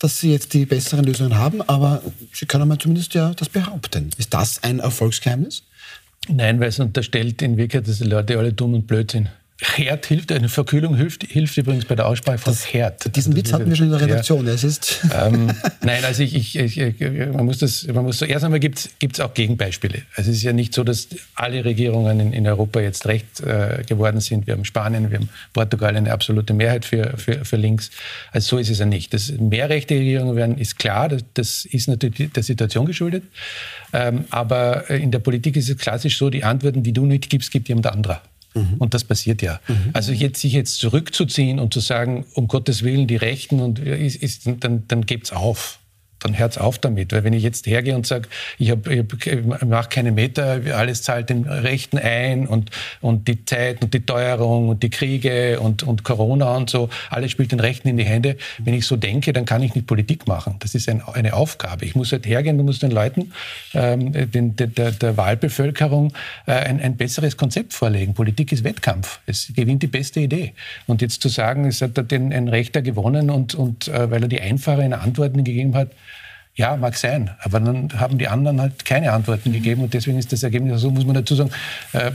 dass 0.00 0.18
sie 0.18 0.32
jetzt 0.32 0.54
die 0.54 0.66
besseren 0.66 1.04
Lösungen 1.04 1.36
haben, 1.36 1.62
aber 1.62 2.02
sie 2.32 2.46
können 2.46 2.66
mal 2.66 2.78
zumindest 2.78 3.14
ja 3.14 3.32
das 3.34 3.48
behaupten. 3.48 4.10
Ist 4.16 4.34
das 4.34 4.62
ein 4.64 4.80
Erfolgsgeheimnis? 4.80 5.62
Nein, 6.28 6.58
weil 6.58 6.68
es 6.68 6.80
unterstellt 6.80 7.40
in 7.42 7.56
Wirklichkeit, 7.56 7.86
dass 7.86 7.98
die 7.98 8.04
Leute 8.04 8.38
alle 8.38 8.52
dumm 8.52 8.74
und 8.74 8.86
blöd 8.86 9.10
sind. 9.10 9.28
Herd 9.62 10.06
hilft, 10.06 10.32
eine 10.32 10.48
Verkühlung 10.48 10.96
hilft, 10.96 11.22
hilft 11.24 11.56
übrigens 11.58 11.84
bei 11.84 11.94
der 11.94 12.06
Aussprache 12.06 12.38
von 12.38 12.52
das, 12.52 12.72
Herd. 12.72 13.14
Diesen 13.14 13.36
Witz 13.36 13.52
hatten 13.52 13.68
wir 13.68 13.76
schon 13.76 13.86
in 13.86 13.92
der 13.92 14.00
Redaktion. 14.00 14.46
Ja. 14.46 14.54
Es 14.54 14.64
ist 14.64 15.00
ähm, 15.14 15.52
nein, 15.82 16.02
also 16.04 16.22
ich, 16.22 16.56
ich, 16.56 16.78
ich, 16.78 17.00
man 17.32 17.44
muss 17.44 17.58
das, 17.58 17.86
man 17.86 18.04
muss 18.04 18.18
so, 18.18 18.24
erst 18.24 18.44
einmal 18.44 18.60
gibt 18.60 18.88
es 19.00 19.20
auch 19.20 19.34
Gegenbeispiele. 19.34 20.02
Also 20.16 20.30
es 20.30 20.38
ist 20.38 20.42
ja 20.44 20.54
nicht 20.54 20.72
so, 20.72 20.82
dass 20.82 21.08
alle 21.34 21.64
Regierungen 21.64 22.20
in, 22.20 22.32
in 22.32 22.46
Europa 22.46 22.80
jetzt 22.80 23.06
recht 23.06 23.40
äh, 23.40 23.82
geworden 23.86 24.20
sind. 24.20 24.46
Wir 24.46 24.54
haben 24.54 24.64
Spanien, 24.64 25.10
wir 25.10 25.18
haben 25.18 25.28
Portugal 25.52 25.94
eine 25.94 26.10
absolute 26.10 26.54
Mehrheit 26.54 26.86
für, 26.86 27.18
für, 27.18 27.44
für 27.44 27.56
links. 27.56 27.90
Also 28.32 28.56
so 28.56 28.58
ist 28.58 28.70
es 28.70 28.78
ja 28.78 28.86
nicht. 28.86 29.12
Dass 29.12 29.30
mehr 29.32 29.68
rechte 29.68 29.94
Regierungen 29.94 30.36
werden, 30.36 30.56
ist 30.56 30.78
klar. 30.78 31.08
Das, 31.10 31.22
das 31.34 31.64
ist 31.66 31.86
natürlich 31.86 32.32
der 32.32 32.42
Situation 32.42 32.86
geschuldet. 32.86 33.24
Ähm, 33.92 34.24
aber 34.30 34.88
in 34.88 35.10
der 35.10 35.18
Politik 35.18 35.56
ist 35.56 35.68
es 35.68 35.76
klassisch 35.76 36.16
so, 36.16 36.30
die 36.30 36.44
Antworten, 36.44 36.82
die 36.82 36.92
du 36.92 37.04
nicht 37.04 37.28
gibst, 37.28 37.50
gibt 37.50 37.68
jemand 37.68 37.88
anderer. 37.88 38.22
Mhm. 38.54 38.74
Und 38.78 38.94
das 38.94 39.04
passiert 39.04 39.42
ja. 39.42 39.60
Mhm. 39.68 39.90
Also 39.92 40.12
jetzt, 40.12 40.40
sich 40.40 40.52
jetzt 40.52 40.78
zurückzuziehen 40.78 41.58
und 41.58 41.74
zu 41.74 41.80
sagen, 41.80 42.24
um 42.34 42.48
Gottes 42.48 42.82
Willen, 42.82 43.06
die 43.06 43.16
Rechten, 43.16 43.60
und 43.60 43.78
ist, 43.78 44.16
ist, 44.16 44.48
dann, 44.60 44.84
dann 44.86 45.06
gebt's 45.06 45.32
auf 45.32 45.79
dann 46.20 46.38
hört's 46.38 46.58
auf 46.58 46.78
damit. 46.78 47.12
Weil 47.12 47.24
wenn 47.24 47.32
ich 47.32 47.42
jetzt 47.42 47.66
hergehe 47.66 47.96
und 47.96 48.06
sage, 48.06 48.28
ich, 48.58 48.70
hab, 48.70 48.86
ich, 48.86 49.04
ich 49.26 49.64
mache 49.66 49.88
keine 49.88 50.12
Meter, 50.12 50.60
alles 50.74 51.02
zahlt 51.02 51.30
den 51.30 51.44
Rechten 51.44 51.98
ein 51.98 52.46
und, 52.46 52.70
und 53.00 53.28
die 53.28 53.44
Zeit 53.44 53.82
und 53.82 53.94
die 53.94 54.00
Teuerung 54.00 54.68
und 54.68 54.82
die 54.82 54.90
Kriege 54.90 55.60
und, 55.60 55.82
und 55.82 56.04
Corona 56.04 56.56
und 56.56 56.70
so, 56.70 56.88
alles 57.10 57.30
spielt 57.30 57.52
den 57.52 57.60
Rechten 57.60 57.88
in 57.88 57.96
die 57.96 58.04
Hände. 58.04 58.36
Wenn 58.58 58.74
ich 58.74 58.86
so 58.86 58.96
denke, 58.96 59.32
dann 59.32 59.44
kann 59.44 59.62
ich 59.62 59.74
nicht 59.74 59.86
Politik 59.86 60.26
machen. 60.26 60.56
Das 60.60 60.74
ist 60.74 60.88
ein, 60.88 61.02
eine 61.02 61.34
Aufgabe. 61.34 61.84
Ich 61.84 61.94
muss 61.94 62.12
halt 62.12 62.26
hergehen, 62.26 62.58
du 62.58 62.64
musst 62.64 62.82
den 62.82 62.90
Leuten, 62.90 63.32
ähm, 63.74 64.12
den, 64.12 64.56
der, 64.56 64.66
der 64.66 65.16
Wahlbevölkerung 65.16 66.12
äh, 66.46 66.52
ein, 66.52 66.80
ein 66.80 66.96
besseres 66.96 67.36
Konzept 67.36 67.72
vorlegen. 67.72 68.14
Politik 68.14 68.52
ist 68.52 68.64
Wettkampf. 68.64 69.20
Es 69.26 69.52
gewinnt 69.54 69.82
die 69.82 69.86
beste 69.86 70.20
Idee. 70.20 70.52
Und 70.86 71.02
jetzt 71.02 71.22
zu 71.22 71.28
sagen, 71.28 71.66
es 71.66 71.82
hat 71.82 71.98
ein 72.12 72.48
Rechter 72.48 72.82
gewonnen 72.82 73.30
und, 73.30 73.54
und 73.54 73.88
äh, 73.88 74.10
weil 74.10 74.22
er 74.22 74.28
die 74.28 74.40
einfachen 74.40 74.92
Antworten 74.92 75.44
gegeben 75.44 75.74
hat, 75.74 75.90
Ja, 76.60 76.76
mag 76.76 76.94
sein. 76.94 77.30
Aber 77.38 77.58
dann 77.58 77.88
haben 77.98 78.18
die 78.18 78.28
anderen 78.28 78.60
halt 78.60 78.84
keine 78.84 79.12
Antworten 79.12 79.50
gegeben 79.50 79.82
und 79.82 79.94
deswegen 79.94 80.18
ist 80.18 80.30
das 80.30 80.42
Ergebnis 80.42 80.82
so, 80.82 80.90
muss 80.90 81.06
man 81.06 81.14
dazu 81.14 81.34
sagen, 81.34 81.50
äh, 81.94 82.10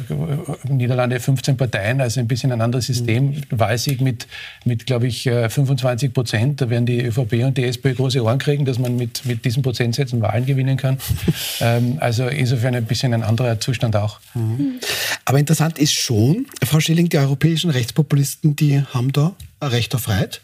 Niederlande 0.70 1.20
15 1.20 1.58
Parteien, 1.58 2.00
also 2.00 2.20
ein 2.20 2.28
bisschen 2.28 2.52
ein 2.52 2.62
anderes 2.62 2.86
System, 2.86 3.30
mhm. 3.30 3.42
Wahlsieg 3.50 4.02
mit, 4.02 4.28
mit 4.64 4.86
glaube 4.86 5.08
ich, 5.08 5.24
25 5.24 6.10
äh, 6.10 6.14
Prozent. 6.14 6.62
Da 6.62 6.70
werden 6.70 6.86
die 6.86 7.02
ÖVP 7.02 7.44
und 7.44 7.58
die 7.58 7.64
SPÖ 7.64 7.96
große 7.96 8.24
Ohren 8.24 8.38
kriegen, 8.38 8.66
dass 8.66 8.78
man 8.78 8.96
mit, 8.96 9.26
mit 9.26 9.46
diesen 9.46 9.64
Prozentsätzen 9.64 10.22
Wahlen 10.22 10.46
gewinnen 10.46 10.78
kann. 10.78 11.00
ähm, 11.60 11.98
also 12.00 12.28
insofern 12.28 12.76
ein 12.76 12.86
bisschen 12.86 13.16
ein 13.16 13.24
anderer 13.24 13.60
Zustand 13.60 13.96
auch. 13.96 14.20
Mhm. 14.36 14.80
Aber 15.26 15.40
interessant 15.40 15.80
ist 15.80 15.94
schon, 15.94 16.46
Frau 16.64 16.80
Schilling, 16.80 17.10
die 17.10 17.18
europäischen 17.18 17.72
Rechtspopulisten, 17.72 18.56
die 18.56 18.84
haben 18.94 19.12
da 19.12 19.36
ein 19.60 19.70
Recht 19.70 19.96
auf 19.96 20.04
Freiheit 20.04 20.42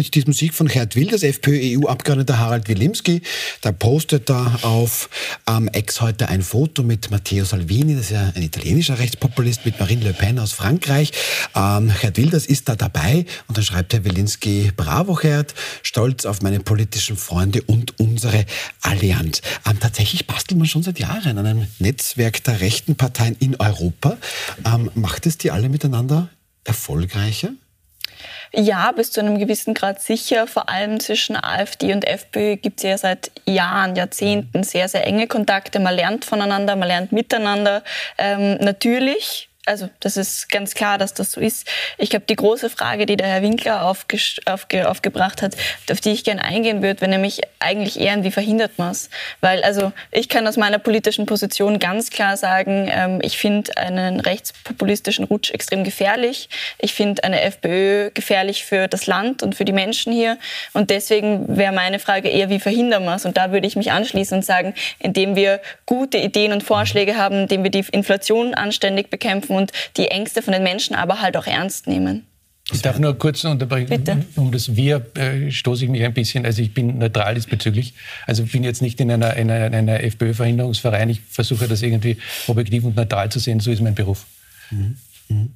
mit 0.00 0.14
diesem 0.14 0.32
Sieg 0.32 0.54
von 0.54 0.66
Gerd 0.66 0.96
Wilders, 0.96 1.22
FPÖ-EU-Abgeordneter 1.22 2.38
Harald 2.38 2.68
Wilimski. 2.68 3.20
Der 3.62 3.72
postet 3.72 4.30
da 4.30 4.58
auf 4.62 5.10
ähm, 5.46 5.68
Ex 5.68 6.00
heute 6.00 6.30
ein 6.30 6.40
Foto 6.40 6.82
mit 6.82 7.10
Matteo 7.10 7.44
Salvini, 7.44 7.94
das 7.94 8.04
ist 8.04 8.12
ja 8.12 8.32
ein 8.34 8.42
italienischer 8.42 8.98
Rechtspopulist, 8.98 9.66
mit 9.66 9.78
Marine 9.78 10.04
Le 10.04 10.12
Pen 10.14 10.38
aus 10.38 10.52
Frankreich. 10.52 11.12
Ähm, 11.54 11.92
Gerd 12.00 12.16
Wilders 12.16 12.46
ist 12.46 12.70
da 12.70 12.76
dabei 12.76 13.26
und 13.46 13.58
dann 13.58 13.64
schreibt 13.64 13.92
Herr 13.92 14.02
Wilimski, 14.02 14.72
bravo 14.74 15.16
Gerd, 15.16 15.52
stolz 15.82 16.24
auf 16.24 16.40
meine 16.40 16.60
politischen 16.60 17.18
Freunde 17.18 17.60
und 17.60 18.00
unsere 18.00 18.46
Allianz. 18.80 19.42
Ähm, 19.68 19.80
tatsächlich 19.80 20.26
bastelt 20.26 20.56
man 20.56 20.66
schon 20.66 20.82
seit 20.82 20.98
Jahren 20.98 21.36
an 21.36 21.46
einem 21.46 21.66
Netzwerk 21.78 22.42
der 22.44 22.62
rechten 22.62 22.96
Parteien 22.96 23.36
in 23.38 23.56
Europa. 23.56 24.16
Ähm, 24.64 24.90
macht 24.94 25.26
es 25.26 25.36
die 25.36 25.50
alle 25.50 25.68
miteinander 25.68 26.30
erfolgreicher? 26.64 27.50
Ja, 28.52 28.90
bis 28.90 29.12
zu 29.12 29.20
einem 29.20 29.38
gewissen 29.38 29.74
Grad 29.74 30.02
sicher. 30.02 30.46
Vor 30.46 30.68
allem 30.68 30.98
zwischen 30.98 31.36
AfD 31.36 31.92
und 31.92 32.04
FPÖ 32.04 32.56
gibt 32.56 32.78
es 32.78 32.82
ja 32.82 32.98
seit 32.98 33.30
Jahren, 33.46 33.94
Jahrzehnten 33.94 34.64
sehr, 34.64 34.88
sehr 34.88 35.06
enge 35.06 35.28
Kontakte. 35.28 35.78
Man 35.78 35.94
lernt 35.94 36.24
voneinander, 36.24 36.74
man 36.74 36.88
lernt 36.88 37.12
miteinander. 37.12 37.84
Ähm, 38.18 38.56
natürlich 38.56 39.49
also 39.70 39.88
das 40.00 40.16
ist 40.16 40.50
ganz 40.50 40.74
klar, 40.74 40.98
dass 40.98 41.14
das 41.14 41.30
so 41.30 41.40
ist. 41.40 41.66
Ich 41.96 42.10
glaube, 42.10 42.24
die 42.28 42.34
große 42.34 42.68
Frage, 42.70 43.06
die 43.06 43.16
der 43.16 43.28
Herr 43.28 43.42
Winkler 43.42 43.86
aufge 43.86 44.18
aufge 44.46 44.90
aufgebracht 44.90 45.42
hat, 45.42 45.56
auf 45.90 46.00
die 46.00 46.10
ich 46.10 46.24
gerne 46.24 46.42
eingehen 46.42 46.82
würde, 46.82 47.00
wäre 47.00 47.10
nämlich 47.10 47.42
eigentlich 47.60 48.00
eher, 48.00 48.24
wie 48.24 48.32
verhindert 48.32 48.78
man 48.78 48.90
es? 48.90 49.10
Weil 49.40 49.62
also 49.62 49.92
ich 50.10 50.28
kann 50.28 50.46
aus 50.48 50.56
meiner 50.56 50.80
politischen 50.80 51.24
Position 51.24 51.78
ganz 51.78 52.10
klar 52.10 52.36
sagen, 52.36 52.90
ähm, 52.92 53.20
ich 53.22 53.38
finde 53.38 53.76
einen 53.76 54.18
rechtspopulistischen 54.18 55.24
Rutsch 55.24 55.52
extrem 55.52 55.84
gefährlich. 55.84 56.48
Ich 56.78 56.92
finde 56.92 57.22
eine 57.22 57.40
FPÖ 57.42 58.10
gefährlich 58.12 58.64
für 58.64 58.88
das 58.88 59.06
Land 59.06 59.44
und 59.44 59.54
für 59.54 59.64
die 59.64 59.72
Menschen 59.72 60.12
hier. 60.12 60.36
Und 60.72 60.90
deswegen 60.90 61.56
wäre 61.56 61.72
meine 61.72 62.00
Frage 62.00 62.28
eher, 62.28 62.50
wie 62.50 62.58
verhindern 62.58 63.04
wir 63.04 63.14
es? 63.14 63.24
Und 63.24 63.36
da 63.36 63.52
würde 63.52 63.68
ich 63.68 63.76
mich 63.76 63.92
anschließen 63.92 64.38
und 64.38 64.44
sagen, 64.44 64.74
indem 64.98 65.36
wir 65.36 65.60
gute 65.86 66.18
Ideen 66.18 66.52
und 66.52 66.64
Vorschläge 66.64 67.16
haben, 67.16 67.42
indem 67.42 67.62
wir 67.62 67.70
die 67.70 67.84
Inflation 67.92 68.54
anständig 68.54 69.10
bekämpfen, 69.10 69.20
bekämpfen 69.20 69.56
und 69.60 69.72
die 69.96 70.08
Ängste 70.08 70.42
von 70.42 70.52
den 70.52 70.62
Menschen 70.62 70.96
aber 70.96 71.20
halt 71.20 71.36
auch 71.36 71.46
ernst 71.46 71.86
nehmen. 71.86 72.26
Ich 72.72 72.82
darf 72.82 72.98
nur 72.98 73.18
kurz 73.18 73.42
unterbrechen. 73.44 73.88
Bitte. 73.88 74.24
Um 74.36 74.52
das 74.52 74.76
Wir 74.76 75.04
äh, 75.16 75.50
stoße 75.50 75.84
ich 75.84 75.90
mich 75.90 76.04
ein 76.04 76.14
bisschen. 76.14 76.46
Also 76.46 76.62
ich 76.62 76.72
bin 76.72 76.98
neutral 76.98 77.34
diesbezüglich. 77.34 77.94
Also 78.26 78.44
ich 78.44 78.52
bin 78.52 78.62
jetzt 78.62 78.80
nicht 78.80 79.00
in 79.00 79.10
einer, 79.10 79.34
in 79.36 79.50
einer, 79.50 79.76
einer 79.76 80.04
FPÖ-Verhinderungsverein. 80.04 81.08
Ich 81.08 81.20
versuche 81.20 81.66
das 81.66 81.82
irgendwie 81.82 82.18
objektiv 82.46 82.84
und 82.84 82.96
neutral 82.96 83.28
zu 83.30 83.40
sehen. 83.40 83.60
So 83.60 83.72
ist 83.72 83.80
mein 83.80 83.94
Beruf. 83.94 84.26
Mhm. 84.70 84.96
Mhm. 85.28 85.50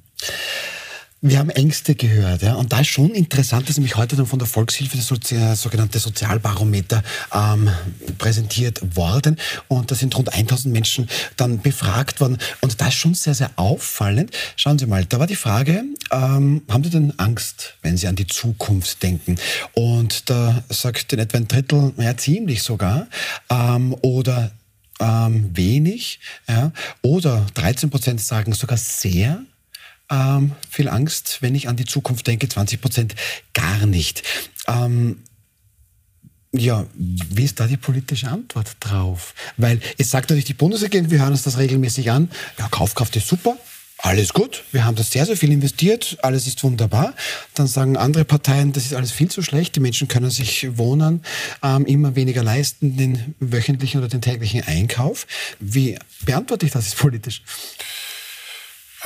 Wir 1.27 1.39
haben 1.39 1.49
Ängste 1.49 1.95
gehört, 1.95 2.43
ja, 2.43 2.53
und 2.53 2.71
da 2.71 2.81
ist 2.81 2.89
schon 2.89 3.09
interessant, 3.09 3.67
dass 3.67 3.77
nämlich 3.77 3.95
heute 3.95 4.15
dann 4.15 4.27
von 4.27 4.37
der 4.37 4.47
Volkshilfe 4.47 4.95
das 4.95 5.07
Sozi 5.07 5.55
sogenannte 5.55 5.97
Sozialbarometer 5.97 7.01
ähm, 7.33 7.67
präsentiert 8.19 8.95
worden 8.95 9.39
und 9.67 9.89
da 9.89 9.95
sind 9.95 10.15
rund 10.15 10.31
1000 10.31 10.71
Menschen 10.71 11.09
dann 11.35 11.61
befragt 11.61 12.21
worden 12.21 12.37
und 12.61 12.79
da 12.79 12.89
ist 12.89 12.93
schon 12.93 13.15
sehr, 13.15 13.33
sehr 13.33 13.49
auffallend. 13.55 14.37
Schauen 14.55 14.77
Sie 14.77 14.85
mal, 14.85 15.03
da 15.03 15.17
war 15.17 15.25
die 15.25 15.35
Frage, 15.35 15.83
ähm, 16.11 16.61
haben 16.69 16.83
Sie 16.83 16.91
denn 16.91 17.11
Angst, 17.17 17.73
wenn 17.81 17.97
Sie 17.97 18.07
an 18.07 18.15
die 18.15 18.27
Zukunft 18.27 19.01
denken? 19.01 19.37
Und 19.73 20.29
da 20.29 20.63
sagt 20.69 21.11
in 21.11 21.17
etwa 21.17 21.39
ein 21.39 21.47
Drittel, 21.47 21.91
ja 21.97 22.15
ziemlich 22.15 22.61
sogar, 22.61 23.07
ähm, 23.49 23.95
oder 24.03 24.51
ähm, 24.99 25.49
wenig, 25.53 26.19
ja, 26.47 26.71
oder 27.01 27.47
13 27.55 27.89
Prozent 27.89 28.21
sagen 28.21 28.53
sogar 28.53 28.77
sehr 28.77 29.41
ähm, 30.09 30.51
viel 30.69 30.89
Angst, 30.89 31.37
wenn 31.41 31.55
ich 31.55 31.67
an 31.67 31.75
die 31.75 31.85
Zukunft 31.85 32.27
denke, 32.27 32.47
20 32.47 32.81
Prozent 32.81 33.15
gar 33.53 33.85
nicht. 33.85 34.23
Ähm, 34.67 35.23
ja, 36.51 36.85
wie 36.95 37.43
ist 37.43 37.59
da 37.59 37.67
die 37.67 37.77
politische 37.77 38.29
Antwort 38.29 38.77
drauf? 38.79 39.33
Weil 39.57 39.79
es 39.97 40.09
sagt 40.09 40.29
natürlich 40.29 40.45
die 40.45 40.53
Bundesregierung, 40.53 41.11
wir 41.11 41.19
hören 41.19 41.31
uns 41.31 41.43
das 41.43 41.57
regelmäßig 41.57 42.11
an, 42.11 42.29
ja, 42.57 42.67
Kaufkraft 42.69 43.15
ist 43.15 43.27
super, 43.27 43.57
alles 43.99 44.33
gut, 44.33 44.63
wir 44.71 44.85
haben 44.85 44.95
da 44.95 45.03
sehr, 45.03 45.25
sehr 45.25 45.37
viel 45.37 45.51
investiert, 45.51 46.17
alles 46.21 46.47
ist 46.47 46.63
wunderbar. 46.63 47.13
Dann 47.55 47.65
sagen 47.65 47.97
andere 47.97 48.25
Parteien, 48.25 48.73
das 48.73 48.85
ist 48.85 48.93
alles 48.93 49.11
viel 49.11 49.29
zu 49.29 49.41
schlecht, 49.41 49.75
die 49.75 49.79
Menschen 49.79 50.07
können 50.07 50.29
sich 50.29 50.77
Wohnen 50.77 51.23
ähm, 51.63 51.85
immer 51.85 52.15
weniger 52.15 52.43
leisten, 52.43 52.97
den 52.97 53.35
wöchentlichen 53.39 53.99
oder 53.99 54.09
den 54.09 54.21
täglichen 54.21 54.61
Einkauf. 54.63 55.25
Wie 55.59 55.97
beantworte 56.25 56.65
ich 56.65 56.71
das 56.73 56.85
jetzt 56.85 56.97
politisch? 56.97 57.41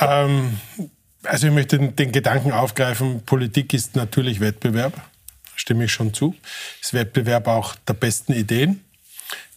Ähm, 0.00 0.58
also 1.24 1.46
ich 1.46 1.52
möchte 1.52 1.78
den, 1.78 1.96
den, 1.96 2.12
Gedanken 2.12 2.52
aufgreifen, 2.52 3.22
Politik 3.24 3.74
ist 3.74 3.94
natürlich 3.94 4.40
Wettbewerb, 4.40 4.94
stimme 5.54 5.84
ich 5.84 5.92
schon 5.92 6.14
zu. 6.14 6.34
Ist 6.80 6.94
Wettbewerb 6.94 7.46
auch 7.46 7.74
der 7.86 7.94
besten 7.94 8.32
Ideen, 8.32 8.82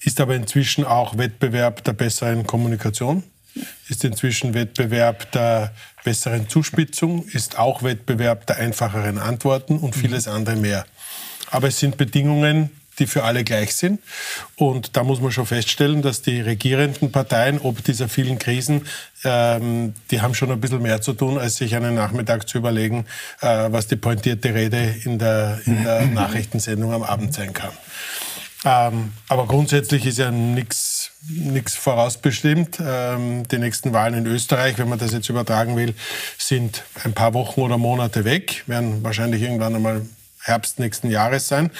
ist 0.01 0.19
aber 0.19 0.35
inzwischen 0.35 0.85
auch 0.85 1.17
Wettbewerb 1.17 1.83
der 1.83 1.93
besseren 1.93 2.45
Kommunikation, 2.45 3.23
ist 3.87 4.03
inzwischen 4.03 4.53
Wettbewerb 4.53 5.31
der 5.31 5.73
besseren 6.03 6.49
Zuspitzung, 6.49 7.25
ist 7.29 7.57
auch 7.57 7.83
Wettbewerb 7.83 8.45
der 8.47 8.57
einfacheren 8.57 9.17
Antworten 9.17 9.77
und 9.77 9.95
vieles 9.95 10.27
andere 10.27 10.57
mehr. 10.57 10.85
Aber 11.49 11.69
es 11.69 11.79
sind 11.79 11.97
Bedingungen, 11.97 12.71
die 12.99 13.07
für 13.07 13.23
alle 13.23 13.43
gleich 13.43 13.75
sind. 13.75 13.99
Und 14.55 14.95
da 14.95 15.03
muss 15.03 15.21
man 15.21 15.31
schon 15.31 15.45
feststellen, 15.45 16.01
dass 16.01 16.21
die 16.21 16.41
regierenden 16.41 17.11
Parteien, 17.11 17.59
ob 17.59 17.83
dieser 17.83 18.09
vielen 18.09 18.39
Krisen, 18.39 18.87
ähm, 19.23 19.93
die 20.11 20.21
haben 20.21 20.33
schon 20.33 20.51
ein 20.51 20.61
bisschen 20.61 20.81
mehr 20.81 21.01
zu 21.01 21.13
tun, 21.13 21.37
als 21.37 21.55
sich 21.55 21.75
einen 21.75 21.95
Nachmittag 21.95 22.47
zu 22.47 22.57
überlegen, 22.57 23.05
äh, 23.41 23.71
was 23.71 23.87
die 23.87 23.95
pointierte 23.95 24.53
Rede 24.53 24.95
in 25.03 25.19
der, 25.19 25.59
in 25.65 25.83
der 25.83 26.05
Nachrichtensendung 26.13 26.93
am 26.93 27.03
Abend 27.03 27.33
sein 27.33 27.53
kann. 27.53 27.71
Ähm, 28.65 29.11
aber 29.27 29.45
grundsätzlich 29.47 30.05
ist 30.05 30.19
ja 30.19 30.31
nichts 30.31 31.11
nichts 31.27 31.75
vorausbestimmt. 31.75 32.79
Ähm, 32.85 33.47
die 33.47 33.57
nächsten 33.57 33.93
Wahlen 33.93 34.13
in 34.13 34.25
Österreich, 34.25 34.77
wenn 34.77 34.89
man 34.89 34.99
das 34.99 35.13
jetzt 35.13 35.29
übertragen 35.29 35.75
will, 35.75 35.93
sind 36.37 36.83
ein 37.03 37.13
paar 37.13 37.33
Wochen 37.33 37.61
oder 37.61 37.77
Monate 37.77 38.25
weg, 38.25 38.63
werden 38.67 39.03
wahrscheinlich 39.03 39.41
irgendwann 39.41 39.75
einmal 39.75 40.01
Herbst 40.43 40.79
nächsten 40.79 41.09
Jahres 41.09 41.47
sein. 41.47 41.71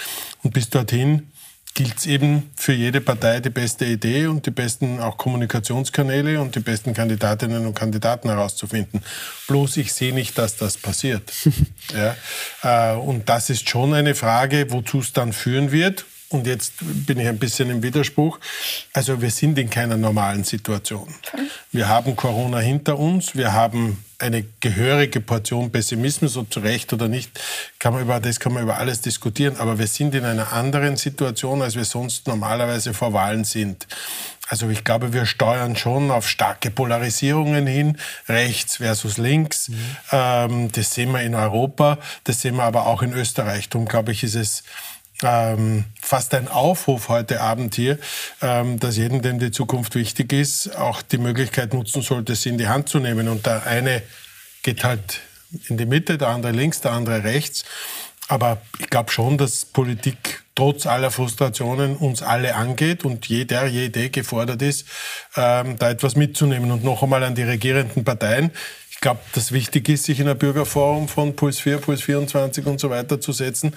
Und 0.42 0.52
bis 0.52 0.70
dorthin 0.70 1.30
gilt 1.74 1.98
es 1.98 2.06
eben 2.06 2.50
für 2.56 2.72
jede 2.72 3.00
Partei 3.00 3.40
die 3.40 3.50
beste 3.50 3.84
Idee 3.84 4.26
und 4.26 4.46
die 4.46 4.52
besten 4.52 5.00
auch 5.00 5.18
Kommunikationskanäle 5.18 6.40
und 6.40 6.54
die 6.54 6.60
besten 6.60 6.94
Kandidatinnen 6.94 7.66
und 7.66 7.74
Kandidaten 7.74 8.28
herauszufinden. 8.28 9.02
Bloß 9.48 9.76
ich 9.78 9.92
sehe 9.92 10.14
nicht, 10.14 10.38
dass 10.38 10.56
das 10.56 10.78
passiert. 10.78 11.32
ja, 11.92 12.94
äh, 12.94 12.96
und 12.96 13.28
das 13.28 13.50
ist 13.50 13.68
schon 13.68 13.92
eine 13.92 14.14
Frage, 14.14 14.70
wozu 14.70 15.00
es 15.00 15.12
dann 15.12 15.32
führen 15.32 15.72
wird. 15.72 16.04
Und 16.30 16.46
jetzt 16.46 16.74
bin 16.80 17.20
ich 17.20 17.28
ein 17.28 17.38
bisschen 17.38 17.70
im 17.70 17.82
Widerspruch. 17.82 18.40
Also 18.92 19.20
wir 19.20 19.30
sind 19.30 19.58
in 19.58 19.70
keiner 19.70 19.96
normalen 19.96 20.42
Situation. 20.42 21.14
Wir 21.70 21.88
haben 21.88 22.16
Corona 22.16 22.58
hinter 22.58 22.98
uns. 22.98 23.36
Wir 23.36 23.52
haben 23.52 24.04
eine 24.18 24.44
gehörige 24.60 25.20
Portion 25.20 25.70
Pessimismus, 25.70 26.36
ob 26.36 26.52
zu 26.52 26.60
Recht 26.60 26.92
oder 26.92 27.08
nicht, 27.08 27.38
kann 27.78 27.92
man 27.92 28.02
über, 28.02 28.20
das 28.20 28.40
kann 28.40 28.54
man 28.54 28.62
über 28.62 28.78
alles 28.78 29.00
diskutieren. 29.00 29.56
Aber 29.58 29.78
wir 29.78 29.86
sind 29.86 30.14
in 30.14 30.24
einer 30.24 30.52
anderen 30.52 30.96
Situation, 30.96 31.62
als 31.62 31.76
wir 31.76 31.84
sonst 31.84 32.26
normalerweise 32.26 32.94
vor 32.94 33.12
Wahlen 33.12 33.44
sind. 33.44 33.86
Also 34.48 34.68
ich 34.68 34.84
glaube, 34.84 35.12
wir 35.12 35.24
steuern 35.24 35.74
schon 35.74 36.10
auf 36.10 36.28
starke 36.28 36.70
Polarisierungen 36.70 37.66
hin, 37.66 37.98
rechts 38.28 38.76
versus 38.76 39.16
links. 39.16 39.68
Mhm. 39.68 39.96
Ähm, 40.12 40.72
das 40.72 40.92
sehen 40.92 41.12
wir 41.12 41.22
in 41.22 41.34
Europa, 41.34 41.98
das 42.24 42.42
sehen 42.42 42.56
wir 42.56 42.64
aber 42.64 42.86
auch 42.86 43.02
in 43.02 43.12
Österreich. 43.14 43.68
Darum 43.70 43.88
glaube 43.88 44.12
ich, 44.12 44.22
ist 44.22 44.34
es 44.34 44.62
ähm, 45.22 45.84
fast 46.00 46.34
ein 46.34 46.48
Aufruf 46.48 47.08
heute 47.08 47.40
Abend 47.40 47.74
hier, 47.74 47.98
ähm, 48.42 48.80
dass 48.80 48.96
jedem, 48.96 49.22
dem 49.22 49.38
die 49.38 49.50
Zukunft 49.50 49.94
wichtig 49.94 50.32
ist, 50.32 50.76
auch 50.76 51.02
die 51.02 51.18
Möglichkeit 51.18 51.72
nutzen 51.72 52.02
sollte, 52.02 52.34
sie 52.34 52.48
in 52.48 52.58
die 52.58 52.68
Hand 52.68 52.88
zu 52.88 52.98
nehmen. 52.98 53.28
Und 53.28 53.46
der 53.46 53.66
eine 53.66 54.02
geht 54.62 54.84
halt 54.84 55.20
in 55.68 55.76
die 55.76 55.86
Mitte, 55.86 56.18
der 56.18 56.28
andere 56.28 56.52
links, 56.52 56.80
der 56.80 56.92
andere 56.92 57.22
rechts. 57.22 57.64
Aber 58.26 58.60
ich 58.78 58.88
glaube 58.88 59.12
schon, 59.12 59.38
dass 59.38 59.66
Politik 59.66 60.42
trotz 60.54 60.86
aller 60.86 61.10
Frustrationen 61.10 61.96
uns 61.96 62.22
alle 62.22 62.54
angeht 62.54 63.04
und 63.04 63.26
jeder, 63.26 63.66
jede 63.66 64.08
gefordert 64.10 64.62
ist, 64.62 64.86
ähm, 65.36 65.78
da 65.78 65.90
etwas 65.90 66.16
mitzunehmen. 66.16 66.70
Und 66.70 66.84
noch 66.84 67.02
einmal 67.02 67.22
an 67.22 67.34
die 67.34 67.42
regierenden 67.42 68.04
Parteien. 68.04 68.50
Ich 68.90 69.00
glaube, 69.00 69.20
dass 69.32 69.52
wichtig 69.52 69.88
ist, 69.88 70.04
sich 70.04 70.20
in 70.20 70.28
ein 70.28 70.38
Bürgerforum 70.38 71.08
von 71.08 71.36
Puls 71.36 71.58
4, 71.60 71.78
Puls 71.78 72.02
24 72.02 72.64
und 72.66 72.80
so 72.80 72.88
weiter 72.88 73.20
zu 73.20 73.32
setzen 73.32 73.74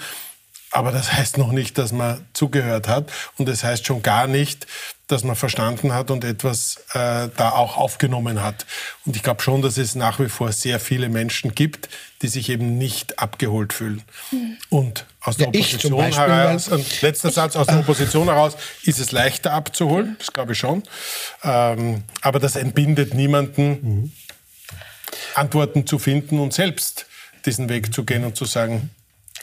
Aber 0.70 0.92
das 0.92 1.12
heißt 1.12 1.38
noch 1.38 1.52
nicht, 1.52 1.78
dass 1.78 1.92
man 1.92 2.26
zugehört 2.32 2.88
hat. 2.88 3.10
Und 3.36 3.48
das 3.48 3.64
heißt 3.64 3.86
schon 3.86 4.02
gar 4.02 4.26
nicht, 4.26 4.66
dass 5.06 5.24
man 5.24 5.36
verstanden 5.36 5.94
hat 5.94 6.10
und 6.10 6.22
etwas 6.22 6.84
äh, 6.92 7.28
da 7.34 7.50
auch 7.52 7.78
aufgenommen 7.78 8.42
hat. 8.42 8.66
Und 9.06 9.16
ich 9.16 9.22
glaube 9.22 9.42
schon, 9.42 9.62
dass 9.62 9.78
es 9.78 9.94
nach 9.94 10.20
wie 10.20 10.28
vor 10.28 10.52
sehr 10.52 10.78
viele 10.78 11.08
Menschen 11.08 11.54
gibt, 11.54 11.88
die 12.20 12.28
sich 12.28 12.50
eben 12.50 12.76
nicht 12.76 13.18
abgeholt 13.18 13.72
fühlen. 13.72 14.02
Mhm. 14.30 14.58
Und 14.68 15.06
aus 15.22 15.38
der 15.38 15.46
ja, 15.46 15.48
Opposition 15.48 16.12
heraus, 16.12 16.68
und 16.68 17.00
letzter 17.00 17.30
Satz, 17.30 17.56
aus 17.56 17.66
der 17.66 17.78
Opposition 17.78 18.26
heraus 18.26 18.56
ist 18.82 18.98
es 18.98 19.10
leichter 19.10 19.52
abzuholen, 19.52 20.16
das 20.18 20.34
glaube 20.34 20.52
ich 20.52 20.58
schon. 20.58 20.82
Ähm, 21.42 22.04
aber 22.20 22.38
das 22.38 22.56
entbindet 22.56 23.14
niemanden, 23.14 23.68
mhm. 23.70 24.12
Antworten 25.34 25.86
zu 25.86 25.98
finden 25.98 26.38
und 26.38 26.52
selbst 26.52 27.06
diesen 27.46 27.70
Weg 27.70 27.94
zu 27.94 28.04
gehen 28.04 28.24
und 28.24 28.36
zu 28.36 28.44
sagen, 28.44 28.90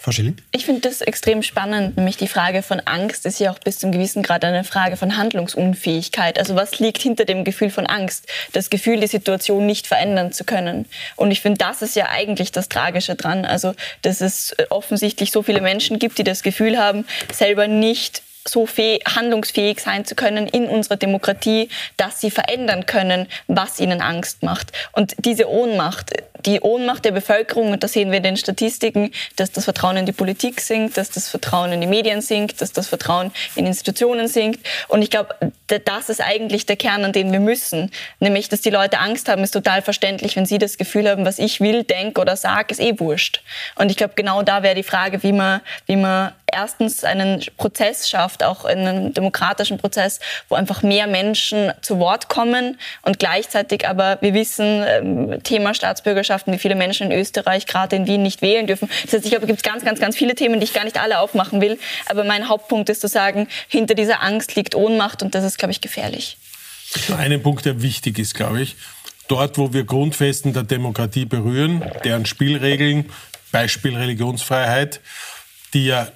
Frau 0.06 0.12
Schilling? 0.12 0.38
Ich 0.52 0.68
finde 0.68 0.82
das 0.82 1.02
extrem 1.02 1.42
spannend. 1.42 1.98
Nämlich 1.98 2.16
die 2.16 2.28
Frage 2.28 2.62
von 2.62 2.80
Angst 2.82 3.26
ist 3.26 3.40
ja 3.40 3.52
auch 3.52 3.58
bis 3.58 3.80
zum 3.80 3.92
gewissen 3.92 4.22
Grad 4.22 4.46
eine 4.46 4.64
Frage 4.64 4.98
von 4.98 5.18
Handlungsunfähigkeit. 5.18 6.38
Also 6.38 6.56
was 6.56 6.78
liegt 6.78 7.02
hinter 7.02 7.26
dem 7.26 7.44
Gefühl 7.44 7.72
von 7.72 7.88
Angst? 7.88 8.28
Das 8.54 8.70
Gefühl, 8.70 9.00
die 9.00 9.08
Situation 9.08 9.66
nicht 9.66 9.88
verändern 9.88 10.32
zu 10.32 10.44
können. 10.44 10.86
Und 11.16 11.32
ich 11.32 11.42
finde, 11.42 11.58
das 11.58 11.82
ist 11.82 11.96
ja 11.96 12.08
eigentlich 12.08 12.52
das 12.52 12.70
Tragische 12.70 13.16
dran. 13.16 13.46
Also, 13.46 13.74
dass 14.04 14.22
es 14.22 14.56
offensichtlich 14.70 15.32
so 15.32 15.42
viele 15.42 15.60
Menschen 15.60 15.98
gibt, 15.98 16.20
die 16.20 16.24
das 16.24 16.44
Gefühl 16.44 16.78
haben, 16.78 17.08
selber 17.34 17.68
nicht 17.68 18.22
so 18.48 18.68
handlungsfähig 18.68 19.80
sein 19.80 20.06
zu 20.06 20.16
können 20.16 20.48
in 20.48 20.68
unserer 20.68 20.98
Demokratie, 20.98 21.70
dass 21.98 22.22
sie 22.22 22.32
verändern 22.32 22.86
können, 22.86 23.28
was 23.48 23.80
ihnen 23.80 24.02
Angst 24.02 24.44
macht. 24.44 24.72
Und 24.92 25.16
diese 25.20 25.50
Ohnmacht, 25.50 26.12
die 26.46 26.62
Ohnmacht 26.62 27.06
der 27.06 27.12
Bevölkerung, 27.12 27.72
und 27.72 27.84
das 27.84 27.94
sehen 27.94 28.12
wir 28.12 28.18
in 28.18 28.24
den 28.24 28.38
Statistiken, 28.38 29.12
dass 29.36 29.52
das 29.52 29.64
Vertrauen 29.64 29.98
in 29.98 30.06
die 30.06 30.12
Politik 30.12 30.62
sinkt, 30.62 30.98
dass 30.98 31.10
das 31.10 31.28
Vertrauen 31.28 31.72
in 31.72 31.82
die 31.82 31.88
Medien 31.88 32.22
sinkt, 32.22 32.62
dass 32.62 32.72
das 32.72 32.88
Vertrauen 32.88 33.32
in 33.56 33.66
Institutionen 33.66 34.28
sinkt. 34.28 34.66
Und 34.88 35.02
ich 35.02 35.10
glaube, 35.10 35.36
das 35.68 36.10
ist 36.10 36.22
eigentlich 36.22 36.66
der 36.68 36.76
Kern, 36.76 37.04
an 37.04 37.14
den 37.14 37.32
wir 37.32 37.40
müssen. 37.40 37.92
Nämlich, 38.20 38.50
dass 38.50 38.62
die 38.62 38.70
Leute 38.70 39.00
Angst 39.00 39.28
haben, 39.28 39.44
ist 39.44 39.52
total 39.52 39.82
verständlich, 39.82 40.36
wenn 40.36 40.46
sie 40.46 40.60
das 40.60 40.78
Gefühl 40.78 41.10
haben, 41.10 41.26
was 41.26 41.40
ich 41.40 41.62
will, 41.62 41.84
denke 41.84 42.22
oder 42.22 42.36
sage, 42.36 42.72
ist 42.72 42.80
eh 42.80 43.00
wurscht. 43.00 43.42
Und 43.76 43.90
ich 43.90 43.98
glaube, 43.98 44.14
genau 44.16 44.44
da 44.44 44.62
wäre 44.62 44.76
die 44.76 44.84
Frage, 44.84 45.24
wie 45.24 45.32
man, 45.32 45.62
wie 45.88 45.96
man 45.96 46.32
erstens 46.56 47.04
einen 47.04 47.44
Prozess 47.58 48.10
schafft, 48.10 48.44
auch 48.44 48.66
in 48.66 48.80
einem 48.80 49.14
demokratischen 49.14 49.78
Prozess, 49.78 50.20
wo 50.50 50.56
einfach 50.56 50.82
mehr 50.82 51.08
Menschen 51.08 51.72
zu 51.82 52.00
Wort 52.00 52.30
kommen 52.30 52.80
und 53.02 53.20
gleichzeitig 53.20 53.88
aber, 53.88 54.18
wir 54.22 54.34
wissen, 54.34 54.84
ähm, 54.88 55.44
Thema 55.44 55.74
Staatsbürgerschaften, 55.74 56.54
wie 56.54 56.58
viele 56.58 56.76
Menschen 56.76 57.12
in 57.12 57.20
Österreich, 57.20 57.66
gerade 57.66 57.96
in 57.96 58.08
Wien, 58.08 58.24
nicht 58.24 58.42
wählen 58.42 58.68
dürfen. 58.68 58.90
Das 59.04 59.14
heißt, 59.14 59.26
ich 59.26 59.32
glaube, 59.32 59.46
es 59.46 59.48
gibt 59.48 59.64
ganz, 59.64 59.84
ganz, 59.84 60.00
ganz 60.00 60.16
viele 60.16 60.36
Themen, 60.36 60.60
die 60.60 60.66
ich 60.66 60.74
gar 60.74 60.86
nicht 60.86 61.00
alle 61.00 61.20
aufmachen 61.20 61.62
will. 61.62 61.78
Aber 62.08 62.24
mein 62.24 62.48
Hauptpunkt 62.48 62.90
ist 62.90 63.02
zu 63.02 63.08
sagen, 63.08 63.48
hinter 63.68 63.96
dieser 63.96 64.24
Angst 64.24 64.56
liegt 64.56 64.76
Ohnmacht 64.76 65.22
und 65.22 65.36
das 65.36 65.44
ist, 65.44 65.58
glaube 65.58 65.72
ich, 65.72 65.82
gefährlich. 65.82 66.38
Ein 67.18 67.42
Punkt, 67.42 67.66
der 67.66 67.82
wichtig 67.82 68.20
ist, 68.20 68.36
glaube 68.36 68.62
ich, 68.62 68.76
dort, 69.28 69.58
wo 69.58 69.74
wir 69.74 69.84
Grundfesten 69.84 70.54
der 70.54 70.64
Demokratie 70.64 71.26
berühren, 71.26 71.84
deren 72.04 72.26
Spielregeln, 72.26 73.10
Beispiel 73.52 73.96
Religionsfreiheit, 73.96 75.02
die 75.74 75.86
ja 75.86 76.08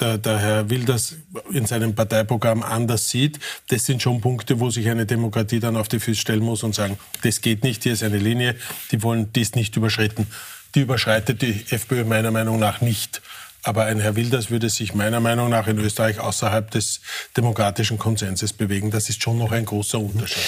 der, 0.00 0.18
der 0.18 0.38
Herr 0.38 0.70
Wilders 0.70 1.16
in 1.50 1.66
seinem 1.66 1.94
Parteiprogramm 1.94 2.62
anders 2.62 3.08
sieht, 3.08 3.38
das 3.68 3.86
sind 3.86 4.02
schon 4.02 4.20
Punkte, 4.20 4.60
wo 4.60 4.70
sich 4.70 4.88
eine 4.88 5.06
Demokratie 5.06 5.60
dann 5.60 5.76
auf 5.76 5.88
die 5.88 6.00
Füße 6.00 6.20
stellen 6.20 6.42
muss 6.42 6.62
und 6.62 6.74
sagen, 6.74 6.98
das 7.22 7.40
geht 7.40 7.62
nicht, 7.64 7.82
hier 7.82 7.92
ist 7.92 8.02
eine 8.02 8.18
Linie, 8.18 8.56
die 8.90 9.02
wollen 9.02 9.32
dies 9.32 9.54
nicht 9.54 9.76
überschreiten. 9.76 10.26
Die 10.74 10.80
überschreitet 10.80 11.42
die 11.42 11.64
FPÖ 11.70 12.04
meiner 12.04 12.30
Meinung 12.30 12.58
nach 12.58 12.80
nicht. 12.80 13.20
Aber 13.62 13.84
ein 13.84 14.00
Herr 14.00 14.16
Wilders 14.16 14.50
würde 14.50 14.70
sich 14.70 14.94
meiner 14.94 15.20
Meinung 15.20 15.48
nach 15.48 15.68
in 15.68 15.78
Österreich 15.78 16.18
außerhalb 16.18 16.70
des 16.70 17.00
demokratischen 17.36 17.96
Konsenses 17.96 18.52
bewegen. 18.52 18.90
Das 18.90 19.08
ist 19.08 19.22
schon 19.22 19.38
noch 19.38 19.52
ein 19.52 19.64
großer 19.64 20.00
Unterschied. 20.00 20.42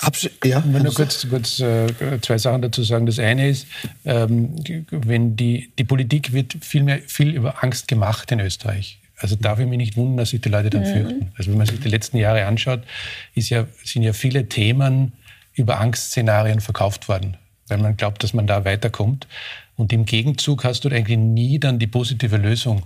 Abs 0.00 0.30
ja, 0.44 0.58
ich 0.60 0.72
will 0.72 0.82
nur 0.82 0.94
kurz, 0.94 1.26
kurz 1.28 1.60
äh, 1.60 1.86
zwei 2.20 2.38
Sachen 2.38 2.62
dazu 2.62 2.82
sagen. 2.82 3.06
Das 3.06 3.18
eine 3.18 3.48
ist, 3.48 3.66
ähm, 4.04 4.54
wenn 4.90 5.36
die, 5.36 5.72
die 5.78 5.84
Politik 5.84 6.32
wird 6.32 6.56
viel, 6.60 6.84
mehr, 6.84 7.00
viel 7.06 7.34
über 7.34 7.62
Angst 7.64 7.88
gemacht 7.88 8.30
in 8.30 8.40
Österreich. 8.40 9.00
Also 9.16 9.34
darf 9.34 9.58
ich 9.58 9.66
mich 9.66 9.78
nicht 9.78 9.96
wundern, 9.96 10.18
dass 10.18 10.30
sich 10.30 10.40
die 10.40 10.48
Leute 10.48 10.70
dann 10.70 10.82
mhm. 10.82 10.92
fürchten. 10.92 11.32
Also 11.36 11.50
wenn 11.50 11.58
man 11.58 11.66
sich 11.66 11.80
die 11.80 11.88
letzten 11.88 12.18
Jahre 12.18 12.46
anschaut, 12.46 12.82
ist 13.34 13.50
ja, 13.50 13.66
sind 13.84 14.02
ja 14.02 14.12
viele 14.12 14.48
Themen 14.48 15.12
über 15.54 15.80
Angstszenarien 15.80 16.60
verkauft 16.60 17.08
worden, 17.08 17.36
weil 17.66 17.78
man 17.78 17.96
glaubt, 17.96 18.22
dass 18.22 18.32
man 18.32 18.46
da 18.46 18.64
weiterkommt. 18.64 19.26
Und 19.76 19.92
im 19.92 20.04
Gegenzug 20.04 20.64
hast 20.64 20.84
du 20.84 20.88
eigentlich 20.88 21.18
nie 21.18 21.58
dann 21.58 21.80
die 21.80 21.88
positive 21.88 22.36
Lösung 22.36 22.84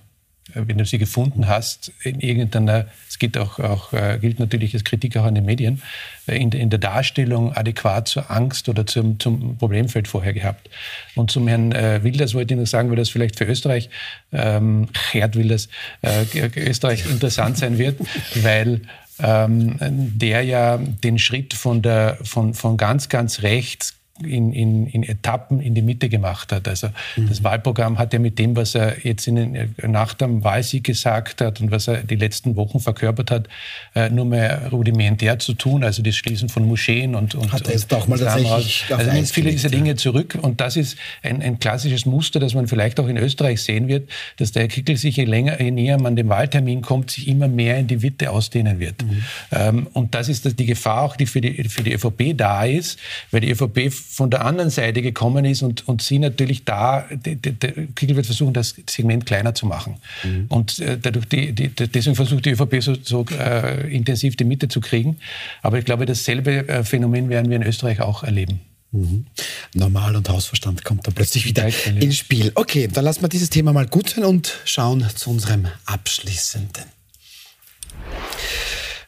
wenn 0.54 0.78
du 0.78 0.84
sie 0.84 0.98
gefunden 0.98 1.46
hast, 1.46 1.92
in 2.02 2.20
irgendeiner, 2.20 2.86
es 3.08 3.18
gilt 3.18 3.38
auch, 3.38 3.58
auch 3.58 3.92
äh, 3.92 4.18
gilt 4.20 4.38
natürlich 4.38 4.74
als 4.74 4.84
Kritik 4.84 5.16
auch 5.16 5.24
an 5.24 5.34
den 5.34 5.44
Medien, 5.44 5.82
äh, 6.26 6.36
in, 6.36 6.50
in, 6.52 6.68
der 6.68 6.78
Darstellung 6.78 7.54
adäquat 7.54 8.08
zur 8.08 8.30
Angst 8.30 8.68
oder 8.68 8.86
zum, 8.86 9.18
zum 9.20 9.56
Problemfeld 9.56 10.08
vorher 10.08 10.32
gehabt. 10.32 10.68
Und 11.14 11.30
zum 11.30 11.48
Herrn 11.48 11.72
äh, 11.72 12.02
Wilders 12.02 12.34
wollte 12.34 12.54
ich 12.54 12.60
noch 12.60 12.66
sagen, 12.66 12.90
weil 12.90 12.96
das 12.96 13.08
vielleicht 13.08 13.38
für 13.38 13.44
Österreich, 13.44 13.88
ähm, 14.32 14.88
Gerd 15.12 15.36
Wilders, 15.36 15.68
äh, 16.02 16.24
Österreich 16.56 17.06
interessant 17.08 17.56
sein 17.56 17.78
wird, 17.78 18.00
weil 18.42 18.82
ähm, 19.20 19.76
der 19.80 20.42
ja 20.42 20.76
den 20.78 21.18
Schritt 21.18 21.54
von, 21.54 21.82
der, 21.82 22.18
von, 22.22 22.54
von 22.54 22.76
ganz, 22.76 23.08
ganz 23.08 23.42
rechts 23.42 23.94
in, 24.24 24.52
in, 24.52 24.86
in 24.86 25.02
Etappen 25.02 25.60
in 25.60 25.74
die 25.74 25.82
Mitte 25.82 26.08
gemacht 26.08 26.52
hat. 26.52 26.68
Also 26.68 26.88
mhm. 27.16 27.28
das 27.28 27.44
Wahlprogramm 27.44 27.98
hat 27.98 28.12
ja 28.12 28.18
mit 28.18 28.38
dem, 28.38 28.56
was 28.56 28.74
er 28.74 29.04
jetzt 29.04 29.26
in, 29.26 29.74
nach 29.86 30.14
dem 30.14 30.44
Wahlsieg 30.44 30.84
gesagt 30.84 31.40
hat 31.40 31.60
und 31.60 31.70
was 31.70 31.88
er 31.88 32.02
die 32.02 32.16
letzten 32.16 32.56
Wochen 32.56 32.80
verkörpert 32.80 33.30
hat, 33.30 33.48
äh, 33.94 34.08
nur 34.10 34.24
mehr 34.24 34.68
rudimentär 34.70 35.38
zu 35.38 35.54
tun. 35.54 35.84
Also 35.84 36.02
das 36.02 36.16
Schließen 36.16 36.48
von 36.48 36.66
Moscheen 36.66 37.14
und 37.14 37.34
und 37.34 37.52
hat 37.52 37.66
er 37.66 37.72
jetzt 37.72 37.92
auch 37.94 38.06
mal 38.06 38.18
tatsächlich 38.18 38.84
also 38.90 39.10
nimmt 39.10 39.28
viele 39.28 39.50
dieser 39.50 39.70
Dinge 39.70 39.96
zurück 39.96 40.38
und 40.40 40.60
das 40.60 40.76
ist 40.76 40.96
ein, 41.22 41.42
ein 41.42 41.58
klassisches 41.58 42.06
Muster, 42.06 42.40
das 42.40 42.54
man 42.54 42.66
vielleicht 42.66 43.00
auch 43.00 43.08
in 43.08 43.16
Österreich 43.16 43.62
sehen 43.62 43.88
wird, 43.88 44.08
dass 44.36 44.52
der 44.52 44.68
Kickel 44.68 44.96
sich 44.96 45.16
je 45.16 45.24
länger, 45.24 45.60
je 45.60 45.70
näher 45.70 46.00
man 46.00 46.16
dem 46.16 46.28
Wahltermin 46.28 46.82
kommt, 46.82 47.10
sich 47.10 47.28
immer 47.28 47.48
mehr 47.48 47.78
in 47.78 47.86
die 47.86 47.96
Mitte 47.96 48.30
ausdehnen 48.30 48.78
wird. 48.78 49.02
Mhm. 49.02 49.22
Ähm, 49.50 49.86
und 49.92 50.14
das 50.14 50.28
ist 50.28 50.58
die 50.58 50.66
Gefahr 50.66 51.02
auch, 51.02 51.16
die 51.16 51.26
für 51.26 51.40
die 51.40 51.64
für 51.68 51.82
die 51.82 51.92
ÖVP 51.92 52.36
da 52.36 52.64
ist, 52.64 52.98
weil 53.30 53.40
die 53.40 53.50
ÖVP 53.50 53.92
von 54.12 54.30
der 54.30 54.44
anderen 54.44 54.68
Seite 54.68 55.00
gekommen 55.00 55.46
ist 55.46 55.62
und, 55.62 55.88
und 55.88 56.02
sie 56.02 56.18
natürlich 56.18 56.66
da, 56.66 57.06
der 57.10 57.72
Kickel 57.94 58.14
wird 58.14 58.26
versuchen, 58.26 58.52
das 58.52 58.74
Segment 58.86 59.24
kleiner 59.24 59.54
zu 59.54 59.64
machen. 59.64 59.96
Mhm. 60.22 60.46
Und 60.50 60.78
äh, 60.80 60.98
dadurch 60.98 61.26
die, 61.28 61.52
die, 61.52 61.70
deswegen 61.70 62.14
versucht 62.14 62.44
die 62.44 62.50
ÖVP 62.50 62.82
so, 62.82 62.94
so 63.02 63.24
äh, 63.30 63.90
intensiv 63.90 64.36
die 64.36 64.44
Mitte 64.44 64.68
zu 64.68 64.80
kriegen. 64.80 65.16
Aber 65.62 65.78
ich 65.78 65.86
glaube, 65.86 66.04
dasselbe 66.04 66.68
äh, 66.68 66.84
Phänomen 66.84 67.30
werden 67.30 67.48
wir 67.48 67.56
in 67.56 67.62
Österreich 67.62 68.02
auch 68.02 68.22
erleben. 68.22 68.60
Mhm. 68.90 69.24
Normal 69.72 70.14
und 70.14 70.28
Hausverstand 70.28 70.84
kommt 70.84 71.06
da 71.06 71.10
plötzlich 71.10 71.46
wieder 71.46 71.66
ins 71.86 72.18
Spiel. 72.18 72.52
Okay, 72.54 72.88
dann 72.92 73.06
lassen 73.06 73.22
wir 73.22 73.30
dieses 73.30 73.48
Thema 73.48 73.72
mal 73.72 73.86
gut 73.86 74.10
sein 74.10 74.24
und 74.24 74.58
schauen 74.66 75.06
zu 75.14 75.30
unserem 75.30 75.68
abschließenden. 75.86 76.84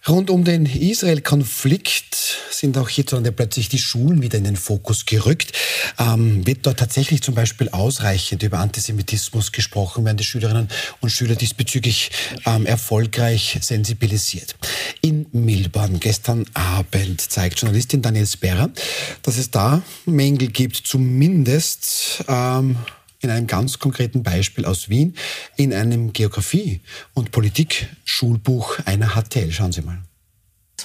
Rund 0.07 0.29
um 0.29 0.45
den 0.45 0.67
Israel-Konflikt 0.67 2.37
sind 2.51 2.77
auch 2.77 2.91
hierzulande 2.91 3.33
plötzlich 3.33 3.71
die 3.71 3.79
Schulen 3.79 4.21
wieder 4.21 4.37
in 4.37 4.45
den 4.45 4.57
Fokus 4.57 5.07
gerückt. 5.07 5.53
Ähm, 5.99 6.47
wird 6.47 6.67
dort 6.67 6.79
tatsächlich 6.79 7.23
zum 7.23 7.35
Beispiel 7.35 7.71
ausreichend 7.71 8.43
über 8.43 8.59
Antisemitismus 8.59 9.51
gesprochen? 9.51 10.05
Werden 10.05 10.19
die 10.19 10.25
Schülerinnen 10.25 10.69
und 11.01 11.09
Schüler 11.09 11.37
diesbezüglich 11.37 12.11
ähm, 12.45 12.67
erfolgreich 12.67 13.59
sensibilisiert? 13.63 14.57
In 15.01 15.25
Milborn 15.33 16.01
gestern 16.01 16.45
Abend 16.53 17.23
zeigt 17.23 17.61
Journalistin 17.61 18.03
Daniel 18.03 18.27
Sperrer, 18.27 18.71
dass 19.23 19.39
es 19.39 19.51
da 19.51 19.83
Mängel 20.05 20.49
gibt, 20.49 20.77
zumindest 20.77 22.25
ähm, 22.29 22.77
in 23.25 23.31
einem 23.31 23.47
ganz 23.47 23.79
konkreten 23.79 24.23
Beispiel 24.23 24.65
aus 24.65 24.89
Wien, 24.89 25.17
in 25.57 25.73
einem 25.73 26.13
Geografie- 26.13 26.81
und 27.15 27.31
Politik-Schulbuch 27.31 28.79
einer 28.85 29.15
HTL. 29.17 29.51
Schauen 29.51 29.73
Sie 29.73 29.83
mal. 29.83 29.99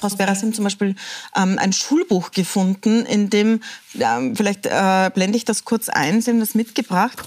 Frau 0.00 0.08
haben 0.08 0.54
zum 0.54 0.64
Beispiel 0.64 0.94
ähm, 1.36 1.58
ein 1.58 1.72
Schulbuch 1.72 2.30
gefunden, 2.30 3.04
in 3.04 3.28
dem, 3.28 3.60
äh, 3.98 4.34
vielleicht 4.34 4.64
äh, 4.66 5.10
blende 5.12 5.36
ich 5.36 5.44
das 5.44 5.64
kurz 5.64 5.88
ein, 5.88 6.22
Sie 6.22 6.30
haben 6.30 6.40
das 6.40 6.54
mitgebracht, 6.54 7.20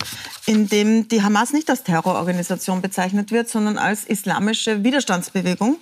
in 0.48 0.68
dem 0.70 1.08
die 1.08 1.22
Hamas 1.22 1.54
nicht 1.54 1.70
als 1.70 1.84
Terrororganisation 1.84 2.82
bezeichnet 2.82 3.32
wird, 3.32 3.50
sondern 3.50 3.78
als 3.78 4.06
islamische 4.06 4.84
Widerstandsbewegung. 4.84 5.78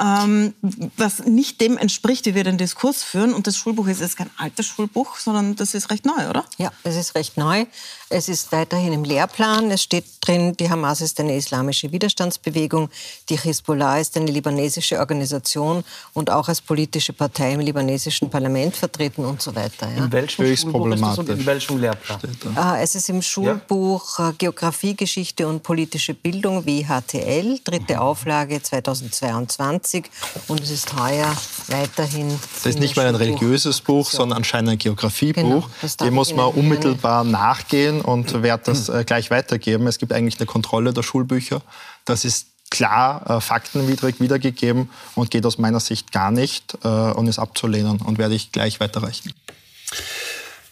ähm, 0.00 0.54
was 0.96 1.24
nicht 1.24 1.60
dem 1.60 1.76
entspricht, 1.76 2.26
wie 2.26 2.34
wir 2.34 2.44
den 2.44 2.58
Diskurs 2.58 3.02
führen. 3.02 3.34
Und 3.34 3.46
das 3.46 3.56
Schulbuch 3.56 3.88
ist 3.88 4.00
jetzt 4.00 4.16
kein 4.16 4.30
altes 4.36 4.66
Schulbuch, 4.66 5.16
sondern 5.16 5.56
das 5.56 5.74
ist 5.74 5.90
recht 5.90 6.06
neu, 6.06 6.28
oder? 6.28 6.44
Ja, 6.56 6.70
es 6.84 6.96
ist 6.96 7.14
recht 7.14 7.36
neu. 7.36 7.66
Es 8.10 8.28
ist 8.30 8.52
weiterhin 8.52 8.94
im 8.94 9.04
Lehrplan. 9.04 9.70
Es 9.70 9.82
steht 9.82 10.04
drin, 10.22 10.56
die 10.56 10.70
Hamas 10.70 11.02
ist 11.02 11.20
eine 11.20 11.36
islamische 11.36 11.92
Widerstandsbewegung, 11.92 12.88
die 13.28 13.36
Hisbollah 13.36 13.98
ist 13.98 14.16
eine 14.16 14.30
libanesische 14.30 14.98
Organisation 14.98 15.84
und 16.14 16.30
auch 16.30 16.48
als 16.48 16.62
politische 16.62 17.12
Partei 17.12 17.52
im 17.52 17.60
libanesischen 17.60 18.30
Parlament 18.30 18.76
vertreten 18.76 19.26
und 19.26 19.42
so 19.42 19.54
weiter. 19.54 19.90
Ja. 19.94 20.04
In 20.04 20.12
welchem 20.12 20.56
Schulbuch 20.56 20.86
ist 20.86 21.02
das 21.02 21.18
und 21.18 21.28
in 21.28 21.44
welchem 21.44 21.78
Lehrplan? 21.78 22.20
Äh, 22.56 22.82
es 22.82 22.94
ist 22.94 23.10
im 23.10 23.20
Schulbuch 23.20 24.18
ja. 24.18 24.30
Äh, 24.30 24.32
Geografie, 24.38 24.96
Geschichte 24.96 25.46
und 25.46 25.62
politische 25.62 26.14
Bildung, 26.14 26.64
WHTL, 26.64 27.60
dritte 27.62 27.94
mhm. 27.94 28.00
Auflage 28.00 28.62
2022 28.62 30.06
und 30.48 30.60
es 30.60 30.70
ist 30.70 30.98
heuer 30.98 31.36
weiterhin. 31.66 32.38
Das 32.54 32.66
ist 32.66 32.78
nicht 32.78 32.96
mal 32.96 33.06
ein 33.06 33.16
religiöses 33.16 33.82
Buch, 33.82 34.10
sondern 34.10 34.38
anscheinend 34.38 34.70
ein 34.70 34.78
Geografiebuch. 34.78 35.68
Genau, 35.80 35.94
Dem 36.00 36.14
muss 36.14 36.34
man 36.34 36.46
unmittelbar 36.48 37.24
nachgehen 37.24 37.97
und 38.00 38.42
werde 38.42 38.64
das 38.66 38.88
äh, 38.88 39.04
gleich 39.04 39.30
weitergeben. 39.30 39.86
Es 39.86 39.98
gibt 39.98 40.12
eigentlich 40.12 40.38
eine 40.38 40.46
Kontrolle 40.46 40.92
der 40.92 41.02
Schulbücher. 41.02 41.62
Das 42.04 42.24
ist 42.24 42.48
klar 42.70 43.28
äh, 43.28 43.40
faktenwidrig 43.40 44.20
wiedergegeben 44.20 44.90
und 45.14 45.30
geht 45.30 45.46
aus 45.46 45.58
meiner 45.58 45.80
Sicht 45.80 46.12
gar 46.12 46.30
nicht 46.30 46.76
äh, 46.84 46.88
und 46.88 47.26
ist 47.26 47.38
abzulehnen 47.38 48.00
und 48.00 48.18
werde 48.18 48.34
ich 48.34 48.52
gleich 48.52 48.80
weiterreichen. 48.80 49.32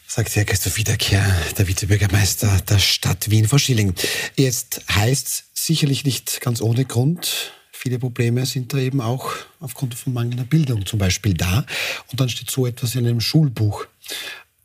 Sagt 0.06 0.34
Herr 0.36 0.44
Christoph 0.44 0.76
Wiederkehr, 0.76 1.24
der 1.58 1.68
Vizebürgermeister 1.68 2.60
der 2.68 2.78
Stadt 2.78 3.30
Wien 3.30 3.48
vor 3.48 3.58
Schilling. 3.58 3.94
Jetzt 4.36 4.82
heißt 4.90 5.44
sicherlich 5.54 6.04
nicht 6.04 6.40
ganz 6.40 6.60
ohne 6.60 6.84
Grund, 6.84 7.52
viele 7.86 7.98
Probleme 7.98 8.44
sind 8.46 8.72
da 8.72 8.78
eben 8.78 9.00
auch 9.00 9.32
aufgrund 9.60 9.94
von 9.94 10.12
mangelnder 10.12 10.44
Bildung 10.44 10.86
zum 10.86 10.98
Beispiel 10.98 11.34
da. 11.34 11.64
Und 12.10 12.20
dann 12.20 12.28
steht 12.28 12.50
so 12.50 12.66
etwas 12.66 12.94
in 12.94 13.06
einem 13.06 13.20
Schulbuch. 13.20 13.86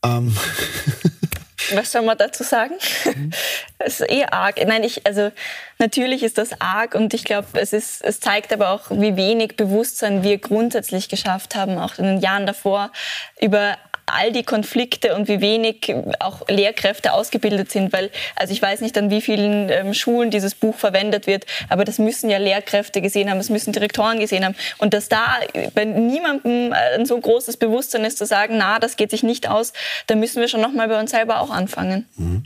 Ähm 0.04 0.36
Was 1.74 1.92
soll 1.92 2.02
man 2.04 2.18
dazu 2.18 2.44
sagen? 2.44 2.76
Mhm. 3.06 3.32
Es 3.84 4.00
ist 4.00 4.12
eh 4.12 4.26
arg. 4.26 4.64
Nein, 4.64 4.84
ich, 4.84 5.08
also 5.08 5.32
natürlich 5.80 6.22
ist 6.22 6.38
das 6.38 6.62
arg 6.62 6.94
und 6.94 7.16
ich 7.16 7.24
glaube, 7.24 7.48
es 7.54 7.74
ist, 7.74 8.04
es 8.04 8.20
zeigt 8.20 8.54
aber 8.54 8.70
auch, 8.70 8.92
wie 8.92 9.16
wenig 9.16 9.58
Bewusstsein 9.58 10.22
wir 10.22 10.38
grundsätzlich 10.38 11.10
geschafft 11.10 11.56
haben, 11.56 11.80
auch 11.80 11.98
in 11.98 12.06
den 12.06 12.20
Jahren 12.20 12.46
davor, 12.46 12.92
über 13.40 13.78
all 14.06 14.32
die 14.32 14.44
Konflikte 14.44 15.16
und 15.16 15.28
wie 15.28 15.42
wenig 15.42 15.94
auch 16.20 16.48
Lehrkräfte 16.48 17.14
ausgebildet 17.14 17.72
sind, 17.72 17.94
weil, 17.94 18.12
also 18.36 18.54
ich 18.54 18.62
weiß 18.62 18.82
nicht, 18.82 18.98
an 18.98 19.10
wie 19.10 19.22
vielen 19.22 19.70
ähm, 19.70 19.94
Schulen 19.94 20.32
dieses 20.32 20.56
Buch 20.56 20.76
verwendet 20.76 21.28
wird, 21.28 21.46
aber 21.70 21.86
das 21.86 21.98
müssen 21.98 22.30
ja 22.30 22.38
Lehrkräfte 22.38 23.02
gesehen 23.02 23.30
haben, 23.30 23.38
das 23.38 23.50
müssen 23.50 23.74
Direktoren 23.74 24.20
gesehen 24.20 24.46
haben. 24.46 24.56
Und 24.78 24.94
dass 24.94 25.10
da 25.10 25.40
bei 25.74 25.86
niemandem 25.86 26.74
ein 26.74 27.06
so 27.06 27.20
großes 27.20 27.58
Bewusstsein 27.58 28.06
ist, 28.06 28.18
zu 28.18 28.26
sagen, 28.26 28.58
na, 28.58 28.80
das 28.80 28.96
geht 28.96 29.12
sich 29.12 29.24
nicht 29.24 29.48
aus, 29.48 29.74
da 30.08 30.16
müssen 30.16 30.42
wir 30.42 30.48
schon 30.48 30.62
nochmal 30.62 30.88
bei 30.88 31.00
uns 31.00 31.12
selber 31.12 31.42
auch 31.42 31.50
anfangen. 31.50 32.06
Mhm. 32.18 32.44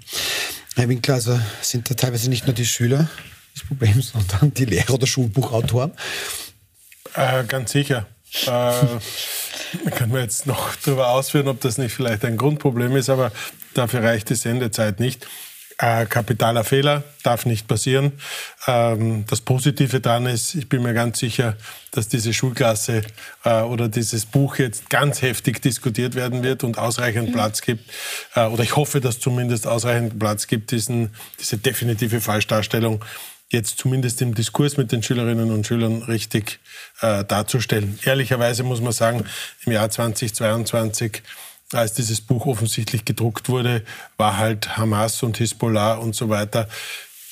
Herr 0.76 0.90
Winkler, 0.90 1.16
also 1.16 1.40
sind 1.62 1.90
da 1.90 1.94
teilweise 1.94 2.30
nicht 2.30 2.48
nur 2.48 2.54
die 2.54 2.66
Schüler 2.66 3.10
das 3.54 3.66
Problem, 3.66 4.02
sondern 4.02 4.54
die 4.54 4.66
Lehrer 4.66 4.96
oder 4.96 5.08
Schulbuchautoren? 5.08 5.94
Äh, 7.16 7.46
ganz 7.46 7.72
sicher. 7.72 8.06
Äh, 8.44 9.90
können 9.92 10.14
wir 10.14 10.22
jetzt 10.22 10.48
noch 10.48 10.76
darüber 10.76 11.10
ausführen, 11.10 11.48
ob 11.48 11.62
das 11.62 11.78
nicht 11.78 11.94
vielleicht 11.94 12.26
ein 12.26 12.38
Grundproblem 12.38 12.96
ist, 12.96 13.10
aber 13.10 13.32
dafür 13.74 14.04
reicht 14.04 14.30
die 14.30 14.36
Sendezeit 14.36 15.00
nicht. 15.00 15.26
Äh, 15.78 16.06
kapitaler 16.06 16.64
Fehler 16.64 17.04
darf 17.24 17.46
nicht 17.46 17.68
passieren. 17.68 18.14
Ähm, 18.66 19.26
das 19.28 19.42
Positive 19.42 20.00
daran 20.00 20.26
ist, 20.26 20.56
ich 20.56 20.70
bin 20.70 20.82
mir 20.82 20.94
ganz 20.94 21.20
sicher, 21.20 21.58
dass 21.92 22.08
diese 22.08 22.34
Schulklasse 22.34 23.02
äh, 23.44 23.62
oder 23.62 23.90
dieses 23.90 24.26
Buch 24.26 24.56
jetzt 24.56 24.90
ganz 24.90 25.22
heftig 25.22 25.62
diskutiert 25.62 26.16
werden 26.16 26.44
wird 26.44 26.64
und 26.64 26.78
ausreichend 26.78 27.34
Platz 27.34 27.62
gibt. 27.62 27.92
Äh, 28.36 28.46
oder 28.46 28.64
ich 28.64 28.78
hoffe, 28.78 29.02
dass 29.02 29.20
zumindest 29.20 29.68
ausreichend 29.68 30.18
Platz 30.18 30.48
gibt, 30.48 30.72
diesen, 30.72 31.14
diese 31.42 31.58
definitive 31.58 32.22
Falschdarstellung 32.22 33.04
jetzt 33.52 33.78
zumindest 33.78 34.22
im 34.22 34.34
Diskurs 34.34 34.78
mit 34.78 34.92
den 34.92 35.04
Schülerinnen 35.04 35.52
und 35.52 35.66
Schülern 35.66 36.04
richtig 36.04 36.60
äh, 37.02 37.24
darzustellen. 37.24 38.00
Ehrlicherweise 38.04 38.64
muss 38.64 38.82
man 38.82 38.92
sagen, 38.92 39.26
im 39.66 39.72
Jahr 39.72 39.90
2022 39.90 41.22
als 41.74 41.94
dieses 41.94 42.22
Buch 42.22 42.46
offensichtlich 42.46 43.06
gedruckt 43.06 43.50
wurde, 43.50 43.84
war 44.18 44.38
halt 44.38 44.78
Hamas 44.78 45.24
und 45.24 45.38
Hisbollah 45.38 45.96
und 45.96 46.16
so 46.16 46.30
weiter 46.30 46.68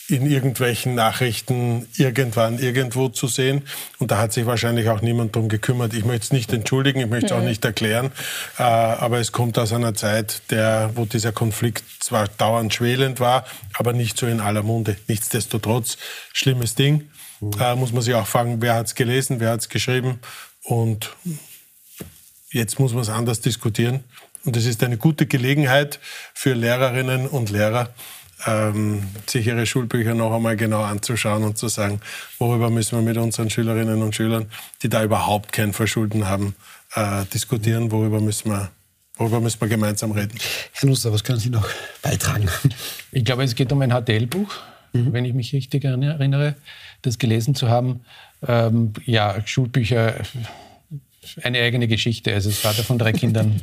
in 0.09 0.29
irgendwelchen 0.29 0.95
Nachrichten 0.95 1.87
irgendwann 1.95 2.59
irgendwo 2.59 3.09
zu 3.09 3.27
sehen. 3.27 3.63
Und 3.99 4.11
da 4.11 4.17
hat 4.17 4.33
sich 4.33 4.45
wahrscheinlich 4.45 4.89
auch 4.89 5.01
niemand 5.01 5.35
drum 5.35 5.47
gekümmert. 5.47 5.93
Ich 5.93 6.03
möchte 6.03 6.25
es 6.25 6.31
nicht 6.31 6.51
entschuldigen, 6.51 6.99
ich 6.99 7.07
möchte 7.07 7.27
es 7.27 7.31
auch 7.31 7.39
mhm. 7.39 7.45
nicht 7.45 7.63
erklären, 7.63 8.11
äh, 8.57 8.63
aber 8.63 9.19
es 9.19 9.31
kommt 9.31 9.57
aus 9.57 9.71
einer 9.71 9.93
Zeit, 9.93 10.41
der, 10.51 10.91
wo 10.95 11.05
dieser 11.05 11.31
Konflikt 11.31 11.83
zwar 11.99 12.27
dauernd 12.27 12.73
schwelend 12.73 13.19
war, 13.19 13.45
aber 13.75 13.93
nicht 13.93 14.17
so 14.17 14.27
in 14.27 14.41
aller 14.41 14.63
Munde. 14.63 14.97
Nichtsdestotrotz, 15.07 15.97
schlimmes 16.33 16.75
Ding. 16.75 17.09
Mhm. 17.39 17.51
Äh, 17.59 17.75
muss 17.75 17.93
man 17.93 18.01
sich 18.01 18.13
auch 18.13 18.27
fragen, 18.27 18.61
wer 18.61 18.75
hat 18.75 18.87
es 18.87 18.95
gelesen, 18.95 19.39
wer 19.39 19.51
hat 19.51 19.61
es 19.61 19.69
geschrieben. 19.69 20.19
Und 20.63 21.15
jetzt 22.51 22.79
muss 22.79 22.93
man 22.93 23.03
es 23.03 23.09
anders 23.09 23.39
diskutieren. 23.39 24.03
Und 24.45 24.57
es 24.57 24.65
ist 24.65 24.83
eine 24.83 24.97
gute 24.97 25.25
Gelegenheit 25.25 25.99
für 26.33 26.53
Lehrerinnen 26.53 27.27
und 27.27 27.49
Lehrer, 27.49 27.93
ähm, 28.45 29.03
sich 29.27 29.47
ihre 29.47 29.65
Schulbücher 29.65 30.13
noch 30.13 30.33
einmal 30.33 30.55
genau 30.55 30.81
anzuschauen 30.81 31.43
und 31.43 31.57
zu 31.57 31.67
sagen, 31.67 32.01
worüber 32.39 32.69
müssen 32.69 32.97
wir 32.97 33.03
mit 33.03 33.17
unseren 33.17 33.49
Schülerinnen 33.49 34.01
und 34.01 34.15
Schülern, 34.15 34.47
die 34.81 34.89
da 34.89 35.03
überhaupt 35.03 35.51
kein 35.51 35.73
Verschulden 35.73 36.27
haben, 36.27 36.55
äh, 36.95 37.25
diskutieren, 37.33 37.91
worüber 37.91 38.19
müssen 38.19 38.51
wir 38.51 38.71
Worüber 39.17 39.39
müssen 39.41 39.61
wir 39.61 39.67
gemeinsam 39.67 40.11
reden? 40.11 40.39
Herr 40.71 40.89
Nusser, 40.89 41.13
was 41.13 41.23
können 41.23 41.39
Sie 41.39 41.51
noch 41.51 41.67
beitragen? 42.01 42.49
Ich 43.11 43.23
glaube, 43.23 43.43
es 43.43 43.53
geht 43.53 43.71
um 43.71 43.79
ein 43.81 43.91
HTL-Buch, 43.91 44.51
mhm. 44.93 45.13
wenn 45.13 45.23
ich 45.23 45.35
mich 45.35 45.53
richtig 45.53 45.83
erinnere, 45.83 46.55
das 47.03 47.19
gelesen 47.19 47.53
zu 47.53 47.69
haben. 47.69 48.01
Ähm, 48.47 48.93
ja, 49.05 49.35
Schulbücher, 49.45 50.15
eine 51.43 51.59
eigene 51.59 51.87
Geschichte. 51.87 52.33
Also, 52.33 52.49
das 52.49 52.57
Vater 52.57 52.83
von 52.83 52.97
drei 52.97 53.11
Kindern 53.13 53.61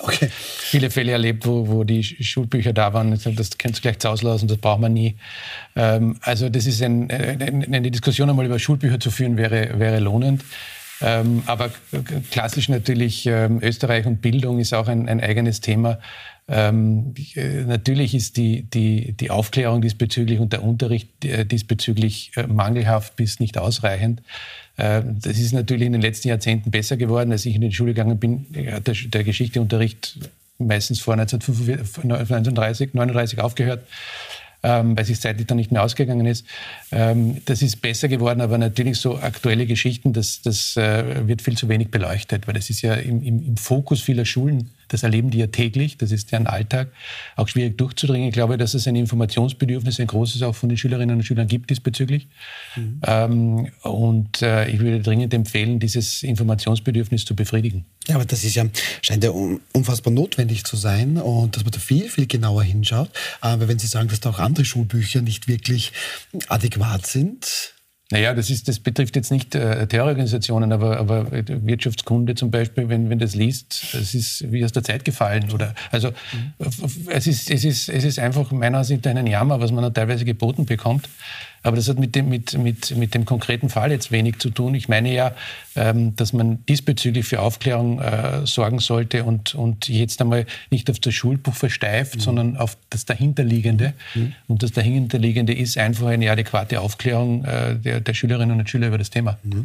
okay. 0.00 0.28
viele 0.30 0.90
Fälle 0.90 1.12
erlebt, 1.12 1.46
wo, 1.46 1.68
wo 1.68 1.84
die 1.84 2.02
Schulbücher 2.02 2.72
da 2.72 2.92
waren. 2.92 3.10
Das 3.10 3.58
kannst 3.58 3.78
du 3.78 3.82
gleich 3.82 3.98
zu 3.98 4.08
Hause 4.08 4.26
lassen, 4.26 4.48
das 4.48 4.58
braucht 4.58 4.80
man 4.80 4.92
nie. 4.92 5.16
Ähm, 5.76 6.16
also 6.20 6.48
das 6.48 6.66
ist 6.66 6.82
ein, 6.82 7.10
eine 7.10 7.90
Diskussion 7.90 8.30
einmal 8.30 8.46
über 8.46 8.58
Schulbücher 8.58 9.00
zu 9.00 9.10
führen, 9.10 9.36
wäre, 9.36 9.78
wäre 9.78 9.98
lohnend. 9.98 10.42
Ähm, 11.02 11.42
aber 11.46 11.70
klassisch 12.30 12.68
natürlich 12.68 13.26
ähm, 13.26 13.58
Österreich 13.60 14.06
und 14.06 14.22
Bildung 14.22 14.60
ist 14.60 14.72
auch 14.72 14.86
ein, 14.86 15.08
ein 15.08 15.20
eigenes 15.20 15.60
Thema. 15.60 15.98
Ähm, 16.48 17.14
äh, 17.34 17.62
natürlich 17.62 18.14
ist 18.14 18.36
die, 18.36 18.62
die, 18.62 19.12
die 19.12 19.30
Aufklärung 19.30 19.80
diesbezüglich 19.80 20.40
und 20.40 20.52
der 20.52 20.62
Unterricht 20.62 21.24
äh, 21.24 21.44
diesbezüglich 21.46 22.32
äh, 22.36 22.46
mangelhaft 22.46 23.16
bis 23.16 23.40
nicht 23.40 23.58
ausreichend. 23.58 24.22
Äh, 24.76 25.02
das 25.04 25.38
ist 25.38 25.52
natürlich 25.52 25.86
in 25.86 25.92
den 25.92 26.02
letzten 26.02 26.28
Jahrzehnten 26.28 26.70
besser 26.70 26.96
geworden. 26.96 27.32
Als 27.32 27.46
ich 27.46 27.54
in 27.54 27.60
die 27.60 27.72
Schule 27.72 27.94
gegangen 27.94 28.18
bin, 28.18 28.46
hat 28.70 28.88
der, 28.88 28.94
der 28.94 29.24
Geschichteunterricht 29.24 30.18
meistens 30.58 31.00
vor 31.00 31.14
1939, 31.14 32.04
1939 32.04 33.40
aufgehört 33.40 33.86
ähm, 34.62 34.96
weil 34.96 35.04
sich 35.04 35.20
zeitlich 35.20 35.46
dann 35.46 35.56
nicht 35.56 35.72
mehr 35.72 35.82
ausgegangen 35.82 36.26
ist. 36.26 36.46
Ähm, 36.90 37.38
das 37.44 37.62
ist 37.62 37.82
besser 37.82 38.08
geworden, 38.08 38.40
aber 38.40 38.58
natürlich 38.58 38.98
so 38.98 39.18
aktuelle 39.18 39.66
Geschichten, 39.66 40.12
das, 40.12 40.42
das 40.42 40.76
äh, 40.76 41.26
wird 41.26 41.42
viel 41.42 41.56
zu 41.56 41.68
wenig 41.68 41.90
beleuchtet, 41.90 42.46
weil 42.46 42.54
das 42.54 42.70
ist 42.70 42.82
ja 42.82 42.94
im, 42.94 43.22
im, 43.22 43.44
im 43.44 43.56
Fokus 43.56 44.00
vieler 44.00 44.24
Schulen 44.24 44.70
das 44.92 45.02
erleben 45.02 45.30
die 45.30 45.38
ja 45.38 45.46
täglich, 45.46 45.96
das 45.96 46.12
ist 46.12 46.32
deren 46.32 46.46
Alltag, 46.46 46.88
auch 47.36 47.48
schwierig 47.48 47.78
durchzudringen. 47.78 48.28
Ich 48.28 48.34
glaube, 48.34 48.58
dass 48.58 48.74
es 48.74 48.86
ein 48.86 48.96
Informationsbedürfnis, 48.96 50.00
ein 50.00 50.06
großes 50.06 50.42
auch 50.42 50.54
von 50.54 50.68
den 50.68 50.78
Schülerinnen 50.78 51.16
und 51.16 51.22
Schülern 51.22 51.48
gibt 51.48 51.70
diesbezüglich. 51.70 52.28
Mhm. 52.76 53.00
Ähm, 53.06 53.68
und 53.82 54.42
äh, 54.42 54.68
ich 54.68 54.80
würde 54.80 55.00
dringend 55.00 55.32
empfehlen, 55.34 55.80
dieses 55.80 56.22
Informationsbedürfnis 56.22 57.24
zu 57.24 57.34
befriedigen. 57.34 57.84
Ja, 58.08 58.16
aber 58.16 58.24
das 58.24 58.44
ist 58.44 58.54
ja, 58.54 58.64
scheint 59.00 59.24
ja 59.24 59.32
unfassbar 59.72 60.12
notwendig 60.12 60.64
zu 60.64 60.76
sein 60.76 61.18
und 61.18 61.56
dass 61.56 61.64
man 61.64 61.72
da 61.72 61.78
viel, 61.78 62.08
viel 62.08 62.26
genauer 62.26 62.64
hinschaut. 62.64 63.10
Aber 63.40 63.68
wenn 63.68 63.78
Sie 63.78 63.86
sagen, 63.86 64.08
dass 64.08 64.20
da 64.20 64.30
auch 64.30 64.38
andere 64.38 64.64
Schulbücher 64.64 65.22
nicht 65.22 65.48
wirklich 65.48 65.92
adäquat 66.48 67.06
sind, 67.06 67.74
naja, 68.12 68.34
das, 68.34 68.50
ist, 68.50 68.68
das 68.68 68.78
betrifft 68.78 69.16
jetzt 69.16 69.30
nicht 69.30 69.54
äh, 69.54 69.86
Terrororganisationen, 69.86 70.70
aber, 70.70 70.98
aber 70.98 71.28
Wirtschaftskunde 71.32 72.34
zum 72.34 72.50
Beispiel, 72.50 72.90
wenn, 72.90 73.08
wenn 73.08 73.18
das 73.18 73.34
liest, 73.34 73.94
es 73.94 74.14
ist 74.14 74.52
wie 74.52 74.62
aus 74.66 74.72
der 74.72 74.84
Zeit 74.84 75.06
gefallen. 75.06 75.50
Oder, 75.50 75.74
also 75.90 76.10
mhm. 76.10 76.52
es, 77.08 77.26
ist, 77.26 77.50
es, 77.50 77.64
ist, 77.64 77.88
es 77.88 78.04
ist 78.04 78.18
einfach 78.18 78.52
meiner 78.52 78.78
Ansicht 78.78 79.02
nach 79.06 79.16
ein 79.16 79.26
Jammer, 79.26 79.62
was 79.62 79.72
man 79.72 79.82
da 79.82 79.88
teilweise 79.88 80.26
geboten 80.26 80.66
bekommt. 80.66 81.08
Aber 81.62 81.76
das 81.76 81.88
hat 81.88 81.98
mit 81.98 82.14
dem, 82.14 82.28
mit, 82.28 82.58
mit, 82.58 82.96
mit 82.96 83.14
dem 83.14 83.24
konkreten 83.24 83.68
Fall 83.68 83.92
jetzt 83.92 84.10
wenig 84.10 84.38
zu 84.38 84.50
tun. 84.50 84.74
Ich 84.74 84.88
meine 84.88 85.12
ja, 85.12 85.32
ähm, 85.76 86.16
dass 86.16 86.32
man 86.32 86.64
diesbezüglich 86.66 87.24
für 87.24 87.40
Aufklärung 87.40 88.00
äh, 88.00 88.44
sorgen 88.46 88.80
sollte 88.80 89.24
und, 89.24 89.54
und 89.54 89.88
jetzt 89.88 90.20
einmal 90.20 90.46
nicht 90.70 90.90
auf 90.90 90.98
das 90.98 91.14
Schulbuch 91.14 91.54
versteift, 91.54 92.16
mhm. 92.16 92.20
sondern 92.20 92.56
auf 92.56 92.76
das 92.90 93.04
Dahinterliegende. 93.04 93.94
Mhm. 94.14 94.34
Und 94.48 94.62
das 94.62 94.72
Dahinterliegende 94.72 95.54
ist 95.54 95.78
einfach 95.78 96.08
eine 96.08 96.30
adäquate 96.30 96.80
Aufklärung 96.80 97.44
äh, 97.44 97.76
der, 97.76 98.00
der, 98.02 98.14
Schülerinnen 98.14 98.58
und 98.58 98.68
Schüler 98.68 98.88
über 98.88 98.98
das 98.98 99.10
Thema. 99.10 99.38
Mhm. 99.42 99.64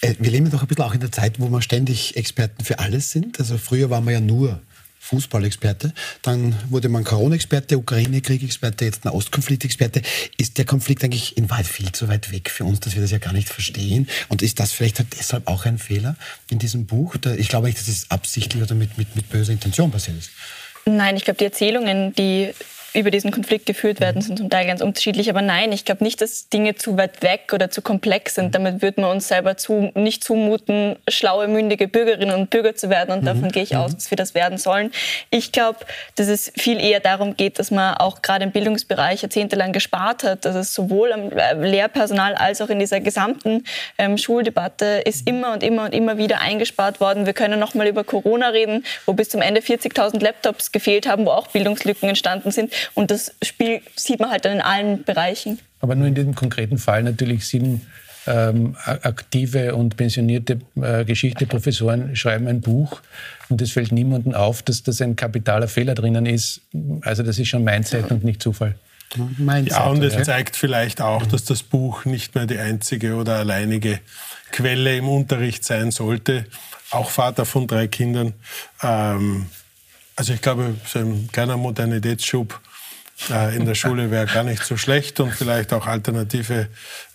Äh, 0.00 0.14
wir 0.18 0.30
leben 0.30 0.50
doch 0.50 0.62
ein 0.62 0.68
bisschen 0.68 0.84
auch 0.84 0.94
in 0.94 1.00
der 1.00 1.12
Zeit, 1.12 1.40
wo 1.40 1.48
wir 1.48 1.62
ständig 1.62 2.16
Experten 2.16 2.64
für 2.64 2.78
alles 2.78 3.10
sind. 3.10 3.38
Also 3.38 3.58
früher 3.58 3.90
waren 3.90 4.04
wir 4.04 4.12
ja 4.12 4.20
nur 4.20 4.60
Fußballexperte, 5.06 5.92
dann 6.22 6.56
wurde 6.68 6.88
man 6.88 7.04
Corona-Experte, 7.04 7.78
Ukraine-Krieg-Experte, 7.78 8.86
jetzt 8.86 9.06
ein 9.06 9.12
Ostkonflikt-Experte. 9.12 10.02
Ist 10.36 10.58
der 10.58 10.64
Konflikt 10.64 11.04
eigentlich 11.04 11.36
in 11.36 11.48
Wahrheit 11.48 11.66
viel 11.66 11.92
zu 11.92 12.08
weit 12.08 12.32
weg 12.32 12.50
für 12.50 12.64
uns, 12.64 12.80
dass 12.80 12.96
wir 12.96 13.02
das 13.02 13.12
ja 13.12 13.18
gar 13.18 13.32
nicht 13.32 13.48
verstehen? 13.48 14.08
Und 14.28 14.42
ist 14.42 14.58
das 14.58 14.72
vielleicht 14.72 14.98
halt 14.98 15.08
deshalb 15.16 15.46
auch 15.46 15.64
ein 15.64 15.78
Fehler 15.78 16.16
in 16.50 16.58
diesem 16.58 16.86
Buch? 16.86 17.14
Ich 17.36 17.48
glaube 17.48 17.68
nicht, 17.68 17.78
dass 17.78 17.86
es 17.86 18.10
absichtlich 18.10 18.62
oder 18.62 18.74
mit, 18.74 18.98
mit, 18.98 19.14
mit 19.14 19.30
böser 19.30 19.52
Intention 19.52 19.92
passiert 19.92 20.18
ist. 20.18 20.30
Nein, 20.86 21.16
ich 21.16 21.24
glaube, 21.24 21.38
die 21.38 21.44
Erzählungen, 21.44 22.12
die 22.14 22.52
über 22.96 23.10
diesen 23.10 23.30
Konflikt 23.30 23.66
geführt 23.66 24.00
werden, 24.00 24.22
sind 24.22 24.38
zum 24.38 24.48
Teil 24.48 24.66
ganz 24.66 24.80
unterschiedlich. 24.80 25.28
Aber 25.28 25.42
nein, 25.42 25.70
ich 25.72 25.84
glaube 25.84 26.02
nicht, 26.02 26.20
dass 26.22 26.48
Dinge 26.48 26.76
zu 26.76 26.96
weit 26.96 27.22
weg 27.22 27.52
oder 27.52 27.70
zu 27.70 27.82
komplex 27.82 28.36
sind. 28.36 28.54
Damit 28.54 28.80
würden 28.80 29.04
wir 29.04 29.10
uns 29.10 29.28
selber 29.28 29.56
zu, 29.56 29.92
nicht 29.94 30.24
zumuten, 30.24 30.96
schlaue, 31.08 31.46
mündige 31.46 31.88
Bürgerinnen 31.88 32.34
und 32.34 32.50
Bürger 32.50 32.74
zu 32.74 32.88
werden. 32.88 33.12
Und 33.12 33.22
mhm. 33.22 33.26
davon 33.26 33.52
gehe 33.52 33.62
ich 33.62 33.76
aus, 33.76 33.92
mhm. 33.92 33.96
dass 33.96 34.10
wir 34.10 34.16
das 34.16 34.34
werden 34.34 34.56
sollen. 34.56 34.92
Ich 35.30 35.52
glaube, 35.52 35.80
dass 36.16 36.28
es 36.28 36.50
viel 36.56 36.80
eher 36.80 37.00
darum 37.00 37.36
geht, 37.36 37.58
dass 37.58 37.70
man 37.70 37.96
auch 37.98 38.22
gerade 38.22 38.44
im 38.44 38.50
Bildungsbereich 38.50 39.22
jahrzehntelang 39.22 39.72
gespart 39.72 40.24
hat. 40.24 40.46
Dass 40.46 40.56
es 40.56 40.72
sowohl 40.72 41.12
am 41.12 41.30
äh, 41.32 41.52
Lehrpersonal 41.54 42.34
als 42.34 42.62
auch 42.62 42.70
in 42.70 42.78
dieser 42.78 43.00
gesamten 43.00 43.64
ähm, 43.98 44.16
Schuldebatte 44.16 45.02
ist 45.04 45.28
immer 45.28 45.52
und 45.52 45.62
immer 45.62 45.84
und 45.84 45.94
immer 45.94 46.16
wieder 46.16 46.40
eingespart 46.40 47.00
worden. 47.00 47.26
Wir 47.26 47.34
können 47.34 47.60
noch 47.60 47.74
mal 47.74 47.86
über 47.86 48.04
Corona 48.04 48.48
reden, 48.48 48.84
wo 49.04 49.12
bis 49.12 49.28
zum 49.28 49.42
Ende 49.42 49.60
40.000 49.60 50.22
Laptops 50.22 50.72
gefehlt 50.72 51.06
haben, 51.06 51.26
wo 51.26 51.30
auch 51.30 51.48
Bildungslücken 51.48 52.08
entstanden 52.08 52.50
sind. 52.50 52.72
Und 52.94 53.10
das 53.10 53.34
Spiel 53.42 53.80
sieht 53.94 54.20
man 54.20 54.30
halt 54.30 54.44
dann 54.44 54.52
in 54.52 54.60
allen 54.60 55.04
Bereichen. 55.04 55.58
Aber 55.80 55.94
nur 55.94 56.06
in 56.06 56.14
diesem 56.14 56.34
konkreten 56.34 56.78
Fall 56.78 57.02
natürlich 57.02 57.46
sieben 57.46 57.82
ähm, 58.26 58.76
aktive 58.84 59.74
und 59.74 59.96
pensionierte 59.96 60.58
äh, 60.82 61.04
Geschichteprofessoren 61.04 62.16
schreiben 62.16 62.48
ein 62.48 62.60
Buch 62.60 63.00
und 63.48 63.62
es 63.62 63.70
fällt 63.70 63.92
niemandem 63.92 64.34
auf, 64.34 64.62
dass 64.62 64.82
das 64.82 65.00
ein 65.00 65.16
kapitaler 65.16 65.68
Fehler 65.68 65.94
drinnen 65.94 66.26
ist. 66.26 66.60
Also 67.02 67.22
das 67.22 67.38
ist 67.38 67.48
schon 67.48 67.62
Mindset 67.62 68.10
und 68.10 68.24
nicht 68.24 68.42
Zufall. 68.42 68.74
Mindset, 69.38 69.78
ja, 69.78 69.86
und 69.86 70.02
es 70.02 70.14
ja. 70.14 70.22
zeigt 70.24 70.56
vielleicht 70.56 71.00
auch, 71.00 71.24
dass 71.26 71.44
das 71.44 71.62
Buch 71.62 72.04
nicht 72.04 72.34
mehr 72.34 72.46
die 72.46 72.58
einzige 72.58 73.14
oder 73.14 73.36
alleinige 73.36 74.00
Quelle 74.50 74.96
im 74.96 75.08
Unterricht 75.08 75.64
sein 75.64 75.90
sollte. 75.90 76.46
Auch 76.90 77.10
Vater 77.10 77.44
von 77.44 77.66
drei 77.66 77.86
Kindern. 77.86 78.34
Ähm, 78.82 79.46
also 80.16 80.32
ich 80.32 80.42
glaube, 80.42 80.74
so 80.86 80.98
ein 80.98 81.28
kleiner 81.30 81.56
Modernitätsschub 81.56 82.60
äh, 83.30 83.56
in 83.56 83.64
der 83.64 83.74
Schule 83.74 84.10
wäre 84.10 84.26
gar 84.26 84.44
nicht 84.44 84.62
so 84.62 84.76
schlecht 84.76 85.20
und 85.20 85.32
vielleicht 85.32 85.72
auch 85.72 85.86
alternative 85.86 86.68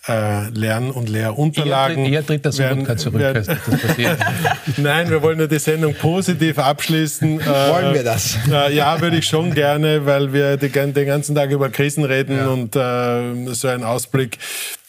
äh, 0.08 0.48
Lern- 0.50 0.90
und 0.90 1.08
Lehrunterlagen. 1.08 2.04
Eher, 2.06 2.26
tritt 2.26 2.44
das 2.44 2.58
werden, 2.58 2.84
zurück, 2.98 3.20
werden, 3.20 3.44
das. 3.46 3.58
Nein, 4.76 5.10
wir 5.10 5.22
wollen 5.22 5.38
ja 5.38 5.46
die 5.46 5.58
Sendung 5.58 5.94
positiv 5.94 6.58
abschließen. 6.58 7.40
Äh, 7.52 7.70
wollen 7.70 7.94
wir 7.94 8.04
das? 8.04 8.38
Äh, 8.50 8.74
ja, 8.74 9.00
würde 9.00 9.16
ich 9.16 9.26
schon 9.26 9.52
gerne, 9.52 10.06
weil 10.06 10.32
wir 10.32 10.56
die, 10.56 10.68
den 10.68 11.06
ganzen 11.06 11.34
Tag 11.34 11.50
über 11.50 11.70
Krisen 11.70 12.04
reden 12.04 12.36
ja. 12.36 12.48
und 12.48 12.76
äh, 12.76 13.52
so 13.54 13.68
ein 13.68 13.82
Ausblick 13.82 14.38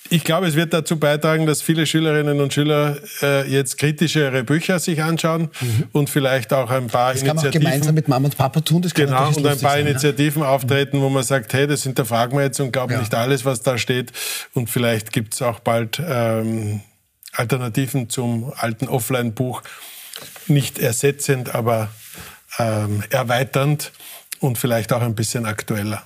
ich 0.10 0.24
glaube, 0.24 0.48
es 0.48 0.56
wird 0.56 0.74
dazu 0.74 0.98
beitragen, 1.00 1.46
dass 1.46 1.62
viele 1.62 1.86
Schülerinnen 1.86 2.42
und 2.42 2.54
Schüler 2.54 2.98
äh, 3.22 3.50
jetzt 3.50 3.78
kritischere 3.78 4.44
Bücher 4.44 4.80
sich 4.80 5.02
anschauen 5.02 5.50
mhm. 5.60 5.88
und 5.92 6.10
vielleicht 6.10 6.54
auch 6.54 6.70
ein 6.70 6.88
paar 6.88 7.14
das 7.14 7.22
Initiativen. 7.22 7.24
Das 7.24 7.26
kann 7.26 7.36
man 7.36 7.48
auch 7.48 7.52
gemeinsam 7.52 7.96
mit 7.96 8.08
Mama 8.08 8.26
und 8.26 8.38
Papa 8.38 8.62
tun. 8.62 8.82
Das 8.82 8.94
genau, 8.94 9.28
und 9.30 9.38
ein 9.38 9.44
paar 9.44 9.56
sein, 9.56 9.88
Initiativen 9.88 10.42
ja? 10.42 10.50
auftreten, 10.50 11.02
wo 11.02 11.10
man 11.10 11.24
sagt, 11.24 11.54
hey, 11.54 11.68
das 11.68 11.84
hinterfragen 11.84 12.38
wir 12.38 12.46
jetzt 12.46 12.60
und 12.60 12.72
glauben 12.72 12.94
ja. 12.94 13.00
nicht 13.00 13.14
alles, 13.16 13.46
was 13.46 13.62
da 13.62 13.78
steht. 13.78 14.12
Und 14.54 14.70
vielleicht 14.70 15.14
gibt 15.14 15.34
es 15.34 15.42
auch 15.42 15.60
bald 15.60 16.02
ähm, 16.06 16.82
Alternativen 17.32 18.10
zum 18.10 18.54
alten 18.56 18.88
Offline-Buch. 18.88 19.64
Nicht 20.48 20.80
ersetzend, 20.80 21.56
aber 21.56 21.90
ähm, 22.60 23.04
erweiternd 23.10 23.92
und 24.40 24.58
vielleicht 24.58 24.92
auch 24.94 25.02
ein 25.02 25.16
bisschen 25.16 25.46
aktueller. 25.46 26.04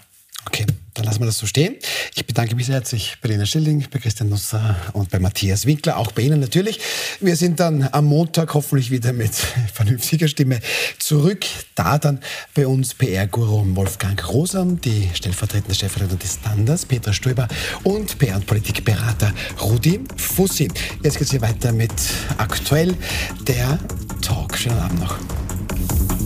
Okay, 0.48 0.66
dann 0.94 1.04
lassen 1.04 1.20
wir 1.20 1.26
das 1.26 1.38
so 1.38 1.46
stehen. 1.46 1.76
Ich 2.16 2.26
bedanke 2.26 2.56
mich 2.56 2.68
sehr 2.68 2.76
herzlich 2.76 3.18
bei 3.22 3.28
Lena 3.28 3.46
Schilling, 3.46 3.86
bei 3.92 4.00
Christian 4.00 4.30
Nusser 4.30 4.78
und 4.94 5.10
bei 5.12 5.20
Matthias 5.20 5.66
Winkler, 5.66 5.98
auch 5.98 6.14
bei 6.14 6.22
Ihnen 6.22 6.40
natürlich. 6.40 6.80
Wir 7.20 7.36
sind 7.36 7.60
dann 7.60 7.90
am 7.92 8.06
Montag 8.06 8.54
hoffentlich 8.54 8.90
wieder 8.90 9.12
mit 9.12 9.36
vernünftiger 9.74 10.30
Stimme 10.30 10.62
zurück. 11.00 11.46
Da 11.76 11.98
dann 11.98 12.22
bei 12.56 12.66
uns 12.66 12.94
PR-Guru 12.94 13.76
Wolfgang 13.76 14.26
Rosam, 14.30 14.80
die 14.80 15.10
stellvertretende 15.14 15.76
Chefredakteurin 15.76 16.20
des 16.20 16.36
Standards, 16.36 16.86
Petra 16.86 17.12
Stöber 17.12 17.50
und 17.84 18.18
PR- 18.18 18.38
und 18.38 18.48
Politikberater 18.48 19.34
Rudi 19.60 20.00
Fussi. 20.16 20.70
Jetzt 21.04 21.18
geht 21.18 21.24
es 21.24 21.32
hier 21.32 21.42
weiter 21.42 21.74
mit 21.74 21.92
aktuell 22.38 22.96
der 23.46 23.78
Talk. 24.22 24.58
Schönen 24.58 24.80
Abend 24.80 25.02
noch. 25.02 26.17